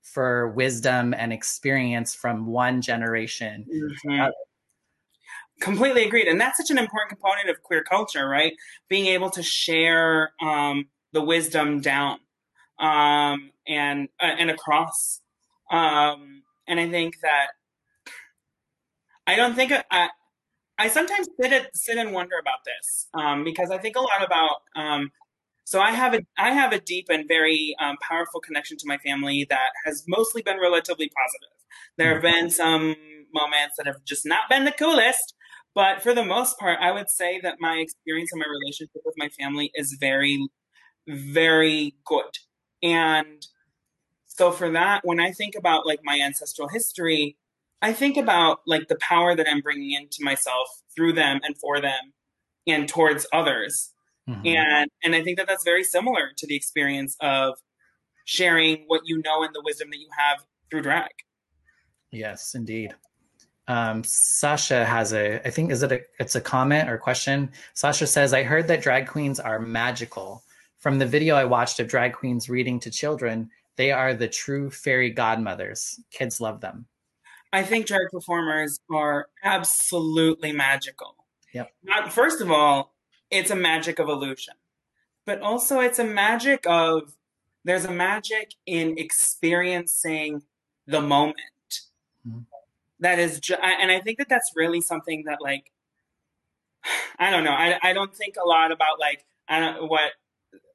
transfer 0.08 0.48
wisdom 0.48 1.14
and 1.14 1.32
experience 1.32 2.14
from 2.14 2.46
one 2.46 2.80
generation 2.80 3.66
mm-hmm. 3.70 4.28
completely 5.60 6.04
agreed. 6.04 6.28
And 6.28 6.40
that's 6.40 6.56
such 6.56 6.70
an 6.70 6.78
important 6.78 7.10
component 7.10 7.48
of 7.48 7.62
queer 7.62 7.82
culture, 7.82 8.28
right? 8.28 8.54
Being 8.88 9.06
able 9.06 9.30
to 9.30 9.42
share 9.42 10.32
um, 10.40 10.88
the 11.12 11.22
wisdom 11.22 11.80
down 11.80 12.18
um, 12.78 13.50
and 13.66 14.08
uh, 14.20 14.34
and 14.38 14.50
across. 14.50 15.20
Um, 15.70 16.42
and 16.66 16.80
I 16.80 16.88
think 16.88 17.20
that 17.22 17.48
I 19.26 19.36
don't 19.36 19.54
think 19.54 19.72
I, 19.90 20.08
I 20.78 20.88
sometimes 20.88 21.28
sit 21.40 21.52
at, 21.52 21.76
sit 21.76 21.98
and 21.98 22.12
wonder 22.12 22.36
about 22.40 22.64
this 22.64 23.08
um, 23.14 23.44
because 23.44 23.70
I 23.70 23.78
think 23.78 23.96
a 23.96 24.00
lot 24.00 24.24
about. 24.24 24.62
So 25.68 25.82
I 25.82 25.90
have 25.90 26.14
a 26.14 26.20
I 26.38 26.52
have 26.52 26.72
a 26.72 26.80
deep 26.80 27.08
and 27.10 27.28
very 27.28 27.76
um, 27.78 27.98
powerful 28.00 28.40
connection 28.40 28.78
to 28.78 28.86
my 28.86 28.96
family 28.96 29.46
that 29.50 29.68
has 29.84 30.02
mostly 30.08 30.40
been 30.40 30.58
relatively 30.58 31.10
positive. 31.10 31.58
There 31.98 32.14
have 32.14 32.22
been 32.22 32.48
some 32.48 32.96
moments 33.34 33.74
that 33.76 33.86
have 33.86 34.02
just 34.02 34.24
not 34.24 34.48
been 34.48 34.64
the 34.64 34.72
coolest, 34.72 35.34
but 35.74 36.02
for 36.02 36.14
the 36.14 36.24
most 36.24 36.58
part, 36.58 36.78
I 36.80 36.90
would 36.90 37.10
say 37.10 37.38
that 37.42 37.56
my 37.60 37.74
experience 37.74 38.30
and 38.32 38.40
my 38.40 38.46
relationship 38.50 39.02
with 39.04 39.14
my 39.18 39.28
family 39.38 39.70
is 39.74 39.94
very, 40.00 40.48
very 41.06 41.94
good. 42.06 42.32
And 42.82 43.46
so 44.26 44.50
for 44.50 44.70
that, 44.70 45.02
when 45.04 45.20
I 45.20 45.32
think 45.32 45.54
about 45.54 45.86
like 45.86 46.00
my 46.02 46.18
ancestral 46.18 46.68
history, 46.68 47.36
I 47.82 47.92
think 47.92 48.16
about 48.16 48.60
like 48.66 48.88
the 48.88 48.96
power 49.02 49.36
that 49.36 49.46
I'm 49.46 49.60
bringing 49.60 49.92
into 49.92 50.20
myself 50.24 50.66
through 50.96 51.12
them 51.12 51.40
and 51.42 51.58
for 51.58 51.78
them 51.78 52.14
and 52.66 52.88
towards 52.88 53.26
others. 53.34 53.92
Mm-hmm. 54.28 54.46
And 54.46 54.90
and 55.02 55.14
I 55.14 55.22
think 55.22 55.38
that 55.38 55.46
that's 55.46 55.64
very 55.64 55.84
similar 55.84 56.30
to 56.36 56.46
the 56.46 56.54
experience 56.54 57.16
of 57.20 57.58
sharing 58.24 58.84
what 58.86 59.02
you 59.04 59.22
know 59.24 59.42
and 59.42 59.54
the 59.54 59.62
wisdom 59.64 59.88
that 59.90 59.98
you 59.98 60.08
have 60.16 60.44
through 60.70 60.82
drag. 60.82 61.10
Yes, 62.10 62.54
indeed. 62.54 62.94
Um, 63.68 64.02
Sasha 64.04 64.84
has 64.84 65.12
a, 65.12 65.46
I 65.46 65.50
think, 65.50 65.70
is 65.70 65.82
it 65.82 65.92
a, 65.92 66.00
it's 66.18 66.34
a 66.34 66.40
comment 66.40 66.88
or 66.88 66.96
question. 66.96 67.50
Sasha 67.74 68.06
says, 68.06 68.32
I 68.32 68.42
heard 68.42 68.68
that 68.68 68.82
drag 68.82 69.06
queens 69.06 69.38
are 69.38 69.58
magical. 69.58 70.42
From 70.78 70.98
the 70.98 71.06
video 71.06 71.34
I 71.36 71.44
watched 71.44 71.80
of 71.80 71.88
drag 71.88 72.14
queens 72.14 72.48
reading 72.48 72.80
to 72.80 72.90
children, 72.90 73.50
they 73.76 73.92
are 73.92 74.14
the 74.14 74.28
true 74.28 74.70
fairy 74.70 75.10
godmothers. 75.10 76.00
Kids 76.10 76.40
love 76.40 76.60
them. 76.60 76.86
I 77.52 77.62
think 77.62 77.86
drag 77.86 78.08
performers 78.10 78.78
are 78.90 79.28
absolutely 79.42 80.52
magical. 80.52 81.14
Yep. 81.52 81.70
Not, 81.82 82.12
first 82.12 82.40
of 82.40 82.50
all, 82.50 82.94
it's 83.30 83.50
a 83.50 83.56
magic 83.56 83.98
of 83.98 84.08
illusion, 84.08 84.54
but 85.24 85.40
also 85.40 85.80
it's 85.80 85.98
a 85.98 86.04
magic 86.04 86.64
of, 86.66 87.14
there's 87.64 87.84
a 87.84 87.92
magic 87.92 88.54
in 88.66 88.96
experiencing 88.98 90.42
the 90.86 91.00
moment. 91.00 91.36
Mm-hmm 92.26 92.40
that 93.00 93.18
is 93.18 93.40
ju- 93.40 93.54
and 93.54 93.90
i 93.90 94.00
think 94.00 94.18
that 94.18 94.28
that's 94.28 94.52
really 94.54 94.80
something 94.80 95.24
that 95.24 95.38
like 95.40 95.70
i 97.18 97.30
don't 97.30 97.44
know 97.44 97.52
i, 97.52 97.78
I 97.82 97.92
don't 97.92 98.14
think 98.14 98.34
a 98.42 98.46
lot 98.46 98.72
about 98.72 98.98
like 98.98 99.24
i 99.48 99.60
don't 99.60 99.88
what 99.88 100.12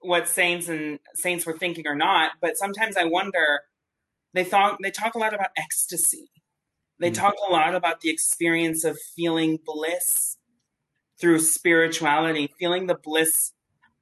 what 0.01 0.27
saints 0.27 0.67
and 0.67 0.99
saints 1.13 1.45
were 1.45 1.57
thinking 1.57 1.87
or 1.87 1.95
not 1.95 2.33
but 2.41 2.57
sometimes 2.57 2.97
i 2.97 3.03
wonder 3.03 3.61
they 4.33 4.43
thought 4.43 4.77
they 4.81 4.91
talk 4.91 5.15
a 5.15 5.19
lot 5.19 5.33
about 5.33 5.49
ecstasy 5.57 6.29
they 6.99 7.11
mm-hmm. 7.11 7.21
talk 7.21 7.35
a 7.47 7.51
lot 7.51 7.75
about 7.75 8.01
the 8.01 8.09
experience 8.09 8.83
of 8.83 8.97
feeling 9.15 9.59
bliss 9.65 10.37
through 11.23 11.39
spirituality 11.39 12.53
feeling 12.59 12.87
the 12.87 12.95
bliss 12.95 13.53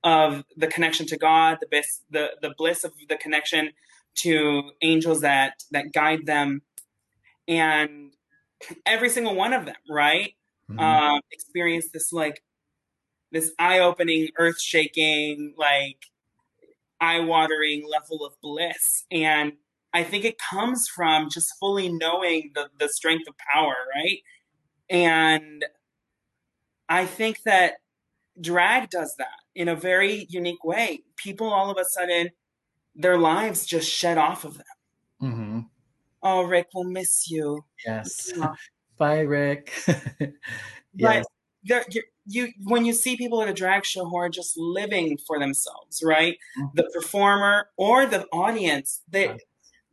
of 0.04 0.44
the 0.58 0.66
connection 0.66 1.06
to 1.06 1.16
god 1.16 1.58
the 1.62 1.68
bliss 1.68 2.02
the, 2.10 2.32
the 2.42 2.52
bliss 2.58 2.84
of 2.84 2.92
the 3.08 3.16
connection 3.16 3.70
to 4.16 4.72
angels 4.82 5.22
that 5.22 5.64
that 5.70 5.94
guide 5.94 6.26
them 6.26 6.64
and 7.48 8.14
every 8.86 9.10
single 9.10 9.36
one 9.36 9.54
of 9.54 9.66
them, 9.66 9.76
right? 9.90 10.34
Mm-hmm. 10.70 10.80
Um, 10.80 11.22
experience 11.32 11.90
this 11.92 12.14
like 12.14 12.44
this 13.32 13.52
eye-opening, 13.60 14.30
earth-shaking, 14.38 15.56
like 15.58 15.98
eye-watering 17.00 17.88
level 17.90 18.26
of 18.26 18.34
bliss, 18.42 19.06
and 19.12 19.54
I 19.94 20.04
think 20.04 20.24
it 20.24 20.38
comes 20.38 20.88
from 20.88 21.30
just 21.30 21.54
fully 21.60 21.90
knowing 21.90 22.52
the 22.56 22.70
the 22.78 22.90
strength 22.90 23.28
of 23.28 23.36
power, 23.54 23.76
right? 23.94 24.20
And 24.90 25.66
I 26.92 27.06
think 27.06 27.44
that 27.44 27.76
drag 28.40 28.90
does 28.90 29.16
that 29.18 29.40
in 29.56 29.70
a 29.70 29.76
very 29.76 30.28
unique 30.30 30.66
way. 30.66 31.04
People 31.16 31.48
all 31.48 31.72
of 31.72 31.78
a 31.78 31.86
sudden, 31.86 32.32
their 32.94 33.18
lives 33.18 33.66
just 33.66 33.90
shed 33.90 34.18
off 34.18 34.44
of 34.44 34.58
them. 34.58 34.66
Mm-hmm. 35.24 35.60
Oh, 36.22 36.44
Rick, 36.44 36.68
we'll 36.76 36.84
miss 36.84 37.32
you. 37.32 37.64
Yes. 37.86 38.34
Bye, 38.98 39.22
Rick. 39.22 39.72
yes. 40.94 41.26
But 41.64 41.96
you 42.26 42.50
when 42.64 42.86
you 42.86 42.94
see 42.94 43.16
people 43.16 43.40
at 43.44 43.48
a 43.48 43.54
drag 43.54 43.86
show 43.86 44.06
who 44.06 44.18
are 44.18 44.30
just 44.30 44.58
living 44.58 45.20
for 45.28 45.38
themselves, 45.38 46.02
right? 46.04 46.38
Mm-hmm. 46.58 46.68
The 46.74 46.90
performer 46.92 47.68
or 47.78 48.08
the 48.08 48.26
audience, 48.34 49.02
they, 49.08 49.38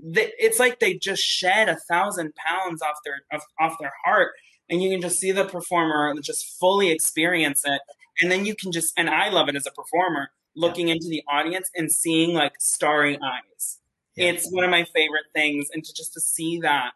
they, 0.01 0.32
it's 0.38 0.59
like 0.59 0.80
they 0.80 0.94
just 0.94 1.22
shed 1.22 1.68
a 1.68 1.76
thousand 1.76 2.34
pounds 2.36 2.80
off 2.80 2.96
their 3.05 3.20
off, 3.30 3.44
off 3.61 3.76
their 3.78 3.92
heart, 4.03 4.32
and 4.71 4.83
you 4.83 4.91
can 4.91 5.01
just 5.01 5.19
see 5.19 5.33
the 5.33 5.45
performer 5.45 6.09
and 6.09 6.23
just 6.23 6.59
fully 6.59 6.91
experience 6.91 7.62
it, 7.64 7.81
and 8.21 8.31
then 8.31 8.45
you 8.45 8.55
can 8.55 8.73
just 8.73 8.93
and 8.97 9.09
I 9.09 9.29
love 9.31 9.49
it 9.49 9.57
as 9.57 9.66
a 9.66 9.71
performer 9.71 10.31
looking 10.57 10.89
yeah. 10.89 10.95
into 10.95 11.09
the 11.09 11.23
audience 11.31 11.71
and 11.77 11.91
seeing 11.91 12.35
like 12.35 12.55
starry 12.59 13.16
eyes 13.23 13.79
yeah. 14.19 14.33
It's 14.33 14.51
one 14.51 14.64
of 14.64 14.71
my 14.71 14.85
favorite 14.85 15.27
things. 15.33 15.69
And 15.73 15.85
to 15.85 15.95
just 15.95 16.12
to 16.14 16.21
see 16.21 16.61
that 16.61 16.93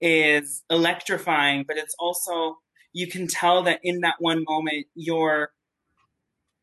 is 0.00 0.62
electrifying, 0.70 1.64
but 1.66 1.76
it's 1.76 1.94
also, 1.98 2.58
you 2.92 3.08
can 3.08 3.26
tell 3.26 3.62
that 3.64 3.80
in 3.82 4.00
that 4.00 4.14
one 4.20 4.44
moment, 4.48 4.86
you're 4.94 5.50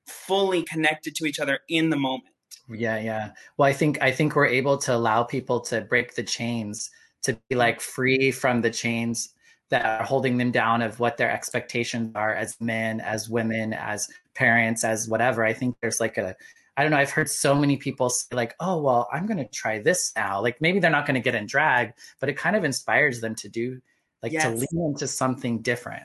fully 0.08 0.64
connected 0.64 1.14
to 1.16 1.26
each 1.26 1.40
other 1.40 1.60
in 1.68 1.90
the 1.90 1.98
moment. 1.98 2.34
Yeah, 2.70 2.98
yeah. 3.00 3.32
Well, 3.58 3.68
I 3.68 3.74
think 3.74 4.02
I 4.02 4.12
think 4.12 4.36
we're 4.36 4.48
able 4.48 4.78
to 4.80 4.96
allow 4.96 5.24
people 5.24 5.60
to 5.62 5.82
break 5.82 6.16
the 6.16 6.24
chains, 6.24 6.90
to 7.24 7.38
be 7.50 7.56
like 7.56 7.82
free 7.82 8.32
from 8.32 8.62
the 8.62 8.72
chains 8.72 9.34
that 9.70 9.86
are 9.86 10.06
holding 10.06 10.38
them 10.38 10.52
down 10.52 10.82
of 10.82 11.00
what 11.00 11.18
their 11.18 11.32
expectations 11.32 12.16
are 12.16 12.34
as 12.34 12.60
men, 12.62 13.02
as 13.02 13.30
women, 13.30 13.74
as 13.74 14.10
parents, 14.34 14.84
as 14.84 15.08
whatever. 15.08 15.44
I 15.44 15.54
think 15.54 15.76
there's 15.82 16.00
like 16.00 16.18
a 16.18 16.36
I 16.78 16.84
don't 16.84 16.92
know. 16.92 16.98
I've 16.98 17.10
heard 17.10 17.28
so 17.28 17.56
many 17.56 17.78
people 17.78 18.12
say, 18.12 18.36
like, 18.36 18.56
oh, 18.60 18.80
well, 18.80 19.10
I'm 19.12 19.26
going 19.26 19.40
to 19.40 19.48
try 19.48 19.80
this 19.80 20.12
now. 20.16 20.44
Like, 20.44 20.62
maybe 20.62 20.78
they're 20.78 20.92
not 20.92 21.08
going 21.08 21.16
to 21.16 21.22
get 21.22 21.34
in 21.34 21.48
drag, 21.48 21.94
but 22.20 22.30
it 22.30 22.38
kind 22.38 22.56
of 22.56 22.64
inspires 22.64 23.20
them 23.20 23.34
to 23.34 23.50
do, 23.50 23.82
like, 24.22 24.32
yes. 24.32 24.44
to 24.44 24.50
lean 24.52 24.86
into 24.92 25.08
something 25.08 25.64
different. 25.64 26.04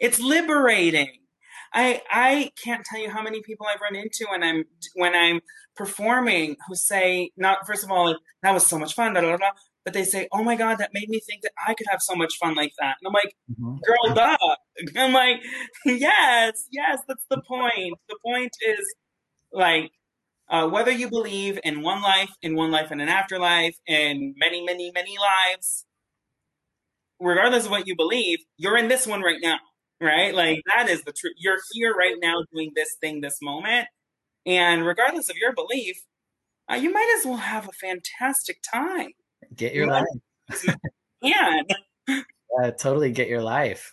It's 0.00 0.18
liberating. 0.18 1.10
I 1.72 2.02
I 2.10 2.50
can't 2.62 2.84
tell 2.84 3.00
you 3.00 3.10
how 3.10 3.22
many 3.22 3.42
people 3.42 3.66
I've 3.66 3.80
run 3.80 3.94
into 3.94 4.26
when 4.30 4.42
I'm 4.42 4.64
when 4.94 5.14
I'm 5.14 5.40
performing 5.76 6.56
who 6.66 6.74
say 6.74 7.30
not 7.36 7.66
first 7.66 7.84
of 7.84 7.90
all 7.90 8.06
like, 8.06 8.16
that 8.42 8.54
was 8.54 8.66
so 8.66 8.78
much 8.78 8.94
fun, 8.94 9.12
blah, 9.12 9.20
blah, 9.20 9.36
blah, 9.36 9.50
but 9.88 9.94
they 9.94 10.04
say, 10.04 10.28
"Oh 10.32 10.44
my 10.44 10.54
god, 10.54 10.76
that 10.78 10.90
made 10.92 11.08
me 11.08 11.18
think 11.18 11.40
that 11.40 11.52
I 11.66 11.72
could 11.72 11.86
have 11.90 12.02
so 12.02 12.14
much 12.14 12.34
fun 12.38 12.54
like 12.54 12.72
that." 12.78 12.96
And 13.00 13.06
I'm 13.06 13.14
like, 13.14 13.34
mm-hmm. 13.50 13.76
"Girl, 13.78 14.14
duh!" 14.14 14.36
I'm 15.02 15.14
like, 15.14 15.40
"Yes, 15.86 16.66
yes, 16.70 17.00
that's 17.08 17.24
the 17.30 17.40
point. 17.40 17.94
The 18.06 18.18
point 18.22 18.52
is 18.66 18.94
like 19.50 19.90
uh, 20.50 20.68
whether 20.68 20.90
you 20.90 21.08
believe 21.08 21.58
in 21.64 21.80
one 21.80 22.02
life, 22.02 22.28
in 22.42 22.54
one 22.54 22.70
life 22.70 22.90
and 22.90 23.00
an 23.00 23.08
afterlife, 23.08 23.76
in 23.86 24.34
many, 24.36 24.62
many, 24.62 24.90
many 24.94 25.16
lives, 25.18 25.86
regardless 27.18 27.64
of 27.64 27.70
what 27.70 27.86
you 27.86 27.96
believe, 27.96 28.40
you're 28.58 28.76
in 28.76 28.88
this 28.88 29.06
one 29.06 29.22
right 29.22 29.40
now, 29.42 29.56
right? 30.02 30.34
Like 30.34 30.60
that 30.66 30.90
is 30.90 31.02
the 31.04 31.12
truth. 31.12 31.32
You're 31.38 31.60
here 31.72 31.94
right 31.94 32.16
now 32.20 32.44
doing 32.52 32.72
this 32.76 32.94
thing, 33.00 33.22
this 33.22 33.38
moment. 33.40 33.88
And 34.44 34.84
regardless 34.84 35.30
of 35.30 35.36
your 35.38 35.54
belief, 35.54 35.96
uh, 36.70 36.74
you 36.74 36.92
might 36.92 37.10
as 37.18 37.24
well 37.24 37.38
have 37.38 37.66
a 37.66 37.72
fantastic 37.72 38.58
time. 38.70 39.12
Get 39.56 39.74
your 39.74 39.86
life. 39.86 40.06
yeah. 41.22 41.62
Uh, 42.08 42.70
totally 42.72 43.10
get 43.10 43.28
your 43.28 43.42
life. 43.42 43.92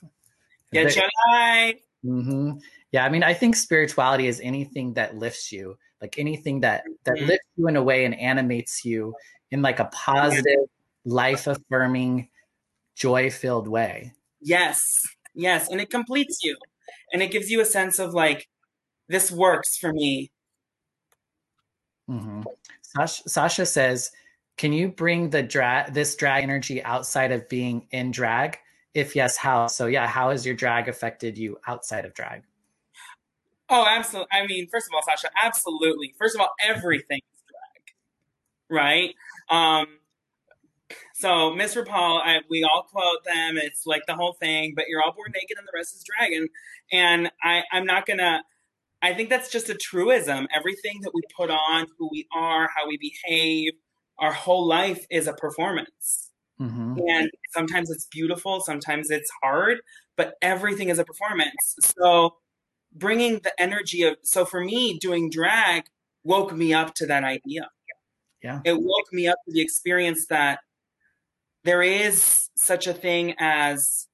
Get 0.71 0.95
your 0.95 1.09
life. 1.31 1.79
Mm-hmm. 2.05 2.51
Yeah, 2.91 3.05
I 3.05 3.09
mean, 3.09 3.23
I 3.23 3.33
think 3.33 3.55
spirituality 3.55 4.27
is 4.27 4.39
anything 4.41 4.93
that 4.93 5.17
lifts 5.17 5.51
you, 5.51 5.77
like 6.01 6.17
anything 6.17 6.61
that 6.61 6.83
that 7.03 7.15
mm-hmm. 7.15 7.27
lifts 7.27 7.47
you 7.57 7.67
in 7.67 7.75
a 7.75 7.83
way 7.83 8.05
and 8.05 8.17
animates 8.19 8.85
you 8.85 9.13
in 9.51 9.61
like 9.61 9.79
a 9.79 9.85
positive, 9.85 10.67
life 11.03 11.47
affirming, 11.47 12.29
joy 12.95 13.29
filled 13.29 13.67
way. 13.67 14.13
Yes, 14.41 15.05
yes, 15.33 15.69
and 15.69 15.81
it 15.81 15.89
completes 15.89 16.43
you, 16.43 16.57
and 17.11 17.21
it 17.21 17.31
gives 17.31 17.49
you 17.49 17.61
a 17.61 17.65
sense 17.65 17.99
of 17.99 18.13
like, 18.13 18.47
this 19.09 19.31
works 19.31 19.77
for 19.77 19.91
me. 19.91 20.31
Mm-hmm. 22.09 22.43
Sasha, 22.81 23.29
Sasha 23.29 23.65
says, 23.65 24.11
"Can 24.57 24.73
you 24.73 24.89
bring 24.89 25.29
the 25.29 25.43
drag 25.43 25.93
this 25.93 26.15
drag 26.15 26.43
energy 26.43 26.83
outside 26.83 27.31
of 27.31 27.47
being 27.49 27.87
in 27.91 28.11
drag? 28.11 28.59
If 28.93 29.15
yes, 29.15 29.37
how? 29.37 29.67
So 29.67 29.87
yeah, 29.87 30.07
how 30.07 30.31
has 30.31 30.45
your 30.45 30.55
drag 30.55 30.87
affected 30.89 31.37
you 31.37 31.57
outside 31.67 32.05
of 32.05 32.13
drag?" 32.13 32.43
Oh, 33.69 33.85
absolutely. 33.87 34.29
I 34.31 34.45
mean, 34.45 34.67
first 34.69 34.87
of 34.87 34.93
all, 34.93 35.01
Sasha, 35.03 35.29
absolutely. 35.41 36.13
First 36.19 36.35
of 36.35 36.41
all, 36.41 36.53
everything 36.63 37.19
is 37.33 37.43
drag, 37.49 37.95
right? 38.69 39.15
Um, 39.49 39.87
So 41.13 41.53
Miss 41.53 41.75
RuPaul, 41.75 42.21
I, 42.23 42.41
we 42.49 42.63
all 42.63 42.83
quote 42.83 43.23
them. 43.25 43.57
It's 43.57 43.85
like 43.85 44.03
the 44.07 44.15
whole 44.15 44.33
thing, 44.33 44.73
but 44.75 44.85
you're 44.87 45.01
all 45.01 45.13
born 45.13 45.31
naked 45.33 45.57
and 45.57 45.65
the 45.67 45.71
rest 45.73 45.95
is 45.95 46.03
dragon. 46.03 46.47
And 46.91 47.31
I, 47.43 47.63
I'm 47.71 47.85
not 47.85 48.05
gonna. 48.05 48.43
I 49.01 49.13
think 49.13 49.29
that's 49.29 49.49
just 49.51 49.69
a 49.69 49.75
truism. 49.75 50.47
Everything 50.53 51.01
that 51.01 51.11
we 51.13 51.21
put 51.35 51.49
on, 51.51 51.87
who 51.97 52.09
we 52.11 52.27
are, 52.33 52.69
how 52.75 52.87
we 52.87 52.97
behave, 52.97 53.73
our 54.19 54.33
whole 54.33 54.65
life 54.65 55.05
is 55.09 55.27
a 55.27 55.33
performance. 55.33 56.31
Mm-hmm. 56.59 56.99
And 57.07 57.29
sometimes 57.51 57.89
it's 57.89 58.05
beautiful, 58.05 58.61
sometimes 58.61 59.09
it's 59.09 59.29
hard, 59.43 59.79
but 60.15 60.35
everything 60.41 60.89
is 60.89 60.99
a 60.99 61.03
performance. 61.03 61.75
So 61.81 62.35
bringing 62.93 63.39
the 63.39 63.51
energy 63.59 64.03
of 64.03 64.15
so 64.23 64.45
for 64.45 64.63
me 64.63 64.97
doing 64.99 65.29
drag 65.29 65.83
woke 66.23 66.53
me 66.53 66.73
up 66.73 66.93
to 66.95 67.05
that 67.07 67.23
idea. 67.23 67.69
Yeah. 68.41 68.61
It 68.63 68.77
woke 68.77 69.11
me 69.11 69.27
up 69.27 69.37
to 69.45 69.53
the 69.53 69.61
experience 69.61 70.27
that 70.27 70.59
there 71.63 71.81
is 71.81 72.49
such 72.55 72.87
a 72.87 72.93
thing 72.93 73.35
as 73.39 74.07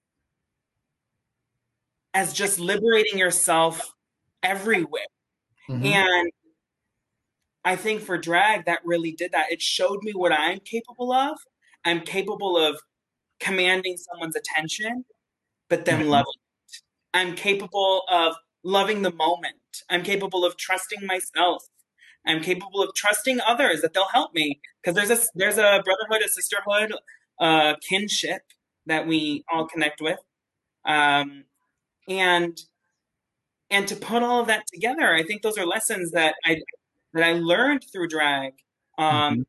as 2.14 2.34
just 2.34 2.60
liberating 2.60 3.18
yourself 3.20 3.94
everywhere. 4.42 5.04
Mm-hmm. 5.70 5.86
And 5.86 6.32
I 7.64 7.76
think 7.76 8.02
for 8.02 8.18
drag 8.18 8.66
that 8.66 8.80
really 8.84 9.12
did 9.12 9.32
that. 9.34 9.52
It 9.52 9.62
showed 9.62 10.04
me 10.04 10.14
what 10.14 10.32
I'm 10.32 10.60
capable 10.60 11.12
of. 11.12 11.38
I'm 11.86 12.02
capable 12.02 12.58
of 12.58 12.80
commanding 13.40 13.98
someone's 13.98 14.36
attention, 14.36 15.06
but 15.70 15.86
then 15.86 16.02
mm-hmm. 16.02 16.10
loving 16.10 16.34
it. 16.36 16.82
I'm 17.14 17.36
capable 17.36 18.04
of 18.12 18.36
loving 18.64 19.02
the 19.02 19.12
moment. 19.12 19.56
I'm 19.90 20.04
capable 20.04 20.46
of 20.46 20.58
trusting 20.58 21.06
myself. 21.06 21.64
I'm 22.26 22.42
capable 22.42 22.84
of 22.84 22.94
trusting 22.96 23.40
others 23.42 23.82
that 23.82 23.94
they'll 23.94 24.08
help 24.08 24.34
me 24.34 24.60
because 24.82 24.96
there's 24.96 25.10
a 25.10 25.24
there's 25.34 25.58
a 25.58 25.82
brotherhood, 25.84 26.24
a 26.24 26.30
sisterhood, 26.30 26.94
a 27.40 27.76
kinship 27.88 28.42
that 28.86 29.08
we 29.08 29.44
all 29.52 29.68
connect 29.68 30.02
with, 30.02 30.20
um, 30.86 31.46
and 32.08 32.60
and 33.72 33.88
to 33.88 33.96
put 33.96 34.22
all 34.22 34.42
of 34.42 34.48
that 34.48 34.66
together, 34.72 35.14
I 35.14 35.24
think 35.24 35.42
those 35.42 35.58
are 35.58 35.66
lessons 35.66 36.12
that 36.12 36.36
I 36.46 36.58
that 37.14 37.24
I 37.24 37.34
learned 37.34 37.86
through 37.92 38.08
drag 38.08 38.54
um, 38.98 39.34
mm-hmm. 39.34 39.42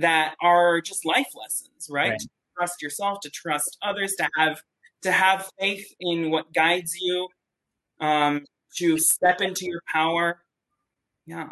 that 0.00 0.34
are 0.40 0.80
just 0.80 1.04
life 1.04 1.28
lessons, 1.34 1.88
right? 1.90 2.10
right? 2.10 2.20
To 2.20 2.28
trust 2.56 2.82
yourself, 2.82 3.20
to 3.22 3.30
trust 3.30 3.78
others, 3.82 4.14
to 4.18 4.28
have 4.36 4.62
to 5.02 5.12
have 5.12 5.50
faith 5.58 5.92
in 6.00 6.30
what 6.30 6.52
guides 6.52 6.94
you, 7.00 7.28
um, 8.00 8.44
to 8.76 8.98
step 8.98 9.40
into 9.40 9.66
your 9.66 9.82
power. 9.92 10.42
Yeah. 11.26 11.50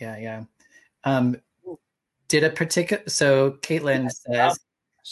Yeah, 0.00 0.16
yeah. 0.16 0.44
Um, 1.04 1.36
did 2.28 2.44
a 2.44 2.50
particular 2.50 3.02
so 3.06 3.52
Caitlin 3.62 4.10
says, 4.10 4.58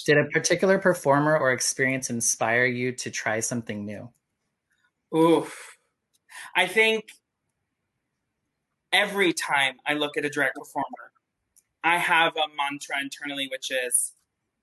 did 0.05 0.19
a 0.19 0.25
particular 0.27 0.79
performer 0.79 1.39
or 1.39 1.53
experience 1.53 2.11
inspire 2.11 2.67
you 2.67 2.93
to 2.93 3.11
try 3.11 3.41
something 3.41 3.85
new? 3.85 4.09
Oof. 5.15 5.77
I 6.55 6.67
think 6.67 7.05
every 8.97 9.33
time 9.33 9.75
I 9.87 9.93
look 9.93 10.17
at 10.17 10.25
a 10.25 10.31
drag 10.31 10.53
performer, 10.55 11.13
I 11.85 11.99
have 11.99 12.33
a 12.37 12.49
mantra 12.57 12.97
internally, 13.01 13.47
which 13.51 13.71
is, 13.71 14.13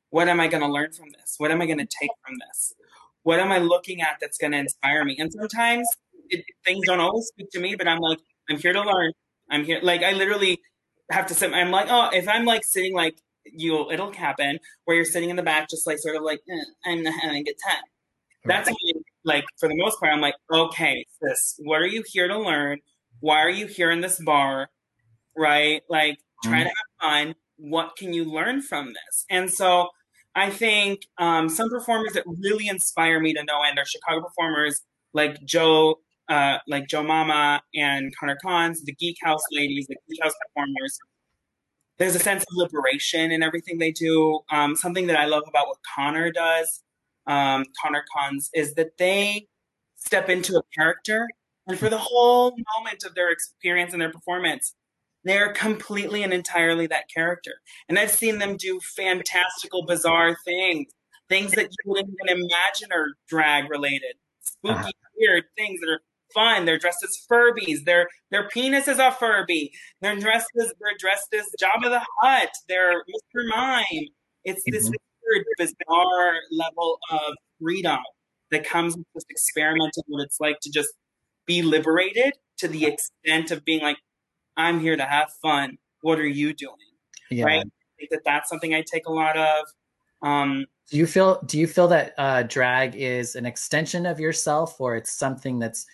what 0.09 0.27
am 0.27 0.39
I 0.39 0.47
going 0.47 0.63
to 0.63 0.69
learn 0.69 0.91
from 0.91 1.09
this? 1.11 1.35
What 1.37 1.51
am 1.51 1.61
I 1.61 1.65
going 1.65 1.77
to 1.77 1.85
take 1.85 2.09
from 2.25 2.35
this? 2.39 2.73
What 3.21 3.39
am 3.39 3.51
I 3.51 3.59
looking 3.59 4.01
at 4.01 4.17
that's 4.19 4.37
going 4.37 4.51
to 4.51 4.57
inspire 4.57 5.05
me? 5.05 5.15
And 5.19 5.31
sometimes 5.31 5.87
it, 6.29 6.43
things 6.65 6.85
don't 6.87 6.99
always 6.99 7.27
speak 7.27 7.49
to 7.51 7.59
me, 7.59 7.75
but 7.75 7.87
I'm 7.87 7.99
like, 7.99 8.19
I'm 8.49 8.57
here 8.57 8.73
to 8.73 8.81
learn. 8.81 9.11
I'm 9.49 9.63
here. 9.63 9.79
Like, 9.81 10.03
I 10.03 10.11
literally 10.11 10.59
have 11.11 11.27
to 11.27 11.35
sit. 11.35 11.53
I'm 11.53 11.71
like, 11.71 11.87
oh, 11.89 12.09
if 12.11 12.27
I'm 12.27 12.45
like 12.45 12.63
sitting 12.63 12.93
like 12.93 13.15
you, 13.45 13.89
it'll 13.91 14.11
happen 14.11 14.59
where 14.85 14.95
you're 14.95 15.05
sitting 15.05 15.29
in 15.29 15.35
the 15.35 15.43
back, 15.43 15.69
just 15.69 15.85
like 15.87 15.99
sort 15.99 16.15
of 16.15 16.23
like, 16.23 16.41
eh, 16.49 16.65
I'm 16.85 17.03
not 17.03 17.13
having 17.21 17.37
a 17.37 17.43
good 17.43 17.59
time. 17.65 17.83
That's 18.45 18.69
like, 19.23 19.45
for 19.57 19.69
the 19.69 19.75
most 19.75 19.99
part, 19.99 20.11
I'm 20.11 20.19
like, 20.19 20.35
okay, 20.51 21.05
sis, 21.21 21.55
what 21.59 21.81
are 21.81 21.87
you 21.87 22.03
here 22.05 22.27
to 22.27 22.37
learn? 22.37 22.79
Why 23.23 23.39
are 23.39 23.49
you 23.49 23.67
here 23.67 23.89
in 23.89 24.01
this 24.01 24.19
bar? 24.19 24.69
Right? 25.37 25.81
Like, 25.89 26.19
try 26.43 26.59
mm-hmm. 26.59 26.63
to 26.63 26.67
have 26.67 27.25
fun. 27.25 27.35
What 27.55 27.95
can 27.95 28.11
you 28.11 28.25
learn 28.25 28.61
from 28.61 28.87
this? 28.87 29.25
And 29.29 29.49
so 29.49 29.87
I 30.35 30.49
think 30.49 31.07
um, 31.17 31.47
some 31.47 31.69
performers 31.69 32.11
that 32.13 32.25
really 32.25 32.67
inspire 32.67 33.21
me 33.21 33.33
to 33.33 33.41
no 33.45 33.61
end 33.63 33.79
are 33.79 33.85
Chicago 33.85 34.25
performers 34.27 34.81
like 35.13 35.41
Jo 35.45 35.99
uh, 36.27 36.57
like 36.67 36.87
Jo 36.89 37.01
MaMa 37.01 37.61
and 37.73 38.13
Connor 38.17 38.37
Cons, 38.43 38.83
the 38.83 38.93
Geek 38.93 39.15
House 39.23 39.43
ladies, 39.53 39.87
the 39.87 39.95
Geek 40.09 40.21
House 40.21 40.33
performers. 40.47 40.99
There's 41.99 42.15
a 42.15 42.19
sense 42.19 42.43
of 42.43 42.57
liberation 42.57 43.31
in 43.31 43.41
everything 43.41 43.77
they 43.77 43.91
do. 43.91 44.41
Um, 44.51 44.75
something 44.75 45.07
that 45.07 45.17
I 45.17 45.27
love 45.27 45.43
about 45.47 45.67
what 45.67 45.77
Connor 45.95 46.29
does, 46.29 46.83
um, 47.25 47.63
Connor 47.81 48.03
Cons, 48.13 48.49
is 48.53 48.73
that 48.73 48.97
they 48.97 49.47
step 49.95 50.27
into 50.27 50.57
a 50.57 50.63
character, 50.75 51.29
and 51.67 51.79
for 51.79 51.89
the 51.89 51.97
whole 51.97 52.55
moment 52.77 53.03
of 53.05 53.15
their 53.15 53.31
experience 53.31 53.93
and 53.93 54.01
their 54.01 54.11
performance, 54.11 54.73
they're 55.23 55.53
completely 55.53 56.23
and 56.23 56.33
entirely 56.33 56.87
that 56.87 57.05
character. 57.13 57.53
And 57.87 57.97
I've 57.97 58.11
seen 58.11 58.39
them 58.39 58.57
do 58.57 58.79
fantastical, 58.95 59.85
bizarre 59.85 60.35
things, 60.43 60.87
things 61.29 61.51
that 61.51 61.69
you 61.69 61.91
wouldn't 61.91 62.15
even 62.25 62.43
imagine 62.43 62.89
are 62.91 63.13
drag 63.29 63.69
related, 63.69 64.15
spooky, 64.41 64.75
uh-huh. 64.75 64.91
weird 65.17 65.43
things 65.57 65.79
that 65.79 65.89
are 65.89 66.01
fun. 66.33 66.65
They're 66.65 66.79
dressed 66.79 67.03
as 67.03 67.17
Furbies. 67.31 67.85
Their 67.85 68.09
their 68.31 68.49
penis 68.49 68.87
is 68.87 68.99
a 68.99 69.11
Furby. 69.11 69.71
They're 70.01 70.17
dressed 70.17 70.49
as 70.59 70.73
they're 70.79 70.97
dressed 70.99 71.33
as 71.33 71.45
Jabba 71.61 71.89
the 71.89 72.01
Hutt. 72.19 72.49
They're 72.67 73.03
Mr. 73.03 73.47
Mime. 73.47 74.07
It's 74.43 74.63
this 74.67 74.89
mm-hmm. 74.89 74.95
weird, 75.23 75.45
bizarre 75.57 76.33
level 76.51 76.99
of 77.09 77.35
freedom 77.61 77.99
that 78.51 78.65
comes 78.65 78.95
with 78.95 79.05
this 79.15 79.23
experimenting 79.31 80.03
what 80.07 80.23
it's 80.23 80.39
like 80.39 80.57
to 80.61 80.71
just 80.71 80.89
be 81.45 81.61
liberated 81.61 82.33
to 82.57 82.67
the 82.67 82.85
extent 82.85 83.51
of 83.51 83.65
being 83.65 83.81
like, 83.81 83.97
I'm 84.55 84.79
here 84.79 84.95
to 84.95 85.03
have 85.03 85.31
fun. 85.41 85.77
What 86.01 86.19
are 86.19 86.27
you 86.27 86.53
doing? 86.53 86.75
Yeah. 87.29 87.45
Right. 87.45 87.65
I 87.65 87.91
think 87.97 88.11
that 88.11 88.21
that's 88.25 88.49
something 88.49 88.73
I 88.73 88.83
take 88.83 89.05
a 89.07 89.11
lot 89.11 89.37
of. 89.37 89.65
Um, 90.21 90.65
do 90.89 90.97
you 90.97 91.07
feel 91.07 91.41
do 91.45 91.57
you 91.57 91.67
feel 91.67 91.87
that 91.89 92.13
uh, 92.17 92.43
drag 92.43 92.95
is 92.95 93.35
an 93.35 93.45
extension 93.45 94.05
of 94.05 94.19
yourself, 94.19 94.79
or 94.79 94.95
it's 94.95 95.11
something 95.11 95.59
that's 95.59 95.85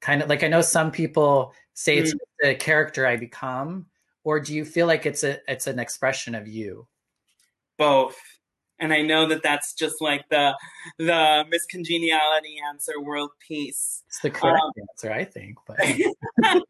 kind 0.00 0.22
of 0.22 0.28
like 0.28 0.42
I 0.42 0.48
know 0.48 0.60
some 0.60 0.90
people 0.90 1.54
say 1.74 1.96
it's 1.96 2.14
mm. 2.14 2.18
the 2.40 2.54
character 2.54 3.06
I 3.06 3.16
become, 3.16 3.86
or 4.22 4.40
do 4.40 4.54
you 4.54 4.64
feel 4.64 4.86
like 4.86 5.06
it's 5.06 5.24
a 5.24 5.38
it's 5.50 5.66
an 5.66 5.78
expression 5.78 6.34
of 6.34 6.46
you? 6.46 6.86
Both. 7.78 8.16
And 8.80 8.92
I 8.92 9.02
know 9.02 9.26
that 9.28 9.42
that's 9.42 9.72
just 9.72 10.00
like 10.00 10.28
the 10.30 10.56
the 10.98 11.44
Miss 11.48 11.64
Congeniality 11.66 12.56
answer, 12.68 13.00
world 13.00 13.30
peace. 13.46 14.02
It's 14.08 14.20
the 14.20 14.30
correct 14.30 14.62
um, 14.62 14.72
answer, 14.90 15.12
I 15.12 15.24
think. 15.24 15.56
But 15.66 15.78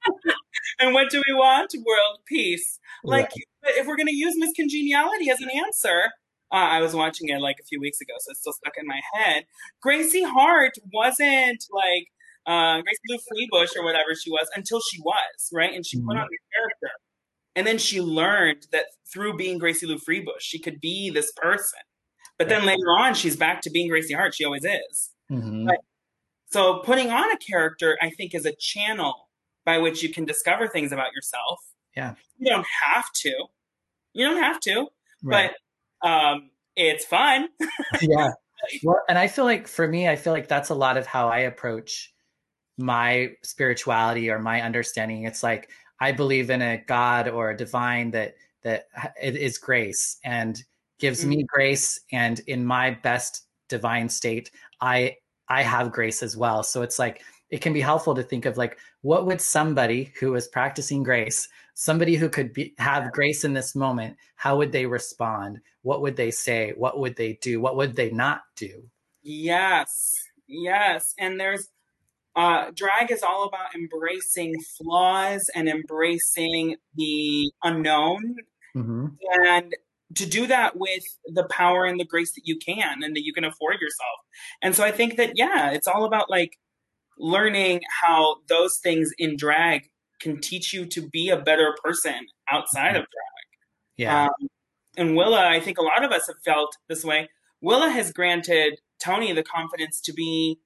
and 0.81 0.93
what 0.93 1.11
do 1.11 1.23
we 1.27 1.35
want? 1.35 1.73
World 1.75 2.19
peace. 2.27 2.79
Like, 3.03 3.31
right. 3.65 3.75
if 3.77 3.87
we're 3.87 3.97
going 3.97 4.09
to 4.09 4.15
use 4.15 4.35
Miss 4.37 4.53
Congeniality 4.55 5.31
as 5.31 5.41
an 5.41 5.49
answer, 5.51 6.11
uh, 6.53 6.57
I 6.57 6.81
was 6.81 6.95
watching 6.95 7.29
it 7.31 7.41
like 7.41 7.57
a 7.61 7.65
few 7.65 7.81
weeks 7.81 8.01
ago, 8.01 8.13
so 8.21 8.31
it's 8.31 8.41
still 8.41 8.53
stuck 8.53 8.75
in 8.77 8.87
my 8.87 9.01
head. 9.15 9.45
Gracie 9.81 10.23
Hart 10.23 10.75
wasn't 10.93 11.65
like 11.73 12.07
uh, 12.47 12.83
Gracie 12.83 13.01
Lou 13.09 13.17
Freebush 13.17 13.77
or 13.77 13.85
whatever 13.85 14.15
she 14.15 14.31
was 14.31 14.49
until 14.55 14.81
she 14.81 15.01
was, 15.01 15.49
right? 15.53 15.75
And 15.75 15.85
she 15.85 15.99
mm-hmm. 15.99 16.09
put 16.09 16.17
on 16.19 16.29
the 16.31 16.39
character. 16.55 16.95
And 17.57 17.67
then 17.67 17.79
she 17.79 18.01
learned 18.01 18.67
that 18.73 18.87
through 19.13 19.37
being 19.37 19.59
Gracie 19.59 19.87
Lou 19.87 19.99
Freebush, 19.99 20.41
she 20.41 20.59
could 20.59 20.81
be 20.81 21.11
this 21.11 21.33
person. 21.37 21.81
But 22.39 22.49
then 22.49 22.64
later 22.64 22.89
on, 22.99 23.14
she's 23.14 23.37
back 23.37 23.62
to 23.62 23.70
being 23.70 23.89
Gracie 23.89 24.14
Hart. 24.14 24.35
She 24.35 24.45
always 24.45 24.64
is. 24.64 25.11
Mm-hmm. 25.30 25.66
But, 25.66 25.78
so 26.51 26.80
putting 26.80 27.11
on 27.11 27.30
a 27.30 27.37
character, 27.37 27.97
I 28.01 28.11
think, 28.11 28.35
is 28.35 28.47
a 28.47 28.53
channel 28.53 29.28
by 29.64 29.78
which 29.78 30.03
you 30.03 30.12
can 30.12 30.24
discover 30.24 30.68
things 30.68 30.93
about 30.93 31.12
yourself. 31.12 31.61
Yeah. 31.97 32.14
You 32.39 32.51
don't 32.51 32.66
have 32.82 33.11
to. 33.22 33.32
You 34.12 34.26
don't 34.26 34.43
have 34.43 34.61
to. 34.61 34.87
Right. 35.22 35.51
But 36.03 36.09
um, 36.09 36.51
it's 36.76 37.05
fun. 37.05 37.49
yeah. 38.01 38.30
Well, 38.82 39.01
and 39.09 39.18
I 39.18 39.28
feel 39.28 39.45
like 39.45 39.68
for 39.68 39.87
me, 39.87 40.09
I 40.09 40.16
feel 40.16 40.32
like 40.32 40.49
that's 40.49 40.70
a 40.70 40.74
lot 40.74 40.97
of 40.97 41.07
how 41.07 41.28
I 41.28 41.41
approach 41.41 42.14
my 42.76 43.30
spirituality 43.43 44.30
or 44.30 44.39
my 44.39 44.61
understanding 44.61 45.24
it's 45.24 45.43
like 45.43 45.70
i 46.01 46.11
believe 46.11 46.51
in 46.51 46.61
a 46.61 46.82
god 46.87 47.28
or 47.28 47.51
a 47.51 47.57
divine 47.57 48.11
that 48.11 48.35
that 48.62 48.87
it 49.22 49.37
is 49.37 49.59
grace 49.59 50.18
and 50.24 50.64
gives 50.99 51.21
mm-hmm. 51.21 51.31
me 51.31 51.47
grace 51.49 52.01
and 52.13 52.41
in 52.47 52.65
my 52.65 52.91
best 53.03 53.47
divine 53.69 54.09
state 54.09 54.51
i 54.81 55.15
i 55.49 55.63
have 55.63 55.93
grace 55.93 56.23
as 56.23 56.37
well 56.37 56.63
so 56.63 56.83
it's 56.83 56.99
like 56.99 57.23
it 57.51 57.61
can 57.61 57.73
be 57.73 57.81
helpful 57.81 58.15
to 58.15 58.23
think 58.23 58.47
of 58.47 58.57
like 58.57 58.79
what 59.03 59.27
would 59.27 59.41
somebody 59.41 60.13
who 60.19 60.35
is 60.35 60.49
practicing 60.49 61.03
grace 61.03 61.49
somebody 61.75 62.15
who 62.15 62.29
could 62.29 62.53
be, 62.53 62.75
have 62.79 63.13
grace 63.13 63.45
in 63.45 63.53
this 63.53 63.75
moment 63.75 64.17
how 64.37 64.57
would 64.57 64.73
they 64.73 64.87
respond 64.87 65.61
what 65.83 66.03
would 66.03 66.17
they 66.17 66.31
say 66.31 66.73
what 66.77 66.99
would 66.99 67.17
they 67.17 67.35
do 67.41 67.61
what 67.61 67.77
would 67.77 67.97
they 67.97 68.11
not 68.11 68.43
do 68.57 68.83
yes 69.23 70.15
yes 70.47 71.15
and 71.19 71.41
there's 71.41 71.69
uh, 72.37 72.71
drag 72.75 73.11
is 73.11 73.23
all 73.23 73.45
about 73.45 73.75
embracing 73.75 74.55
flaws 74.61 75.51
and 75.55 75.69
embracing 75.69 76.77
the 76.97 77.53
unknown. 77.63 78.37
Mm-hmm. 78.77 79.07
And 79.45 79.75
to 80.15 80.27
do 80.27 80.47
that 80.47 80.77
with 80.77 81.05
the 81.27 81.45
power 81.45 81.85
and 81.85 81.99
the 81.99 82.05
grace 82.05 82.33
that 82.33 82.43
you 82.45 82.57
can 82.57 83.03
and 83.03 83.17
that 83.17 83.25
you 83.25 83.33
can 83.33 83.45
afford 83.45 83.81
yourself. 83.81 84.19
And 84.62 84.75
so 84.75 84.85
I 84.85 84.91
think 84.91 85.17
that 85.17 85.33
yeah, 85.37 85.71
it's 85.71 85.89
all 85.89 86.05
about 86.05 86.31
like 86.31 86.59
learning 87.19 87.81
how 88.03 88.37
those 88.49 88.79
things 88.79 89.12
in 89.19 89.37
drag 89.37 89.91
can 90.21 90.41
teach 90.41 90.73
you 90.73 90.87
to 90.87 91.03
be 91.03 91.31
a 91.31 91.37
better 91.37 91.77
person 91.83 92.27
outside 92.51 92.97
of 92.97 93.03
drag. 93.03 93.47
Yeah. 93.97 94.25
Um, 94.25 94.49
and 94.97 95.17
Willa, 95.17 95.49
I 95.49 95.61
think 95.61 95.79
a 95.79 95.83
lot 95.83 96.05
of 96.05 96.12
us 96.12 96.27
have 96.29 96.37
felt 96.45 96.77
this 96.89 97.05
way. 97.05 97.29
Willa 97.61 97.91
has 97.91 98.12
granted 98.12 98.81
Tony 98.99 99.33
the 99.33 99.43
confidence 99.43 100.01
to 100.03 100.12
be 100.12 100.61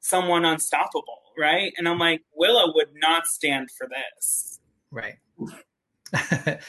someone 0.00 0.44
unstoppable, 0.44 1.18
right? 1.38 1.72
And 1.76 1.88
I'm 1.88 1.98
like, 1.98 2.22
Willa 2.34 2.72
would 2.74 2.88
not 2.94 3.26
stand 3.26 3.68
for 3.70 3.88
this. 3.88 4.58
Right. 4.90 5.16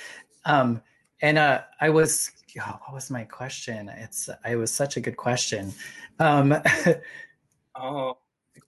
um, 0.45 0.82
and 1.22 1.38
uh, 1.38 1.61
I 1.80 1.89
was, 1.89 2.32
oh, 2.59 2.80
what 2.86 2.93
was 2.93 3.09
my 3.09 3.24
question? 3.24 3.89
It's, 3.89 4.30
I 4.43 4.55
was 4.55 4.72
such 4.72 4.97
a 4.97 5.01
good 5.01 5.17
question. 5.17 5.74
Um, 6.19 6.55
oh, 7.76 8.17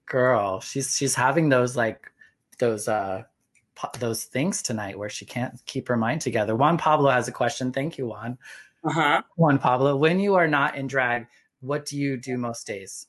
girl, 0.06 0.60
she's 0.62 0.95
she's 0.95 1.16
having 1.16 1.49
those 1.49 1.76
like 1.76 2.12
those 2.60 2.88
uh 2.88 3.24
those 3.99 4.26
things 4.26 4.62
tonight 4.62 4.97
where 4.97 5.10
she 5.10 5.26
can't 5.26 5.60
keep 5.66 5.88
her 5.88 5.97
mind 5.97 6.22
together. 6.22 6.56
Juan 6.56 6.78
Pablo 6.78 7.10
has 7.10 7.28
a 7.28 7.32
question. 7.32 7.72
Thank 7.72 7.97
you, 7.97 8.08
Juan. 8.08 8.38
Uh 8.84 8.91
huh. 8.91 9.22
Juan 9.36 9.58
Pablo, 9.58 9.95
when 9.95 10.20
you 10.20 10.36
are 10.36 10.47
not 10.47 10.76
in 10.76 10.88
drag, 10.88 11.28
what 11.62 11.86
do 11.86 11.97
you 11.97 12.18
do 12.18 12.38
most 12.38 12.68
days? 12.68 13.08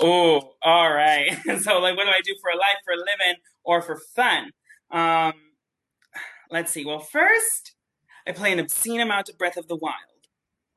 Oh, 0.00 0.52
all 0.62 0.92
right. 0.92 1.30
so, 1.60 1.78
like, 1.80 1.96
what 1.96 2.04
do 2.04 2.10
I 2.10 2.20
do 2.24 2.34
for 2.40 2.50
a 2.50 2.56
life, 2.56 2.76
for 2.84 2.92
a 2.92 2.96
living, 2.96 3.40
or 3.64 3.80
for 3.80 3.96
fun? 4.14 4.50
Um, 4.90 5.32
let's 6.50 6.72
see. 6.72 6.84
Well, 6.84 6.98
first, 6.98 7.72
I 8.26 8.32
play 8.32 8.52
an 8.52 8.58
obscene 8.58 9.00
amount 9.00 9.28
of 9.28 9.38
Breath 9.38 9.56
of 9.56 9.68
the 9.68 9.76
Wild. 9.76 9.96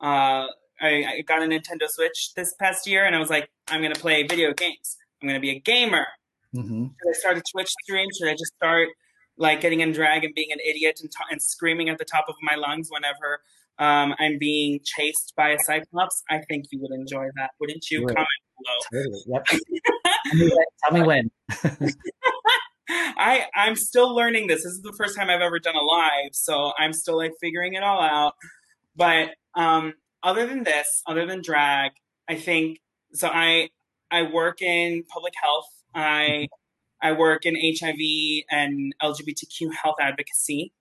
Uh, 0.00 0.46
I, 0.80 1.04
I 1.18 1.20
got 1.26 1.42
a 1.42 1.46
Nintendo 1.46 1.88
Switch 1.88 2.34
this 2.34 2.54
past 2.54 2.86
year, 2.86 3.04
and 3.04 3.14
I 3.14 3.18
was 3.18 3.30
like, 3.30 3.48
I'm 3.68 3.82
gonna 3.82 3.94
play 3.94 4.22
video 4.24 4.52
games. 4.52 4.96
I'm 5.22 5.28
gonna 5.28 5.40
be 5.40 5.50
a 5.50 5.58
gamer. 5.58 6.06
Mm-hmm. 6.54 6.84
Should 6.84 7.08
I 7.08 7.12
start 7.12 7.38
a 7.38 7.42
Twitch 7.52 7.70
stream? 7.82 8.08
Should 8.18 8.28
I 8.28 8.32
just 8.32 8.54
start 8.56 8.88
like 9.38 9.60
getting 9.60 9.80
in 9.80 9.92
drag 9.92 10.24
and 10.24 10.34
being 10.34 10.50
an 10.50 10.58
idiot 10.66 10.98
and, 11.02 11.10
t- 11.10 11.24
and 11.30 11.42
screaming 11.42 11.88
at 11.88 11.98
the 11.98 12.04
top 12.04 12.26
of 12.28 12.34
my 12.42 12.54
lungs 12.54 12.88
whenever 12.90 13.40
um, 13.78 14.14
I'm 14.18 14.38
being 14.38 14.80
chased 14.84 15.34
by 15.36 15.50
a 15.50 15.58
cyclops? 15.58 16.22
I 16.30 16.40
think 16.48 16.66
you 16.70 16.80
would 16.80 16.92
enjoy 16.92 17.26
that, 17.36 17.50
wouldn't 17.60 17.90
you? 17.90 18.06
Comment 18.06 18.26
below. 18.90 19.02
Totally. 19.02 19.22
Yep. 19.26 19.46
Tell 20.84 20.98
me 20.98 21.02
when. 21.02 21.30
I 22.88 23.46
I'm 23.54 23.76
still 23.76 24.14
learning 24.14 24.46
this. 24.46 24.62
This 24.64 24.72
is 24.72 24.82
the 24.82 24.92
first 24.92 25.16
time 25.16 25.28
I've 25.30 25.40
ever 25.40 25.58
done 25.58 25.76
a 25.76 25.82
live, 25.82 26.34
so 26.34 26.72
I'm 26.78 26.92
still 26.92 27.16
like 27.16 27.32
figuring 27.40 27.74
it 27.74 27.82
all 27.82 28.00
out. 28.00 28.34
But 28.94 29.30
um, 29.54 29.94
other 30.22 30.46
than 30.46 30.64
this, 30.64 31.02
other 31.06 31.26
than 31.26 31.42
drag, 31.42 31.92
I 32.28 32.36
think 32.36 32.78
so. 33.12 33.28
I 33.32 33.70
I 34.10 34.22
work 34.22 34.62
in 34.62 35.04
public 35.04 35.34
health. 35.40 35.68
I 35.94 36.48
I 37.02 37.12
work 37.12 37.44
in 37.44 37.56
HIV 37.56 38.44
and 38.50 38.94
LGBTQ 39.02 39.72
health 39.74 39.96
advocacy. 40.00 40.72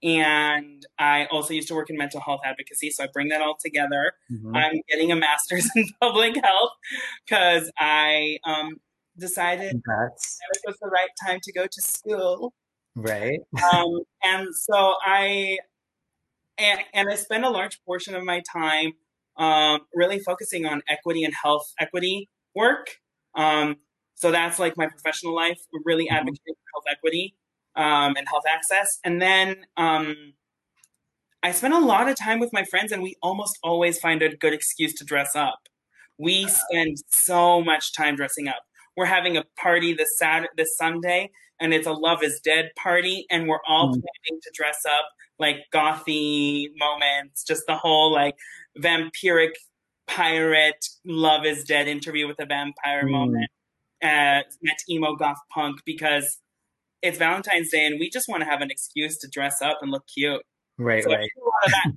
And 0.00 0.86
I 0.98 1.26
also 1.26 1.54
used 1.54 1.66
to 1.68 1.74
work 1.74 1.90
in 1.90 1.96
mental 1.96 2.20
health 2.20 2.40
advocacy. 2.44 2.90
So 2.90 3.02
I 3.02 3.08
bring 3.12 3.28
that 3.30 3.42
all 3.42 3.56
together. 3.60 4.12
Mhm. 4.30 4.56
I'm 4.56 4.80
getting 4.88 5.10
a 5.10 5.16
master's 5.16 5.68
in 5.76 5.86
public 6.00 6.36
health 6.36 6.70
because 7.26 7.70
I 7.78 8.38
um, 8.44 8.80
decided 9.18 9.70
Congrats. 9.70 10.38
it 10.54 10.60
was 10.66 10.76
the 10.80 10.88
right 10.88 11.10
time 11.26 11.40
to 11.42 11.52
go 11.52 11.66
to 11.66 11.82
school. 11.82 12.52
Right. 12.94 13.40
Um, 13.72 14.00
and 14.22 14.48
so 14.54 14.94
I, 15.04 15.58
and, 16.56 16.80
and 16.94 17.08
I 17.10 17.14
spend 17.14 17.44
a 17.44 17.50
large 17.50 17.80
portion 17.84 18.14
of 18.14 18.24
my 18.24 18.42
time 18.52 18.92
um, 19.36 19.80
really 19.94 20.18
focusing 20.18 20.66
on 20.66 20.82
equity 20.88 21.24
and 21.24 21.32
health 21.34 21.72
equity 21.80 22.28
work. 22.54 22.96
Um, 23.36 23.76
so 24.16 24.32
that's 24.32 24.58
like 24.58 24.76
my 24.76 24.86
professional 24.88 25.34
life, 25.34 25.60
really 25.84 26.06
Mhm. 26.06 26.12
advocating 26.16 26.54
for 26.54 26.64
health 26.74 26.84
equity 26.90 27.36
um, 27.76 28.16
and 28.16 28.26
health 28.28 28.44
access. 28.52 28.98
And 29.04 29.22
then 29.22 29.64
um, 29.76 30.34
I 31.42 31.52
spend 31.52 31.72
a 31.74 31.78
lot 31.78 32.08
of 32.08 32.16
time 32.16 32.40
with 32.40 32.52
my 32.52 32.64
friends, 32.64 32.90
and 32.90 33.00
we 33.02 33.14
almost 33.22 33.58
always 33.62 33.98
find 34.00 34.22
a 34.22 34.36
good 34.36 34.52
excuse 34.52 34.92
to 34.94 35.04
dress 35.04 35.36
up. 35.36 35.60
We 36.18 36.48
spend 36.48 36.96
so 37.12 37.62
much 37.62 37.94
time 37.94 38.16
dressing 38.16 38.48
up. 38.48 38.64
We're 38.98 39.06
having 39.06 39.36
a 39.36 39.44
party 39.56 39.94
this 39.94 40.18
Saturday, 40.18 40.48
this 40.56 40.76
Sunday, 40.76 41.30
and 41.60 41.72
it's 41.72 41.86
a 41.86 41.92
Love 41.92 42.24
Is 42.24 42.40
Dead 42.40 42.70
party, 42.76 43.26
and 43.30 43.46
we're 43.48 43.60
all 43.68 43.90
Mm. 43.90 44.02
planning 44.02 44.40
to 44.42 44.50
dress 44.52 44.80
up 44.84 45.08
like 45.38 45.58
gothy 45.72 46.66
moments, 46.74 47.44
just 47.44 47.62
the 47.68 47.76
whole 47.76 48.12
like 48.12 48.34
vampiric 48.76 49.52
pirate 50.08 50.84
Love 51.04 51.46
Is 51.46 51.62
Dead 51.62 51.86
interview 51.86 52.26
with 52.26 52.40
a 52.40 52.44
vampire 52.46 53.04
Mm. 53.04 53.10
moment 53.12 53.50
at 54.02 54.46
at 54.68 54.78
emo 54.90 55.14
goth 55.14 55.38
punk 55.54 55.80
because 55.84 56.40
it's 57.00 57.18
Valentine's 57.18 57.70
Day 57.70 57.86
and 57.86 58.00
we 58.00 58.10
just 58.10 58.28
want 58.28 58.42
to 58.42 58.50
have 58.50 58.62
an 58.62 58.70
excuse 58.72 59.16
to 59.18 59.28
dress 59.28 59.62
up 59.62 59.78
and 59.80 59.92
look 59.92 60.08
cute. 60.12 60.42
Right. 60.76 61.04
So 61.04 61.10
Right. 61.12 61.30
do 61.36 61.42
a 61.42 61.44
lot 61.44 61.64
of 61.66 61.70
that. 61.70 61.92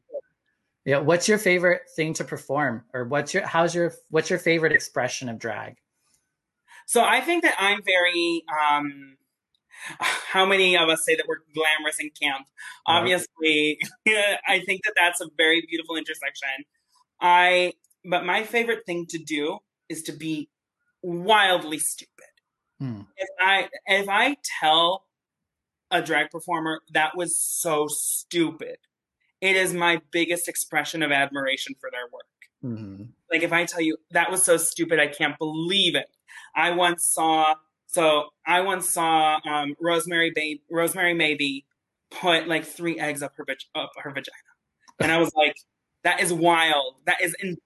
Yeah. 0.85 0.97
What's 0.99 1.27
your 1.27 1.39
favorite 1.39 1.81
thing 1.95 2.13
to 2.13 2.23
perform, 2.23 2.85
or 2.93 3.05
what's 3.05 3.33
your 3.33 3.43
how's 3.47 3.73
your 3.73 3.91
what's 4.11 4.29
your 4.29 4.37
favorite 4.37 4.71
expression 4.71 5.29
of 5.29 5.39
drag? 5.39 5.77
So 6.87 7.03
I 7.03 7.21
think 7.21 7.43
that 7.43 7.55
I'm 7.59 7.81
very. 7.83 8.43
Um, 8.49 9.17
how 9.99 10.45
many 10.45 10.77
of 10.77 10.89
us 10.89 11.05
say 11.05 11.15
that 11.15 11.25
we're 11.27 11.41
glamorous 11.53 11.99
and 11.99 12.11
camp? 12.19 12.45
Obviously, 12.85 13.79
I 14.47 14.59
think 14.65 14.81
that 14.85 14.93
that's 14.95 15.21
a 15.21 15.27
very 15.37 15.65
beautiful 15.67 15.95
intersection. 15.95 16.65
I, 17.19 17.73
but 18.03 18.25
my 18.25 18.43
favorite 18.43 18.85
thing 18.85 19.05
to 19.09 19.17
do 19.17 19.59
is 19.89 20.03
to 20.03 20.11
be 20.11 20.49
wildly 21.03 21.79
stupid. 21.79 22.09
Hmm. 22.79 23.01
If 23.15 23.29
I 23.39 23.69
if 23.85 24.09
I 24.09 24.37
tell 24.59 25.05
a 25.91 26.01
drag 26.01 26.31
performer 26.31 26.81
that 26.93 27.15
was 27.15 27.37
so 27.37 27.87
stupid, 27.87 28.77
it 29.39 29.55
is 29.55 29.73
my 29.73 30.01
biggest 30.11 30.47
expression 30.47 31.03
of 31.03 31.11
admiration 31.11 31.75
for 31.79 31.91
their 31.91 32.07
work. 32.11 32.25
Mhm. 32.63 33.09
Like 33.31 33.43
if 33.43 33.53
I 33.53 33.65
tell 33.65 33.81
you 33.81 33.97
that 34.11 34.29
was 34.29 34.43
so 34.43 34.57
stupid, 34.57 34.99
I 34.99 35.07
can't 35.07 35.37
believe 35.37 35.95
it. 35.95 36.07
I 36.55 36.71
once 36.71 37.07
saw 37.07 37.55
so 37.87 38.29
I 38.45 38.61
once 38.61 38.89
saw 38.89 39.39
um, 39.49 39.75
Rosemary 39.79 40.31
ba- 40.35 40.61
Rosemary 40.69 41.13
Maybe 41.13 41.65
put 42.09 42.47
like 42.47 42.65
three 42.65 42.99
eggs 42.99 43.21
up 43.23 43.33
her 43.37 43.45
up 43.75 43.91
her 43.97 44.11
vagina, 44.11 44.37
and 44.99 45.11
I 45.11 45.17
was 45.17 45.33
like, 45.35 45.55
that 46.03 46.21
is 46.21 46.33
wild. 46.33 46.95
That 47.05 47.21
is 47.21 47.35
intense. 47.41 47.61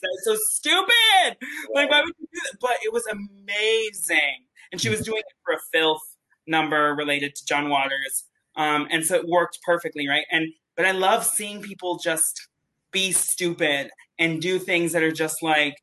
That 0.00 0.10
is 0.18 0.24
so 0.24 0.36
stupid. 0.50 1.36
Like 1.74 1.90
why 1.90 2.00
would 2.02 2.14
you 2.18 2.26
do 2.32 2.40
that? 2.44 2.58
But 2.60 2.78
it 2.84 2.92
was 2.92 3.04
amazing, 3.06 4.44
and 4.72 4.80
she 4.80 4.88
was 4.88 5.00
doing 5.00 5.18
it 5.18 5.36
for 5.44 5.54
a 5.54 5.60
filth 5.72 6.02
number 6.46 6.94
related 6.94 7.34
to 7.36 7.46
John 7.46 7.68
Waters, 7.68 8.24
um, 8.56 8.86
and 8.90 9.04
so 9.04 9.16
it 9.16 9.26
worked 9.26 9.58
perfectly, 9.64 10.08
right? 10.08 10.24
And 10.30 10.52
but 10.76 10.86
I 10.86 10.92
love 10.92 11.24
seeing 11.24 11.62
people 11.62 11.98
just 11.98 12.48
be 12.92 13.12
stupid 13.12 13.90
and 14.20 14.40
do 14.42 14.60
things 14.60 14.92
that 14.92 15.02
are 15.02 15.12
just 15.12 15.42
like 15.42 15.76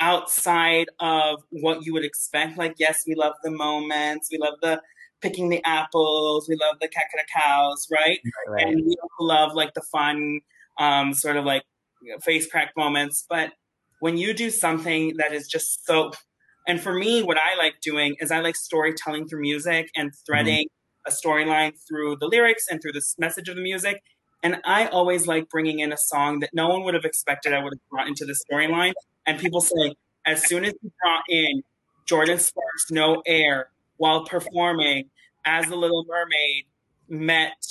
outside 0.00 0.86
of 1.00 1.42
what 1.50 1.84
you 1.84 1.92
would 1.92 2.04
expect. 2.04 2.58
Like, 2.58 2.76
yes, 2.78 3.04
we 3.06 3.14
love 3.14 3.34
the 3.42 3.50
moments, 3.50 4.28
we 4.30 4.38
love 4.38 4.54
the 4.62 4.80
picking 5.20 5.48
the 5.48 5.62
apples, 5.64 6.48
we 6.48 6.56
love 6.56 6.76
the 6.80 6.88
cows, 7.34 7.86
right? 7.92 8.20
Right. 8.48 8.66
And 8.66 8.84
we 8.86 8.96
love 9.20 9.54
like 9.54 9.74
the 9.74 9.82
fun, 9.82 10.40
um, 10.78 11.12
sort 11.14 11.36
of 11.36 11.44
like 11.44 11.64
you 12.02 12.12
know, 12.12 12.18
face 12.20 12.48
crack 12.50 12.72
moments. 12.76 13.26
But 13.28 13.52
when 14.00 14.16
you 14.16 14.32
do 14.34 14.50
something 14.50 15.16
that 15.18 15.32
is 15.32 15.48
just 15.48 15.84
so, 15.86 16.12
and 16.66 16.80
for 16.80 16.94
me, 16.94 17.22
what 17.22 17.38
I 17.38 17.56
like 17.56 17.80
doing 17.82 18.16
is 18.20 18.30
I 18.30 18.40
like 18.40 18.56
storytelling 18.56 19.26
through 19.28 19.40
music 19.40 19.90
and 19.96 20.12
threading 20.26 20.66
a 21.06 21.10
storyline 21.10 21.72
through 21.88 22.16
the 22.20 22.26
lyrics 22.26 22.66
and 22.70 22.80
through 22.82 22.92
the 22.92 22.98
s- 22.98 23.14
message 23.18 23.48
of 23.48 23.56
the 23.56 23.62
music. 23.62 24.02
And 24.42 24.60
I 24.64 24.86
always 24.86 25.26
like 25.26 25.48
bringing 25.48 25.80
in 25.80 25.92
a 25.92 25.96
song 25.96 26.40
that 26.40 26.50
no 26.52 26.68
one 26.68 26.84
would 26.84 26.94
have 26.94 27.04
expected 27.04 27.52
I 27.52 27.62
would 27.62 27.72
have 27.72 27.88
brought 27.90 28.08
into 28.08 28.24
the 28.24 28.36
storyline. 28.50 28.92
And 29.26 29.38
people 29.38 29.60
say, 29.60 29.94
as 30.24 30.46
soon 30.46 30.64
as 30.64 30.74
you 30.82 30.92
brought 31.02 31.24
in 31.28 31.62
Jordin 32.06 32.38
Sparks' 32.38 32.90
No 32.90 33.22
Air 33.26 33.68
while 33.96 34.24
performing 34.24 35.10
as 35.44 35.66
the 35.66 35.76
Little 35.76 36.04
Mermaid 36.08 36.66
met 37.08 37.66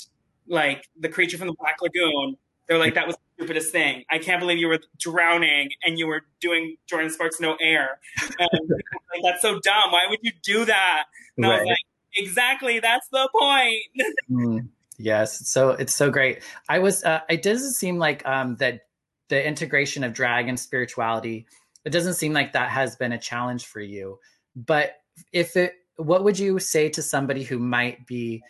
like 0.47 0.87
the 0.99 1.09
creature 1.09 1.37
from 1.37 1.47
the 1.47 1.55
Black 1.57 1.77
Lagoon, 1.81 2.37
they're 2.67 2.77
like, 2.77 2.95
that 2.95 3.07
was 3.07 3.15
the 3.15 3.21
stupidest 3.43 3.71
thing. 3.71 4.03
I 4.11 4.19
can't 4.19 4.39
believe 4.39 4.57
you 4.57 4.67
were 4.67 4.79
drowning 4.99 5.69
and 5.85 5.97
you 5.97 6.07
were 6.07 6.23
doing 6.41 6.75
Jordin 6.91 7.09
Sparks' 7.11 7.39
No 7.39 7.55
Air. 7.61 7.99
And 8.39 8.49
like, 8.69 9.23
that's 9.23 9.41
so 9.41 9.59
dumb. 9.59 9.91
Why 9.91 10.05
would 10.09 10.19
you 10.21 10.31
do 10.43 10.65
that? 10.65 11.05
And 11.37 11.45
I 11.45 11.59
was 11.59 11.67
like, 11.67 11.77
exactly, 12.15 12.79
that's 12.79 13.07
the 13.09 13.29
point. 13.37 13.83
Mm, 14.29 14.67
yes, 14.97 15.41
it's 15.41 15.51
so 15.51 15.69
it's 15.71 15.93
so 15.93 16.09
great. 16.09 16.43
I 16.69 16.79
was. 16.79 17.03
Uh, 17.03 17.21
it 17.29 17.41
doesn't 17.41 17.73
seem 17.73 17.97
like 17.97 18.25
um, 18.27 18.55
that 18.57 18.81
the 19.29 19.45
integration 19.45 20.03
of 20.03 20.13
drag 20.13 20.47
and 20.47 20.59
spirituality. 20.59 21.47
It 21.85 21.91
doesn't 21.91 22.15
seem 22.15 22.33
like 22.33 22.53
that 22.53 22.69
has 22.69 22.95
been 22.95 23.13
a 23.13 23.17
challenge 23.17 23.65
for 23.65 23.79
you. 23.79 24.19
But 24.55 24.95
if 25.31 25.55
it, 25.55 25.73
what 25.95 26.23
would 26.23 26.37
you 26.37 26.59
say 26.59 26.89
to 26.89 27.01
somebody 27.01 27.43
who 27.43 27.59
might 27.59 28.05
be 28.05 28.43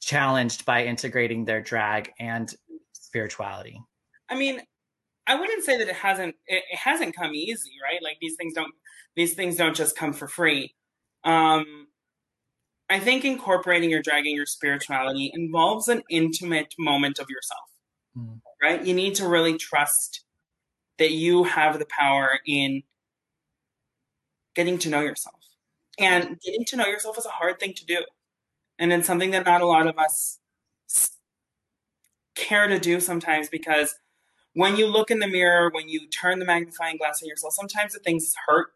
challenged 0.00 0.64
by 0.64 0.84
integrating 0.84 1.44
their 1.44 1.62
drag 1.62 2.12
and 2.18 2.54
spirituality? 2.92 3.80
I 4.28 4.36
mean, 4.36 4.60
I 5.26 5.36
wouldn't 5.36 5.64
say 5.64 5.78
that 5.78 5.88
it 5.88 5.94
hasn't 5.94 6.34
it, 6.46 6.62
it, 6.70 6.78
hasn't 6.78 7.16
come 7.16 7.34
easy, 7.34 7.72
right? 7.82 8.02
Like 8.02 8.18
these 8.20 8.36
things 8.36 8.54
don't 8.54 8.74
these 9.16 9.34
things 9.34 9.56
don't 9.56 9.76
just 9.76 9.96
come 9.96 10.12
for 10.12 10.28
free. 10.28 10.74
Um, 11.24 11.86
I 12.94 13.00
think 13.00 13.24
incorporating 13.24 13.92
or 13.92 14.00
dragging 14.00 14.36
your 14.36 14.46
spirituality 14.46 15.30
involves 15.34 15.88
an 15.88 16.02
intimate 16.08 16.74
moment 16.78 17.18
of 17.18 17.28
yourself, 17.28 17.68
mm. 18.16 18.40
right? 18.62 18.84
You 18.84 18.94
need 18.94 19.16
to 19.16 19.26
really 19.26 19.58
trust 19.58 20.24
that 20.98 21.10
you 21.10 21.42
have 21.42 21.80
the 21.80 21.86
power 21.86 22.38
in 22.46 22.84
getting 24.54 24.78
to 24.78 24.88
know 24.88 25.00
yourself. 25.00 25.40
And 25.98 26.40
getting 26.40 26.64
to 26.66 26.76
know 26.76 26.86
yourself 26.86 27.18
is 27.18 27.26
a 27.26 27.30
hard 27.30 27.58
thing 27.58 27.72
to 27.74 27.84
do. 27.84 28.04
And 28.78 28.92
it's 28.92 29.08
something 29.08 29.32
that 29.32 29.44
not 29.44 29.60
a 29.60 29.66
lot 29.66 29.88
of 29.88 29.98
us 29.98 30.38
care 32.36 32.68
to 32.68 32.78
do 32.78 33.00
sometimes 33.00 33.48
because 33.48 33.96
when 34.52 34.76
you 34.76 34.86
look 34.86 35.10
in 35.10 35.18
the 35.18 35.26
mirror, 35.26 35.68
when 35.72 35.88
you 35.88 36.06
turn 36.06 36.38
the 36.38 36.44
magnifying 36.44 36.96
glass 36.96 37.20
on 37.22 37.28
yourself, 37.28 37.54
sometimes 37.54 37.92
the 37.92 37.98
things 37.98 38.32
hurt 38.46 38.68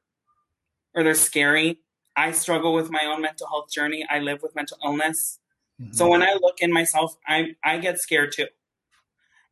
or 0.92 1.04
they're 1.04 1.14
scary. 1.14 1.78
I 2.18 2.32
struggle 2.32 2.74
with 2.74 2.90
my 2.90 3.04
own 3.04 3.22
mental 3.22 3.46
health 3.46 3.70
journey. 3.70 4.04
I 4.10 4.18
live 4.18 4.42
with 4.42 4.56
mental 4.56 4.76
illness. 4.84 5.38
Mm-hmm. 5.80 5.92
So 5.92 6.08
when 6.08 6.20
I 6.20 6.36
look 6.42 6.56
in 6.60 6.72
myself, 6.72 7.16
I 7.26 7.54
I 7.64 7.78
get 7.78 8.00
scared 8.00 8.32
too. 8.32 8.48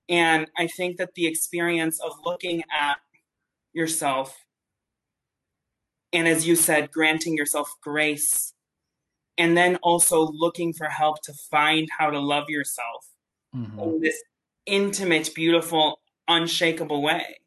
And 0.09 0.51
I 0.59 0.67
think 0.67 0.97
that 0.97 1.15
the 1.15 1.27
experience 1.27 2.01
of 2.01 2.13
looking 2.25 2.65
at 2.77 2.99
yourself 3.73 4.45
and 6.13 6.27
as 6.27 6.47
you 6.47 6.57
said, 6.57 6.91
granting 6.91 7.37
yourself 7.37 7.73
grace 7.83 8.55
and 9.39 9.57
then 9.57 9.77
also 9.83 10.31
looking 10.33 10.73
for 10.73 10.89
help 10.89 11.23
to 11.23 11.33
find 11.51 11.89
how 11.99 12.11
to 12.11 12.19
love 12.19 12.49
yourself 12.49 13.07
mm-hmm. 13.55 13.79
in 13.79 14.01
this 14.01 14.21
intimate, 14.65 15.31
beautiful, 15.35 16.01
unshakable 16.27 17.03
way. 17.03 17.39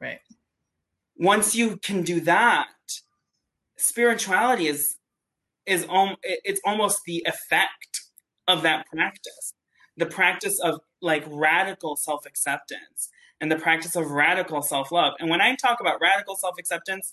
Right. 0.00 0.20
Once 1.16 1.54
you 1.54 1.78
can 1.78 2.02
do 2.02 2.20
that, 2.20 2.68
spirituality 3.84 4.68
is 4.68 4.96
is 5.66 5.86
om- 5.88 6.16
it's 6.22 6.60
almost 6.64 7.00
the 7.06 7.24
effect 7.26 8.02
of 8.48 8.62
that 8.62 8.86
practice. 8.86 9.54
The 9.96 10.06
practice 10.06 10.60
of 10.60 10.80
like 11.00 11.24
radical 11.28 11.96
self-acceptance 11.96 13.10
and 13.40 13.50
the 13.50 13.56
practice 13.56 13.96
of 13.96 14.10
radical 14.10 14.62
self-love. 14.62 15.14
And 15.18 15.30
when 15.30 15.40
I 15.40 15.54
talk 15.54 15.80
about 15.80 16.00
radical 16.00 16.36
self-acceptance, 16.36 17.12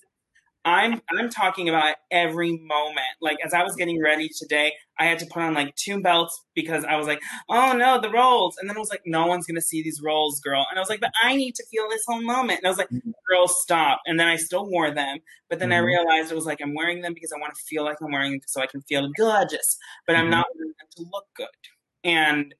I'm 0.63 1.01
I'm 1.09 1.29
talking 1.29 1.69
about 1.69 1.95
every 2.11 2.57
moment. 2.57 2.99
Like 3.19 3.37
as 3.43 3.53
I 3.53 3.63
was 3.63 3.75
getting 3.75 4.01
ready 4.01 4.29
today, 4.29 4.73
I 4.99 5.05
had 5.05 5.17
to 5.19 5.25
put 5.25 5.41
on 5.41 5.55
like 5.55 5.75
two 5.75 6.01
belts 6.01 6.39
because 6.53 6.85
I 6.85 6.97
was 6.97 7.07
like, 7.07 7.19
oh 7.49 7.73
no, 7.73 7.99
the 7.99 8.11
rolls. 8.11 8.57
And 8.57 8.69
then 8.69 8.77
I 8.77 8.79
was 8.79 8.91
like, 8.91 9.01
no 9.05 9.25
one's 9.25 9.47
gonna 9.47 9.61
see 9.61 9.81
these 9.81 10.01
rolls, 10.03 10.39
girl. 10.39 10.67
And 10.69 10.77
I 10.77 10.81
was 10.81 10.89
like, 10.89 10.99
but 10.99 11.11
I 11.23 11.35
need 11.35 11.55
to 11.55 11.65
feel 11.71 11.89
this 11.89 12.03
whole 12.07 12.21
moment. 12.21 12.59
And 12.59 12.67
I 12.67 12.69
was 12.69 12.77
like, 12.77 12.89
mm-hmm. 12.89 13.11
girl, 13.27 13.47
stop. 13.47 14.01
And 14.05 14.19
then 14.19 14.27
I 14.27 14.35
still 14.35 14.69
wore 14.69 14.91
them, 14.91 15.19
but 15.49 15.59
then 15.59 15.69
mm-hmm. 15.69 15.83
I 15.83 15.87
realized 15.87 16.31
it 16.31 16.35
was 16.35 16.45
like 16.45 16.61
I'm 16.61 16.75
wearing 16.75 17.01
them 17.01 17.13
because 17.13 17.31
I 17.35 17.39
want 17.39 17.55
to 17.55 17.61
feel 17.63 17.83
like 17.83 17.97
I'm 18.01 18.11
wearing 18.11 18.33
them 18.33 18.41
so 18.45 18.61
I 18.61 18.67
can 18.67 18.81
feel 18.81 19.09
gorgeous. 19.17 19.77
But 20.05 20.13
mm-hmm. 20.13 20.25
I'm 20.25 20.29
not 20.29 20.47
wearing 20.55 20.73
them 20.77 20.87
to 20.97 21.03
look 21.11 21.25
good. 21.35 21.47
And 22.03 22.53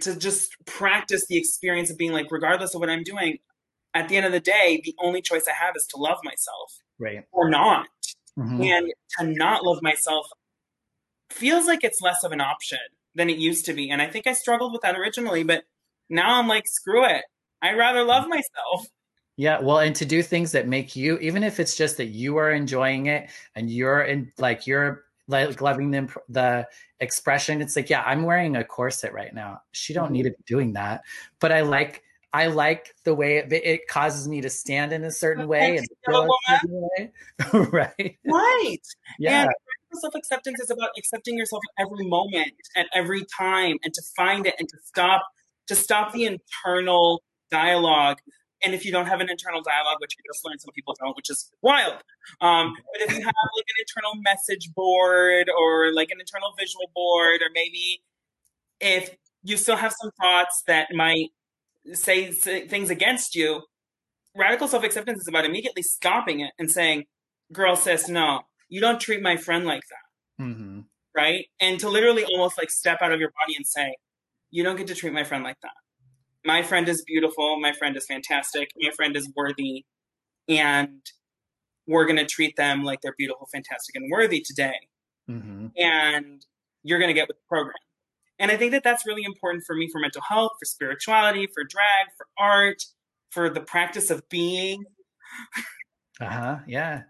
to 0.00 0.16
just 0.16 0.54
practice 0.66 1.26
the 1.26 1.36
experience 1.36 1.90
of 1.90 1.98
being 1.98 2.12
like, 2.12 2.30
regardless 2.30 2.74
of 2.74 2.80
what 2.80 2.90
I'm 2.90 3.02
doing, 3.02 3.38
at 3.96 4.08
the 4.08 4.16
end 4.16 4.26
of 4.26 4.32
the 4.32 4.40
day, 4.40 4.80
the 4.84 4.94
only 5.00 5.22
choice 5.22 5.48
I 5.48 5.52
have 5.52 5.74
is 5.74 5.86
to 5.88 5.96
love 5.96 6.18
myself, 6.22 6.82
right, 6.98 7.24
or 7.32 7.48
not. 7.48 7.86
Mm-hmm. 8.38 8.62
And 8.62 8.92
to 9.18 9.26
not 9.26 9.64
love 9.64 9.78
myself 9.80 10.26
feels 11.30 11.66
like 11.66 11.82
it's 11.82 12.02
less 12.02 12.22
of 12.22 12.32
an 12.32 12.40
option 12.42 12.78
than 13.14 13.30
it 13.30 13.38
used 13.38 13.64
to 13.64 13.72
be. 13.72 13.90
And 13.90 14.02
I 14.02 14.08
think 14.08 14.26
I 14.26 14.34
struggled 14.34 14.72
with 14.72 14.82
that 14.82 14.96
originally, 14.96 15.42
but 15.42 15.64
now 16.10 16.38
I'm 16.38 16.46
like, 16.46 16.68
screw 16.68 17.06
it. 17.06 17.22
I'd 17.62 17.78
rather 17.78 18.04
love 18.04 18.28
myself. 18.28 18.86
Yeah, 19.38 19.60
well, 19.60 19.78
and 19.78 19.96
to 19.96 20.04
do 20.04 20.22
things 20.22 20.52
that 20.52 20.68
make 20.68 20.94
you, 20.94 21.18
even 21.18 21.42
if 21.42 21.58
it's 21.58 21.76
just 21.76 21.96
that 21.96 22.06
you 22.06 22.36
are 22.36 22.50
enjoying 22.50 23.06
it 23.06 23.30
and 23.54 23.70
you're 23.70 24.02
in, 24.02 24.30
like 24.38 24.66
you're 24.66 25.04
like 25.28 25.60
loving 25.62 25.90
the 25.90 26.08
the 26.28 26.68
expression. 27.00 27.62
It's 27.62 27.76
like, 27.76 27.90
yeah, 27.90 28.02
I'm 28.02 28.22
wearing 28.24 28.56
a 28.56 28.64
corset 28.64 29.12
right 29.12 29.34
now. 29.34 29.62
She 29.72 29.94
don't 29.94 30.06
mm-hmm. 30.06 30.12
need 30.12 30.22
to 30.24 30.30
be 30.30 30.44
doing 30.46 30.74
that, 30.74 31.02
but 31.40 31.52
I 31.52 31.62
like 31.62 32.02
I 32.36 32.48
like 32.48 32.94
the 33.04 33.14
way 33.14 33.38
it, 33.38 33.50
it, 33.50 33.88
causes 33.88 34.28
me 34.28 34.42
to 34.42 34.50
stand 34.50 34.92
in 34.92 35.04
a 35.04 35.10
certain 35.10 35.48
way 35.48 35.78
and 35.78 35.86
feel 36.04 36.24
a 36.24 36.58
certain 36.58 36.82
way. 36.82 37.12
right. 37.72 38.18
Right. 38.26 38.86
Yeah. 39.18 39.44
And 39.44 39.50
self 39.98 40.14
acceptance 40.14 40.60
is 40.60 40.68
about 40.68 40.90
accepting 40.98 41.38
yourself 41.38 41.62
at 41.78 41.86
every 41.86 42.06
moment, 42.06 42.52
at 42.76 42.88
every 42.92 43.24
time, 43.38 43.76
and 43.82 43.94
to 43.94 44.02
find 44.14 44.46
it 44.46 44.54
and 44.58 44.68
to 44.68 44.76
stop 44.84 45.22
to 45.68 45.74
stop 45.74 46.12
the 46.12 46.26
internal 46.26 47.22
dialogue. 47.50 48.18
And 48.62 48.74
if 48.74 48.84
you 48.84 48.92
don't 48.92 49.06
have 49.06 49.20
an 49.20 49.30
internal 49.30 49.62
dialogue, 49.62 49.96
which 50.00 50.14
I 50.18 50.20
just 50.30 50.44
learned 50.44 50.60
some 50.60 50.72
people 50.74 50.94
don't, 51.00 51.16
which 51.16 51.30
is 51.30 51.50
wild. 51.62 52.02
Um, 52.42 52.74
but 52.92 53.00
if 53.00 53.16
you 53.16 53.24
have 53.24 53.34
like 53.56 53.66
an 53.66 53.78
internal 53.80 54.20
message 54.22 54.74
board 54.74 55.48
or 55.48 55.90
like 55.94 56.10
an 56.10 56.20
internal 56.20 56.50
visual 56.58 56.90
board, 56.94 57.40
or 57.40 57.48
maybe 57.54 58.02
if 58.78 59.16
you 59.42 59.56
still 59.56 59.76
have 59.76 59.94
some 59.98 60.10
thoughts 60.20 60.64
that 60.66 60.88
might 60.92 61.30
say, 61.94 62.32
say 62.32 62.66
things 62.66 62.90
against 62.90 63.34
you, 63.34 63.62
radical 64.34 64.68
self 64.68 64.84
acceptance 64.84 65.20
is 65.20 65.28
about 65.28 65.44
immediately 65.44 65.82
stopping 65.82 66.40
it 66.40 66.52
and 66.58 66.70
saying, 66.70 67.04
girl, 67.52 67.76
sis, 67.76 68.08
no, 68.08 68.42
you 68.68 68.80
don't 68.80 69.00
treat 69.00 69.22
my 69.22 69.36
friend 69.36 69.64
like 69.64 69.82
that. 69.90 70.44
Mm-hmm. 70.44 70.80
Right. 71.14 71.46
And 71.60 71.80
to 71.80 71.88
literally 71.88 72.24
almost 72.24 72.58
like 72.58 72.70
step 72.70 72.98
out 73.00 73.12
of 73.12 73.20
your 73.20 73.30
body 73.30 73.56
and 73.56 73.66
say, 73.66 73.96
you 74.50 74.62
don't 74.62 74.76
get 74.76 74.86
to 74.88 74.94
treat 74.94 75.12
my 75.12 75.24
friend 75.24 75.42
like 75.42 75.60
that. 75.62 75.72
My 76.44 76.62
friend 76.62 76.88
is 76.88 77.02
beautiful. 77.02 77.58
My 77.58 77.72
friend 77.72 77.96
is 77.96 78.06
fantastic. 78.06 78.70
My 78.80 78.90
friend 78.90 79.16
is 79.16 79.30
worthy. 79.34 79.84
And 80.48 81.00
we're 81.86 82.04
going 82.04 82.18
to 82.18 82.26
treat 82.26 82.56
them 82.56 82.84
like 82.84 83.00
they're 83.00 83.14
beautiful, 83.16 83.48
fantastic, 83.50 83.96
and 83.96 84.10
worthy 84.10 84.40
today. 84.40 84.74
Mm-hmm. 85.28 85.68
And 85.76 86.44
you're 86.82 86.98
going 86.98 87.08
to 87.08 87.14
get 87.14 87.28
with 87.28 87.36
the 87.36 87.42
program. 87.48 87.74
And 88.38 88.50
I 88.50 88.56
think 88.56 88.72
that 88.72 88.84
that's 88.84 89.06
really 89.06 89.24
important 89.24 89.64
for 89.64 89.74
me 89.74 89.88
for 89.88 89.98
mental 89.98 90.22
health, 90.22 90.52
for 90.58 90.64
spirituality, 90.64 91.46
for 91.46 91.64
drag, 91.64 92.08
for 92.16 92.26
art, 92.38 92.84
for 93.30 93.48
the 93.48 93.60
practice 93.60 94.10
of 94.10 94.28
being. 94.28 94.84
uh 96.20 96.26
huh. 96.26 96.58
Yeah. 96.66 97.02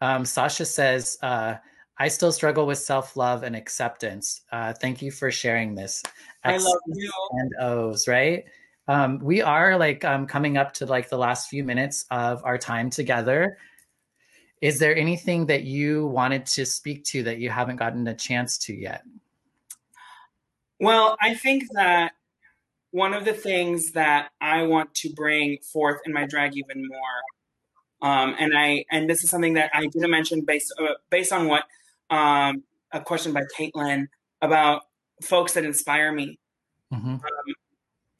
Um, 0.00 0.24
Sasha 0.24 0.64
says, 0.64 1.18
uh, 1.22 1.56
I 1.98 2.08
still 2.08 2.30
struggle 2.30 2.66
with 2.66 2.78
self 2.78 3.16
love 3.16 3.42
and 3.42 3.56
acceptance. 3.56 4.42
Uh, 4.52 4.72
thank 4.72 5.02
you 5.02 5.10
for 5.10 5.30
sharing 5.30 5.74
this. 5.74 6.02
X 6.44 6.62
I 6.62 6.68
love 6.68 6.78
you. 6.86 7.10
And 7.32 7.50
O's, 7.60 8.06
right? 8.06 8.44
Um, 8.86 9.18
we 9.18 9.42
are 9.42 9.76
like 9.76 10.04
um, 10.04 10.26
coming 10.26 10.56
up 10.56 10.72
to 10.74 10.86
like 10.86 11.08
the 11.08 11.18
last 11.18 11.48
few 11.48 11.64
minutes 11.64 12.06
of 12.10 12.42
our 12.44 12.56
time 12.56 12.88
together. 12.88 13.58
Is 14.62 14.78
there 14.78 14.96
anything 14.96 15.46
that 15.46 15.64
you 15.64 16.06
wanted 16.06 16.46
to 16.46 16.64
speak 16.64 17.04
to 17.06 17.22
that 17.24 17.38
you 17.38 17.50
haven't 17.50 17.76
gotten 17.76 18.06
a 18.08 18.14
chance 18.14 18.58
to 18.58 18.74
yet? 18.74 19.02
Well, 20.80 21.16
I 21.20 21.34
think 21.34 21.64
that 21.72 22.12
one 22.90 23.14
of 23.14 23.24
the 23.24 23.32
things 23.32 23.92
that 23.92 24.30
I 24.40 24.62
want 24.62 24.94
to 24.96 25.12
bring 25.12 25.58
forth 25.72 26.00
in 26.06 26.12
my 26.12 26.26
drag 26.26 26.56
even 26.56 26.86
more, 26.86 28.10
um, 28.10 28.34
and 28.38 28.56
I 28.56 28.84
and 28.90 29.10
this 29.10 29.24
is 29.24 29.30
something 29.30 29.54
that 29.54 29.70
I 29.74 29.86
didn't 29.86 30.10
mention 30.10 30.42
based 30.42 30.72
uh, 30.80 30.94
based 31.10 31.32
on 31.32 31.48
what 31.48 31.64
um, 32.10 32.62
a 32.92 33.00
question 33.00 33.32
by 33.32 33.42
Caitlin 33.58 34.06
about 34.40 34.82
folks 35.22 35.54
that 35.54 35.64
inspire 35.64 36.12
me. 36.12 36.38
Mm-hmm. 36.92 37.14
Um, 37.14 37.20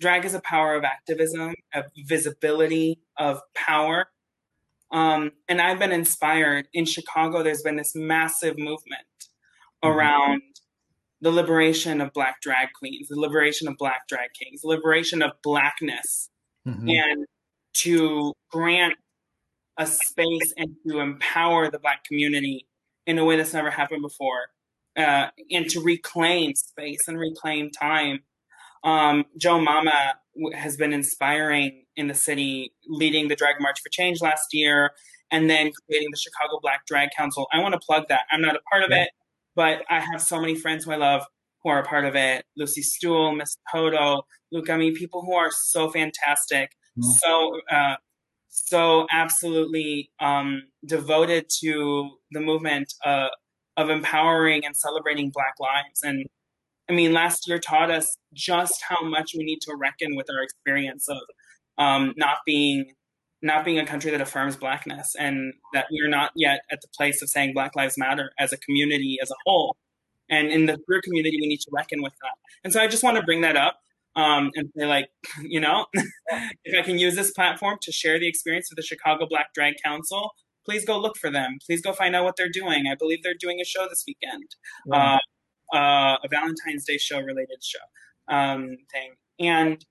drag 0.01 0.25
is 0.25 0.35
a 0.35 0.41
power 0.41 0.75
of 0.75 0.85
activism, 0.85 1.55
of 1.73 1.87
visibility, 1.97 2.99
of 3.17 3.41
power. 3.55 4.09
Um, 4.91 5.33
and 5.49 5.61
I've 5.61 5.79
been 5.79 5.93
inspired 5.93 6.69
in 6.73 6.85
Chicago. 6.85 7.43
There's 7.43 7.63
been 7.63 7.77
this 7.77 7.95
massive 7.95 8.59
movement 8.59 9.07
mm-hmm. 9.83 9.89
around 9.89 10.43
the 11.21 11.31
liberation 11.31 12.01
of 12.01 12.13
black 12.13 12.41
drag 12.41 12.69
queens, 12.79 13.09
the 13.09 13.19
liberation 13.19 13.69
of 13.69 13.77
black 13.77 14.07
drag 14.09 14.31
kings, 14.39 14.63
the 14.63 14.69
liberation 14.69 15.23
of 15.23 15.33
blackness, 15.43 16.31
mm-hmm. 16.67 16.89
and 16.89 17.27
to 17.75 18.33
grant 18.51 18.95
a 19.79 19.87
space 19.87 20.53
and 20.57 20.75
to 20.87 21.01
empower 21.01 21.71
the 21.71 21.79
black 21.79 22.05
community 22.05 22.67
in 23.07 23.19
a 23.19 23.25
way 23.25 23.37
that's 23.37 23.55
never 23.55 23.71
happened 23.71 24.03
before, 24.03 24.49
uh, 24.97 25.29
and 25.51 25.69
to 25.71 25.81
reclaim 25.81 26.55
space 26.55 27.09
and 27.09 27.19
reclaim 27.19 27.71
time. 27.71 28.21
Um, 28.85 29.25
Jo 29.37 29.59
MaMa 29.59 30.15
has 30.55 30.77
been 30.77 30.93
inspiring 30.93 31.85
in 31.97 32.07
the 32.07 32.15
city, 32.15 32.73
leading 32.87 33.29
the 33.29 33.35
Drag 33.35 33.57
March 33.61 33.81
for 33.81 33.89
Change 33.89 34.21
last 34.21 34.53
year, 34.53 34.93
and 35.31 35.51
then 35.51 35.73
creating 35.87 36.11
the 36.11 36.17
Chicago 36.17 36.59
Black 36.63 36.87
Drag 36.87 37.09
Council. 37.17 37.47
I 37.53 37.61
want 37.61 37.75
to 37.75 37.81
plug 37.81 38.09
that. 38.09 38.23
I'm 38.31 38.41
not 38.41 38.57
a 38.57 38.61
part 38.71 38.85
of 38.85 38.91
it. 38.93 39.11
But 39.59 39.83
I 39.91 39.99
have 39.99 40.23
so 40.23 40.41
many 40.41 40.55
friends 40.55 40.85
who 40.85 40.93
I 40.93 40.97
love 40.99 41.23
who 41.65 41.71
are 41.71 41.81
a 41.81 41.85
part 41.85 42.05
of 42.05 42.15
it. 42.15 42.45
Lucy 42.57 42.81
Stoole, 42.81 43.35
Miss 43.35 43.59
Toto, 43.73 44.23
Luke. 44.53 44.71
I 44.71 44.77
mean, 44.77 44.95
people 44.95 45.23
who 45.23 45.35
are 45.35 45.51
so 45.51 45.91
fantastic, 45.91 46.71
mm-hmm. 46.97 47.03
so 47.03 47.61
uh, 47.69 47.97
so 48.47 49.09
absolutely 49.11 50.13
um, 50.21 50.63
devoted 50.87 51.47
to 51.63 52.09
the 52.31 52.39
movement 52.39 52.95
uh, 53.05 53.31
of 53.77 53.91
empowering 53.91 54.65
and 54.65 54.77
celebrating 54.77 55.33
Black 55.35 55.55
lives. 55.59 56.05
And 56.05 56.25
I 56.89 56.93
mean, 56.93 57.13
last 57.13 57.49
year 57.49 57.59
taught 57.59 57.91
us 57.91 58.17
just 58.33 58.81
how 58.89 59.03
much 59.03 59.33
we 59.37 59.43
need 59.43 59.59
to 59.63 59.75
reckon 59.75 60.15
with 60.15 60.31
our 60.31 60.41
experience 60.41 61.09
of 61.09 61.19
um, 61.79 62.15
not 62.17 62.39
being 62.47 62.93
not 63.43 63.65
being 63.65 63.79
a 63.79 63.87
country 63.87 64.11
that 64.11 64.21
affirms 64.21 64.57
blackness 64.57 65.15
and 65.19 65.55
that 65.73 65.87
we're 65.91 66.09
not 66.09 66.33
yet 66.35 66.61
at 66.71 66.81
the 66.81 66.89
place 66.97 67.23
of 67.23 67.29
saying 67.29 67.53
black 67.55 67.77
lives 67.77 67.97
matter 67.97 68.33
as 68.39 68.53
a 68.53 68.57
community 68.59 69.19
as 69.23 69.31
a 69.31 69.35
whole. 69.47 69.77
And 70.31 70.49
in 70.49 70.67
the 70.67 70.79
queer 70.85 71.01
community 71.03 71.39
we 71.41 71.47
need 71.47 71.61
to 71.61 71.71
reckon 71.73 72.03
with 72.03 72.15
that. 72.23 72.35
And 72.65 72.73
so 72.73 72.81
i 72.81 72.87
just 72.87 73.03
want 73.03 73.17
to 73.17 73.23
bring 73.23 73.43
that 73.43 73.57
up 73.57 73.79
um, 74.17 74.51
and 74.55 74.71
say 74.77 74.87
like 74.87 75.09
you 75.43 75.61
know 75.61 75.87
if 76.65 76.79
i 76.79 76.83
can 76.83 76.99
use 76.99 77.15
this 77.15 77.31
platform 77.31 77.79
to 77.83 77.93
share 77.93 78.19
the 78.19 78.29
experience 78.29 78.71
of 78.71 78.77
the 78.77 78.83
chicago 78.83 79.27
black 79.29 79.55
drag 79.55 79.75
council 79.85 80.33
please 80.69 80.85
go 80.85 80.99
look 80.99 81.17
for 81.17 81.31
them. 81.31 81.59
Please 81.65 81.81
go 81.81 81.93
find 81.95 82.15
out 82.15 82.25
what 82.25 82.37
they're 82.37 82.51
doing. 82.51 82.87
I 82.87 82.95
believe 82.95 83.23
they're 83.23 83.35
doing 83.35 83.59
a 83.61 83.65
show 83.65 83.87
this 83.89 84.05
weekend 84.07 84.45
uh, 84.93 85.19
uh, 85.73 86.17
a 86.23 86.29
valentine's 86.31 86.85
day 86.85 86.99
show 86.99 87.21
related 87.21 87.63
show 87.63 88.35
um, 88.35 88.77
thing. 88.93 89.15
And 89.41 89.85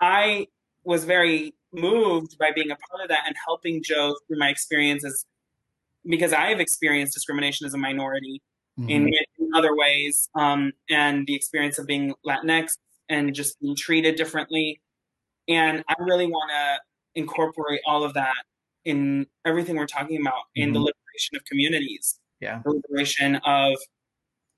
i 0.00 0.46
was 0.84 1.04
very 1.04 1.54
moved 1.72 2.38
by 2.38 2.50
being 2.54 2.70
a 2.70 2.76
part 2.76 3.02
of 3.02 3.08
that 3.08 3.22
and 3.26 3.36
helping 3.44 3.82
Jo 3.82 4.14
through 4.26 4.38
my 4.38 4.48
experiences 4.48 5.24
because 6.08 6.32
I 6.32 6.46
have 6.48 6.60
experienced 6.60 7.14
discrimination 7.14 7.66
as 7.66 7.74
a 7.74 7.78
minority 7.78 8.40
mm-hmm. 8.78 8.88
in, 8.88 9.08
in, 9.08 9.24
other 9.54 9.74
ways, 9.74 10.28
um, 10.34 10.72
and 10.90 11.26
the 11.26 11.34
experience 11.34 11.78
of 11.78 11.86
being 11.86 12.12
Latinx 12.26 12.76
and 13.08 13.34
just 13.34 13.58
being 13.60 13.74
treated 13.74 14.14
differently. 14.16 14.78
And 15.48 15.82
I 15.88 15.94
really 16.00 16.26
want 16.26 16.50
to 16.50 16.78
incorporate 17.18 17.80
all 17.86 18.04
of 18.04 18.12
that 18.12 18.36
in 18.84 19.26
everything 19.46 19.76
we're 19.76 19.86
talking 19.86 20.20
about 20.20 20.34
mm-hmm. 20.34 20.64
in 20.64 20.72
the 20.72 20.80
mm-hmm. 20.80 20.84
liberation 20.84 21.36
of 21.36 21.44
communities, 21.44 22.20
yeah, 22.40 22.60
the 22.62 22.72
liberation 22.72 23.36
of 23.46 23.78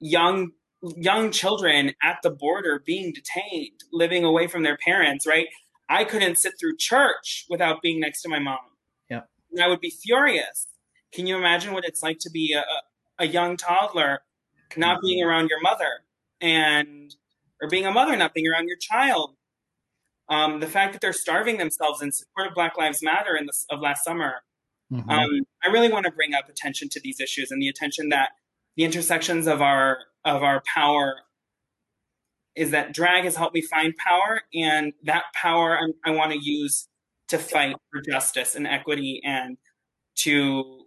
young 0.00 0.50
young 0.96 1.30
children 1.30 1.92
at 2.02 2.18
the 2.22 2.30
border 2.30 2.82
being 2.84 3.12
detained, 3.12 3.78
living 3.92 4.24
away 4.24 4.46
from 4.46 4.62
their 4.62 4.76
parents, 4.78 5.26
right? 5.26 5.46
I 5.90 6.04
couldn't 6.04 6.36
sit 6.36 6.54
through 6.58 6.76
church 6.78 7.46
without 7.50 7.82
being 7.82 7.98
next 7.98 8.22
to 8.22 8.28
my 8.28 8.38
mom. 8.38 8.58
Yeah. 9.10 9.22
And 9.50 9.60
I 9.60 9.66
would 9.66 9.80
be 9.80 9.90
furious. 9.90 10.68
Can 11.12 11.26
you 11.26 11.36
imagine 11.36 11.74
what 11.74 11.84
it's 11.84 12.00
like 12.00 12.18
to 12.20 12.30
be 12.30 12.54
a, 12.54 12.64
a 13.18 13.26
young 13.26 13.56
toddler 13.56 14.20
not 14.76 14.98
mm-hmm. 14.98 15.06
being 15.06 15.24
around 15.24 15.50
your 15.50 15.60
mother 15.60 16.04
and 16.40 17.14
or 17.60 17.68
being 17.68 17.84
a 17.84 17.90
mother 17.90 18.16
not 18.16 18.32
being 18.32 18.46
around 18.46 18.68
your 18.68 18.76
child? 18.80 19.34
Um, 20.28 20.60
the 20.60 20.68
fact 20.68 20.92
that 20.92 21.00
they're 21.00 21.12
starving 21.12 21.58
themselves 21.58 22.00
in 22.00 22.12
support 22.12 22.46
of 22.46 22.54
Black 22.54 22.78
Lives 22.78 23.02
Matter 23.02 23.36
in 23.36 23.46
this 23.46 23.66
of 23.68 23.80
last 23.80 24.04
summer. 24.04 24.42
Mm-hmm. 24.92 25.10
Um, 25.10 25.40
I 25.64 25.70
really 25.70 25.92
want 25.92 26.06
to 26.06 26.12
bring 26.12 26.34
up 26.34 26.48
attention 26.48 26.88
to 26.90 27.00
these 27.00 27.20
issues 27.20 27.50
and 27.50 27.60
the 27.60 27.68
attention 27.68 28.10
that 28.10 28.30
the 28.76 28.84
intersections 28.84 29.48
of 29.48 29.60
our 29.60 29.98
of 30.24 30.44
our 30.44 30.62
power 30.72 31.16
is 32.56 32.70
that 32.72 32.92
drag 32.92 33.24
has 33.24 33.36
helped 33.36 33.54
me 33.54 33.62
find 33.62 33.94
power, 33.96 34.42
and 34.54 34.92
that 35.04 35.24
power 35.34 35.78
I, 35.78 36.10
I 36.10 36.10
want 36.12 36.32
to 36.32 36.38
use 36.38 36.88
to 37.28 37.38
fight 37.38 37.76
for 37.90 38.00
justice 38.02 38.54
and 38.54 38.66
equity 38.66 39.20
and 39.24 39.56
to 40.16 40.84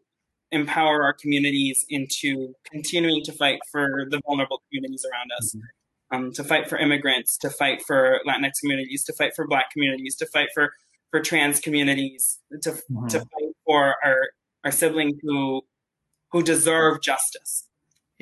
empower 0.51 1.03
our 1.03 1.13
communities 1.13 1.85
into 1.89 2.53
continuing 2.71 3.23
to 3.23 3.31
fight 3.31 3.59
for 3.71 4.05
the 4.09 4.21
vulnerable 4.27 4.61
communities 4.69 5.05
around 5.11 5.31
us. 5.37 5.55
Mm-hmm. 5.55 5.65
Um, 6.11 6.31
to 6.33 6.43
fight 6.43 6.69
for 6.69 6.77
immigrants, 6.77 7.39
to 7.39 7.49
fight 7.49 7.81
for 7.81 8.19
Latinx 8.27 8.51
communities, 8.61 9.03
to 9.05 9.13
fight 9.13 9.31
for 9.35 9.47
Black 9.47 9.71
communities, 9.71 10.15
to 10.17 10.27
fight 10.27 10.49
for 10.53 10.71
for 11.09 11.21
trans 11.21 11.59
communities, 11.59 12.39
to 12.61 12.69
mm-hmm. 12.69 13.07
to 13.07 13.19
fight 13.19 13.53
for 13.65 13.95
our 14.03 14.29
our 14.63 14.71
siblings 14.71 15.15
who 15.23 15.63
who 16.31 16.43
deserve 16.43 17.01
justice. 17.01 17.67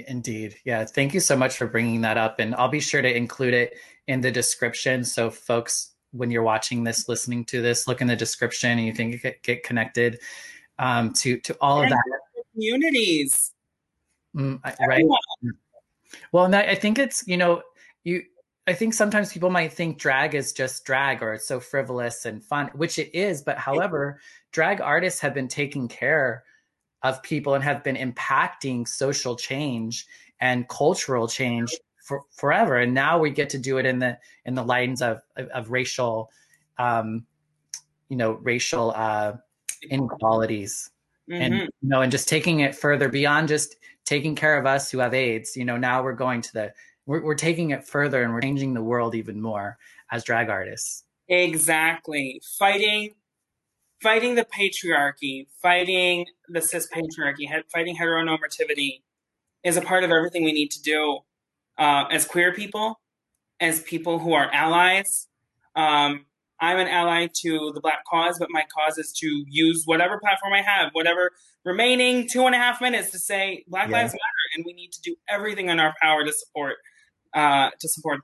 Indeed. 0.08 0.56
Yeah. 0.66 0.86
Thank 0.86 1.14
you 1.14 1.20
so 1.20 1.36
much 1.36 1.58
for 1.58 1.68
bringing 1.68 2.02
that 2.02 2.18
up. 2.18 2.40
And 2.40 2.56
I'll 2.56 2.68
be 2.68 2.80
sure 2.80 3.02
to 3.02 3.16
include 3.16 3.54
it 3.54 3.78
in 4.08 4.22
the 4.22 4.32
description. 4.32 5.04
So, 5.04 5.30
folks, 5.30 5.92
when 6.12 6.32
you're 6.32 6.44
watching 6.44 6.84
this, 6.84 7.08
listening 7.08 7.46
to 7.46 7.62
this, 7.62 7.88
look 7.88 8.02
in 8.02 8.08
the 8.08 8.16
description 8.16 8.72
and 8.78 8.86
you 8.86 8.94
can 8.94 9.12
get, 9.12 9.42
get 9.44 9.64
connected 9.64 10.20
um, 10.80 11.14
to, 11.14 11.40
to 11.40 11.56
all 11.62 11.82
and 11.82 11.92
of 11.92 11.98
that. 11.98 12.20
Communities. 12.54 13.52
Mm, 14.36 14.62
right. 14.88 15.06
Well, 16.32 16.46
and 16.46 16.56
I 16.56 16.76
think 16.76 17.00
it's, 17.00 17.26
you 17.28 17.38
know, 17.38 17.62
you, 18.04 18.24
I 18.68 18.74
think 18.74 18.94
sometimes 18.94 19.34
people 19.34 19.50
might 19.50 19.74
think 19.74 19.98
drag 19.98 20.36
is 20.36 20.54
just 20.54 20.86
drag 20.86 21.24
or 21.24 21.34
it's 21.34 21.48
so 21.48 21.60
frivolous 21.60 22.26
and 22.26 22.44
fun, 22.44 22.70
which 22.76 23.00
it 23.00 23.14
is. 23.16 23.42
But 23.42 23.58
however, 23.58 24.20
drag 24.52 24.82
artists 24.82 25.20
have 25.22 25.34
been 25.34 25.48
taking 25.48 25.88
care 25.88 26.44
of 27.04 27.22
people 27.24 27.56
and 27.56 27.64
have 27.64 27.84
been 27.84 27.96
impacting 27.96 28.88
social 28.88 29.36
change 29.36 30.06
and 30.40 30.68
cultural 30.70 31.28
change 31.28 31.76
for 32.04 32.24
forever. 32.32 32.78
And 32.78 32.94
now 32.94 33.20
we 33.20 33.30
get 33.30 33.50
to 33.52 33.58
do 33.58 33.78
it 33.78 33.86
in 33.86 34.00
the 34.00 34.18
in 34.46 34.56
the 34.56 34.64
lines 34.64 35.02
of 35.02 35.22
of, 35.38 35.48
of 35.50 35.72
racial, 35.72 36.30
um, 36.78 37.26
you 38.10 38.18
know, 38.18 38.34
racial 38.34 38.92
uh, 38.96 39.34
inequalities, 39.90 40.92
mm-hmm. 41.30 41.42
and 41.42 41.56
you 41.56 41.90
know, 41.90 42.02
and 42.02 42.12
just 42.12 42.28
taking 42.28 42.62
it 42.62 42.76
further 42.76 43.10
beyond 43.10 43.48
just 43.48 43.78
taking 44.04 44.36
care 44.36 44.58
of 44.58 44.66
us 44.66 44.92
who 44.92 45.00
have 45.00 45.14
AIDS. 45.14 45.56
You 45.56 45.66
know, 45.66 45.78
now 45.78 46.04
we're 46.04 46.14
going 46.14 46.42
to 46.42 46.54
the 46.54 46.74
we're, 47.06 47.24
we're 47.24 47.36
taking 47.36 47.72
it 47.72 47.84
further 47.84 48.24
and 48.24 48.34
we're 48.34 48.42
changing 48.42 48.74
the 48.74 48.84
world 48.84 49.16
even 49.16 49.42
more 49.42 49.78
as 50.12 50.24
drag 50.24 50.50
artists. 50.50 51.04
Exactly, 51.30 52.42
fighting 52.60 53.12
fighting 54.02 54.36
the 54.36 54.46
patriarchy, 54.46 55.48
fighting 55.62 56.26
the 56.50 56.62
cis 56.62 56.88
patriarchy, 56.88 57.48
fighting 57.72 57.96
heteronormativity 57.96 59.02
is 59.64 59.78
a 59.78 59.82
part 59.82 60.04
of 60.04 60.12
everything 60.12 60.44
we 60.44 60.52
need 60.52 60.72
to 60.72 60.82
do 60.82 61.20
uh, 61.78 62.06
as 62.12 62.26
queer 62.26 62.54
people, 62.54 63.00
as 63.60 63.82
people 63.82 64.20
who 64.20 64.34
are 64.34 64.50
allies. 64.52 65.28
Um, 65.76 66.26
I'm 66.60 66.78
an 66.78 66.88
ally 66.88 67.28
to 67.42 67.72
the 67.74 67.82
Black 67.82 68.04
cause, 68.10 68.38
but 68.38 68.50
my 68.52 68.64
cause 68.74 68.98
is 68.98 69.14
to 69.14 69.46
use 69.48 69.84
whatever 69.86 70.20
platform 70.20 70.54
I 70.54 70.62
have, 70.62 70.90
whatever 70.94 71.32
remaining 71.64 72.28
two 72.28 72.46
and 72.46 72.56
a 72.56 72.58
half 72.58 72.82
minutes 72.82 73.12
to 73.12 73.20
say 73.20 73.64
Black 73.68 73.90
yeah. 73.90 73.98
Lives 73.98 74.14
Matter, 74.14 74.56
and 74.56 74.66
we 74.66 74.74
need 74.74 74.92
to 74.94 75.02
do 75.02 75.16
everything 75.30 75.70
in 75.70 75.80
our 75.80 75.94
power 76.02 76.24
to 76.24 76.32
support 76.32 76.76
uh, 77.34 77.70
to 77.80 77.88
support 77.88 78.22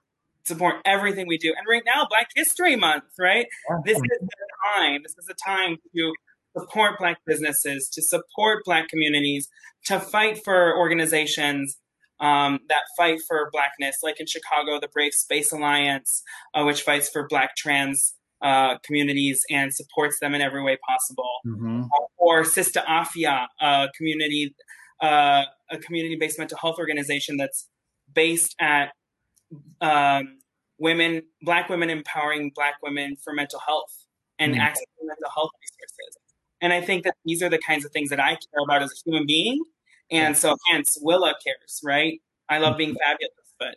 support 0.48 0.76
everything 0.86 1.28
we 1.28 1.38
do. 1.38 1.54
And 1.58 1.66
right 1.70 1.84
now, 1.86 2.08
Black 2.10 2.30
History 2.36 2.76
Month, 2.76 3.04
right? 3.20 3.48
This 3.86 3.98
is 3.98 4.02
the 4.02 4.48
time. 4.76 5.02
This 5.04 5.16
is 5.18 5.26
the 5.28 5.36
time 5.46 5.78
to 5.96 6.14
support 6.58 6.98
Black 7.00 7.18
businesses, 7.26 7.90
to 7.90 8.02
support 8.02 8.64
Black 8.66 8.88
communities, 8.88 9.50
to 9.86 10.00
fight 10.00 10.44
for 10.44 10.78
organizations 10.78 11.78
um, 12.20 12.60
that 12.70 12.84
fight 12.98 13.20
for 13.28 13.50
Blackness, 13.52 13.98
like 14.02 14.20
in 14.20 14.26
Chicago, 14.26 14.80
the 14.80 14.88
Brave 14.88 15.14
Space 15.14 15.52
Alliance, 15.52 16.24
uh, 16.54 16.64
which 16.64 16.82
fights 16.82 17.10
for 17.10 17.28
Black 17.28 17.56
trans 17.56 18.16
uh, 18.42 18.78
communities 18.84 19.42
and 19.50 19.74
supports 19.74 20.20
them 20.20 20.34
in 20.34 20.42
every 20.42 20.64
way 20.64 20.78
possible. 20.88 21.30
Mm-hmm. 21.46 21.84
or 22.18 22.44
Sista 22.44 22.84
Afya, 22.86 23.48
a 23.62 23.88
community, 23.96 24.56
uh, 25.02 25.44
a 25.70 25.78
community-based 25.78 26.40
mental 26.40 26.58
health 26.58 26.78
organization 26.80 27.38
that's 27.38 27.70
based 28.14 28.56
at 28.60 28.90
um, 29.82 30.40
women, 30.78 31.24
Black 31.42 31.70
women 31.70 31.90
empowering 31.90 32.52
Black 32.56 32.76
women 32.84 33.16
for 33.16 33.34
mental 33.34 33.60
health 33.60 34.06
and 34.40 34.54
mm-hmm. 34.54 34.62
access 34.62 34.86
to 35.00 35.06
mental 35.06 35.30
health 35.34 35.52
resources. 35.62 36.18
And 36.62 36.74
I 36.74 36.82
think 36.82 37.04
that 37.04 37.16
these 37.26 37.44
are 37.44 37.50
the 37.50 37.60
kinds 37.60 37.86
of 37.86 37.92
things 37.92 38.10
that 38.10 38.20
I 38.20 38.30
care 38.30 38.64
about 38.64 38.82
as 38.82 38.92
a 38.92 39.10
human 39.10 39.26
being. 39.28 39.64
And 40.10 40.36
so 40.38 40.56
hence 40.72 40.98
Willa 41.02 41.36
cares, 41.44 41.82
right? 41.84 42.22
I 42.50 42.60
love 42.60 42.78
being 42.78 42.96
fabulous, 42.96 43.34
but 43.60 43.76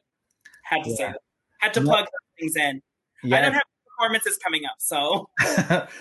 had 0.63 0.85
to 0.85 0.91
yeah. 0.91 0.97
say 0.97 1.05
that. 1.05 1.21
Had 1.59 1.75
to 1.75 1.81
plug 1.83 2.07
things 2.39 2.57
in. 2.57 2.81
Yeah. 3.23 3.39
I 3.39 3.41
don't 3.43 3.53
have 3.53 3.63
performances 4.01 4.39
coming 4.39 4.65
up. 4.65 4.77
So, 4.79 5.29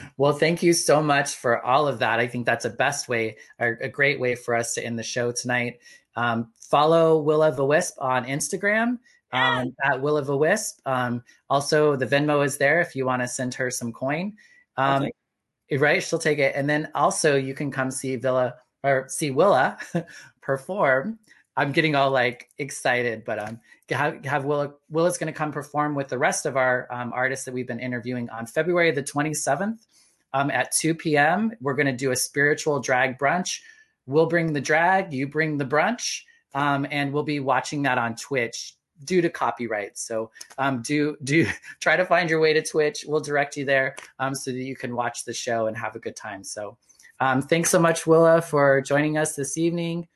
well, 0.18 0.34
thank 0.34 0.64
you 0.64 0.72
so 0.74 1.02
much 1.02 1.36
for 1.36 1.66
all 1.66 1.88
of 1.88 2.00
that. 2.00 2.20
I 2.20 2.28
think 2.28 2.46
that's 2.46 2.66
a 2.66 2.70
best 2.70 3.10
way, 3.10 3.38
or 3.60 3.78
a 3.82 3.90
great 3.90 4.20
way 4.20 4.36
for 4.36 4.56
us 4.56 4.74
to 4.76 4.86
end 4.86 4.98
the 4.98 5.04
show 5.04 5.32
tonight. 5.32 5.80
Um, 6.16 6.52
follow 6.56 7.18
Willa 7.18 7.52
the 7.52 7.66
Wisp 7.66 7.96
on 8.00 8.26
Instagram 8.26 9.00
um, 9.32 9.76
at 9.84 10.02
Will 10.02 10.18
of 10.18 10.30
a 10.30 10.38
Wisp. 10.38 10.80
Um, 10.86 11.24
also, 11.50 11.96
the 11.96 12.06
Venmo 12.06 12.46
is 12.46 12.58
there 12.58 12.82
if 12.82 12.96
you 12.96 13.06
want 13.06 13.22
to 13.22 13.28
send 13.28 13.54
her 13.56 13.70
some 13.70 13.92
coin. 13.92 14.34
Um, 14.78 15.04
okay. 15.04 15.78
Right, 15.78 16.02
she'll 16.02 16.20
take 16.20 16.40
it. 16.40 16.56
And 16.56 16.70
then 16.70 16.90
also, 16.96 17.36
you 17.36 17.54
can 17.54 17.72
come 17.72 17.92
see 17.92 18.16
Villa 18.16 18.56
or 18.84 19.06
see 19.08 19.32
Willa 19.32 19.78
perform. 20.42 21.20
I'm 21.56 21.72
getting 21.74 21.94
all 21.94 22.10
like 22.10 22.50
excited, 22.58 23.24
but 23.26 23.40
um, 23.40 23.60
have, 23.90 24.24
have 24.26 24.46
Willa. 24.46 24.74
Willa's 24.90 25.18
going 25.18 25.32
to 25.32 25.38
come 25.38 25.52
perform 25.52 25.94
with 25.94 26.08
the 26.08 26.18
rest 26.18 26.46
of 26.46 26.58
our 26.58 26.88
um, 26.90 27.12
artists 27.14 27.46
that 27.46 27.54
we've 27.54 27.68
been 27.68 27.80
interviewing 27.80 28.30
on 28.30 28.46
February 28.46 28.92
the 28.92 29.04
27th 29.04 29.86
um, 30.34 30.50
at 30.50 30.72
2 30.72 30.96
p.m. 30.96 31.52
We're 31.62 31.74
going 31.76 31.88
to 31.88 31.92
do 31.92 32.12
a 32.12 32.16
spiritual 32.16 32.80
drag 32.80 33.20
brunch. 33.20 33.60
We'll 34.06 34.28
bring 34.28 34.54
the 34.54 34.62
drag, 34.62 35.14
you 35.14 35.28
bring 35.28 35.58
the 35.58 35.66
brunch, 35.66 36.22
um, 36.56 36.88
and 36.90 37.14
we'll 37.14 37.24
be 37.24 37.40
watching 37.40 37.84
that 37.84 37.98
on 37.98 38.16
Twitch 38.16 38.74
due 39.06 39.22
to 39.22 39.30
copyright. 39.30 39.98
So 39.98 40.32
um, 40.58 40.82
do 40.82 41.18
do 41.24 41.48
try 41.80 41.96
to 41.96 42.06
find 42.06 42.30
your 42.30 42.40
way 42.40 42.54
to 42.54 42.62
Twitch. 42.62 43.06
We'll 43.08 43.20
direct 43.20 43.58
you 43.58 43.66
there 43.66 43.96
um, 44.20 44.36
so 44.36 44.52
that 44.52 44.62
you 44.62 44.76
can 44.76 44.96
watch 44.96 45.26
the 45.26 45.34
show 45.34 45.68
and 45.68 45.78
have 45.78 45.96
a 45.96 46.00
good 46.00 46.16
time. 46.16 46.44
So 46.44 46.78
um, 47.20 47.42
thanks 47.42 47.70
so 47.70 47.80
much, 47.80 48.08
Willa, 48.08 48.42
for 48.42 48.82
joining 48.82 49.18
us 49.18 49.36
this 49.36 49.58
evening. 49.58 50.08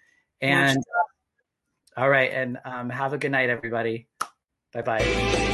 And 0.41 0.84
all 1.95 2.09
right, 2.09 2.31
and 2.31 2.57
um, 2.65 2.89
have 2.89 3.13
a 3.13 3.17
good 3.17 3.31
night, 3.31 3.49
everybody. 3.49 4.07
Bye 4.73 4.81
bye. 4.81 5.53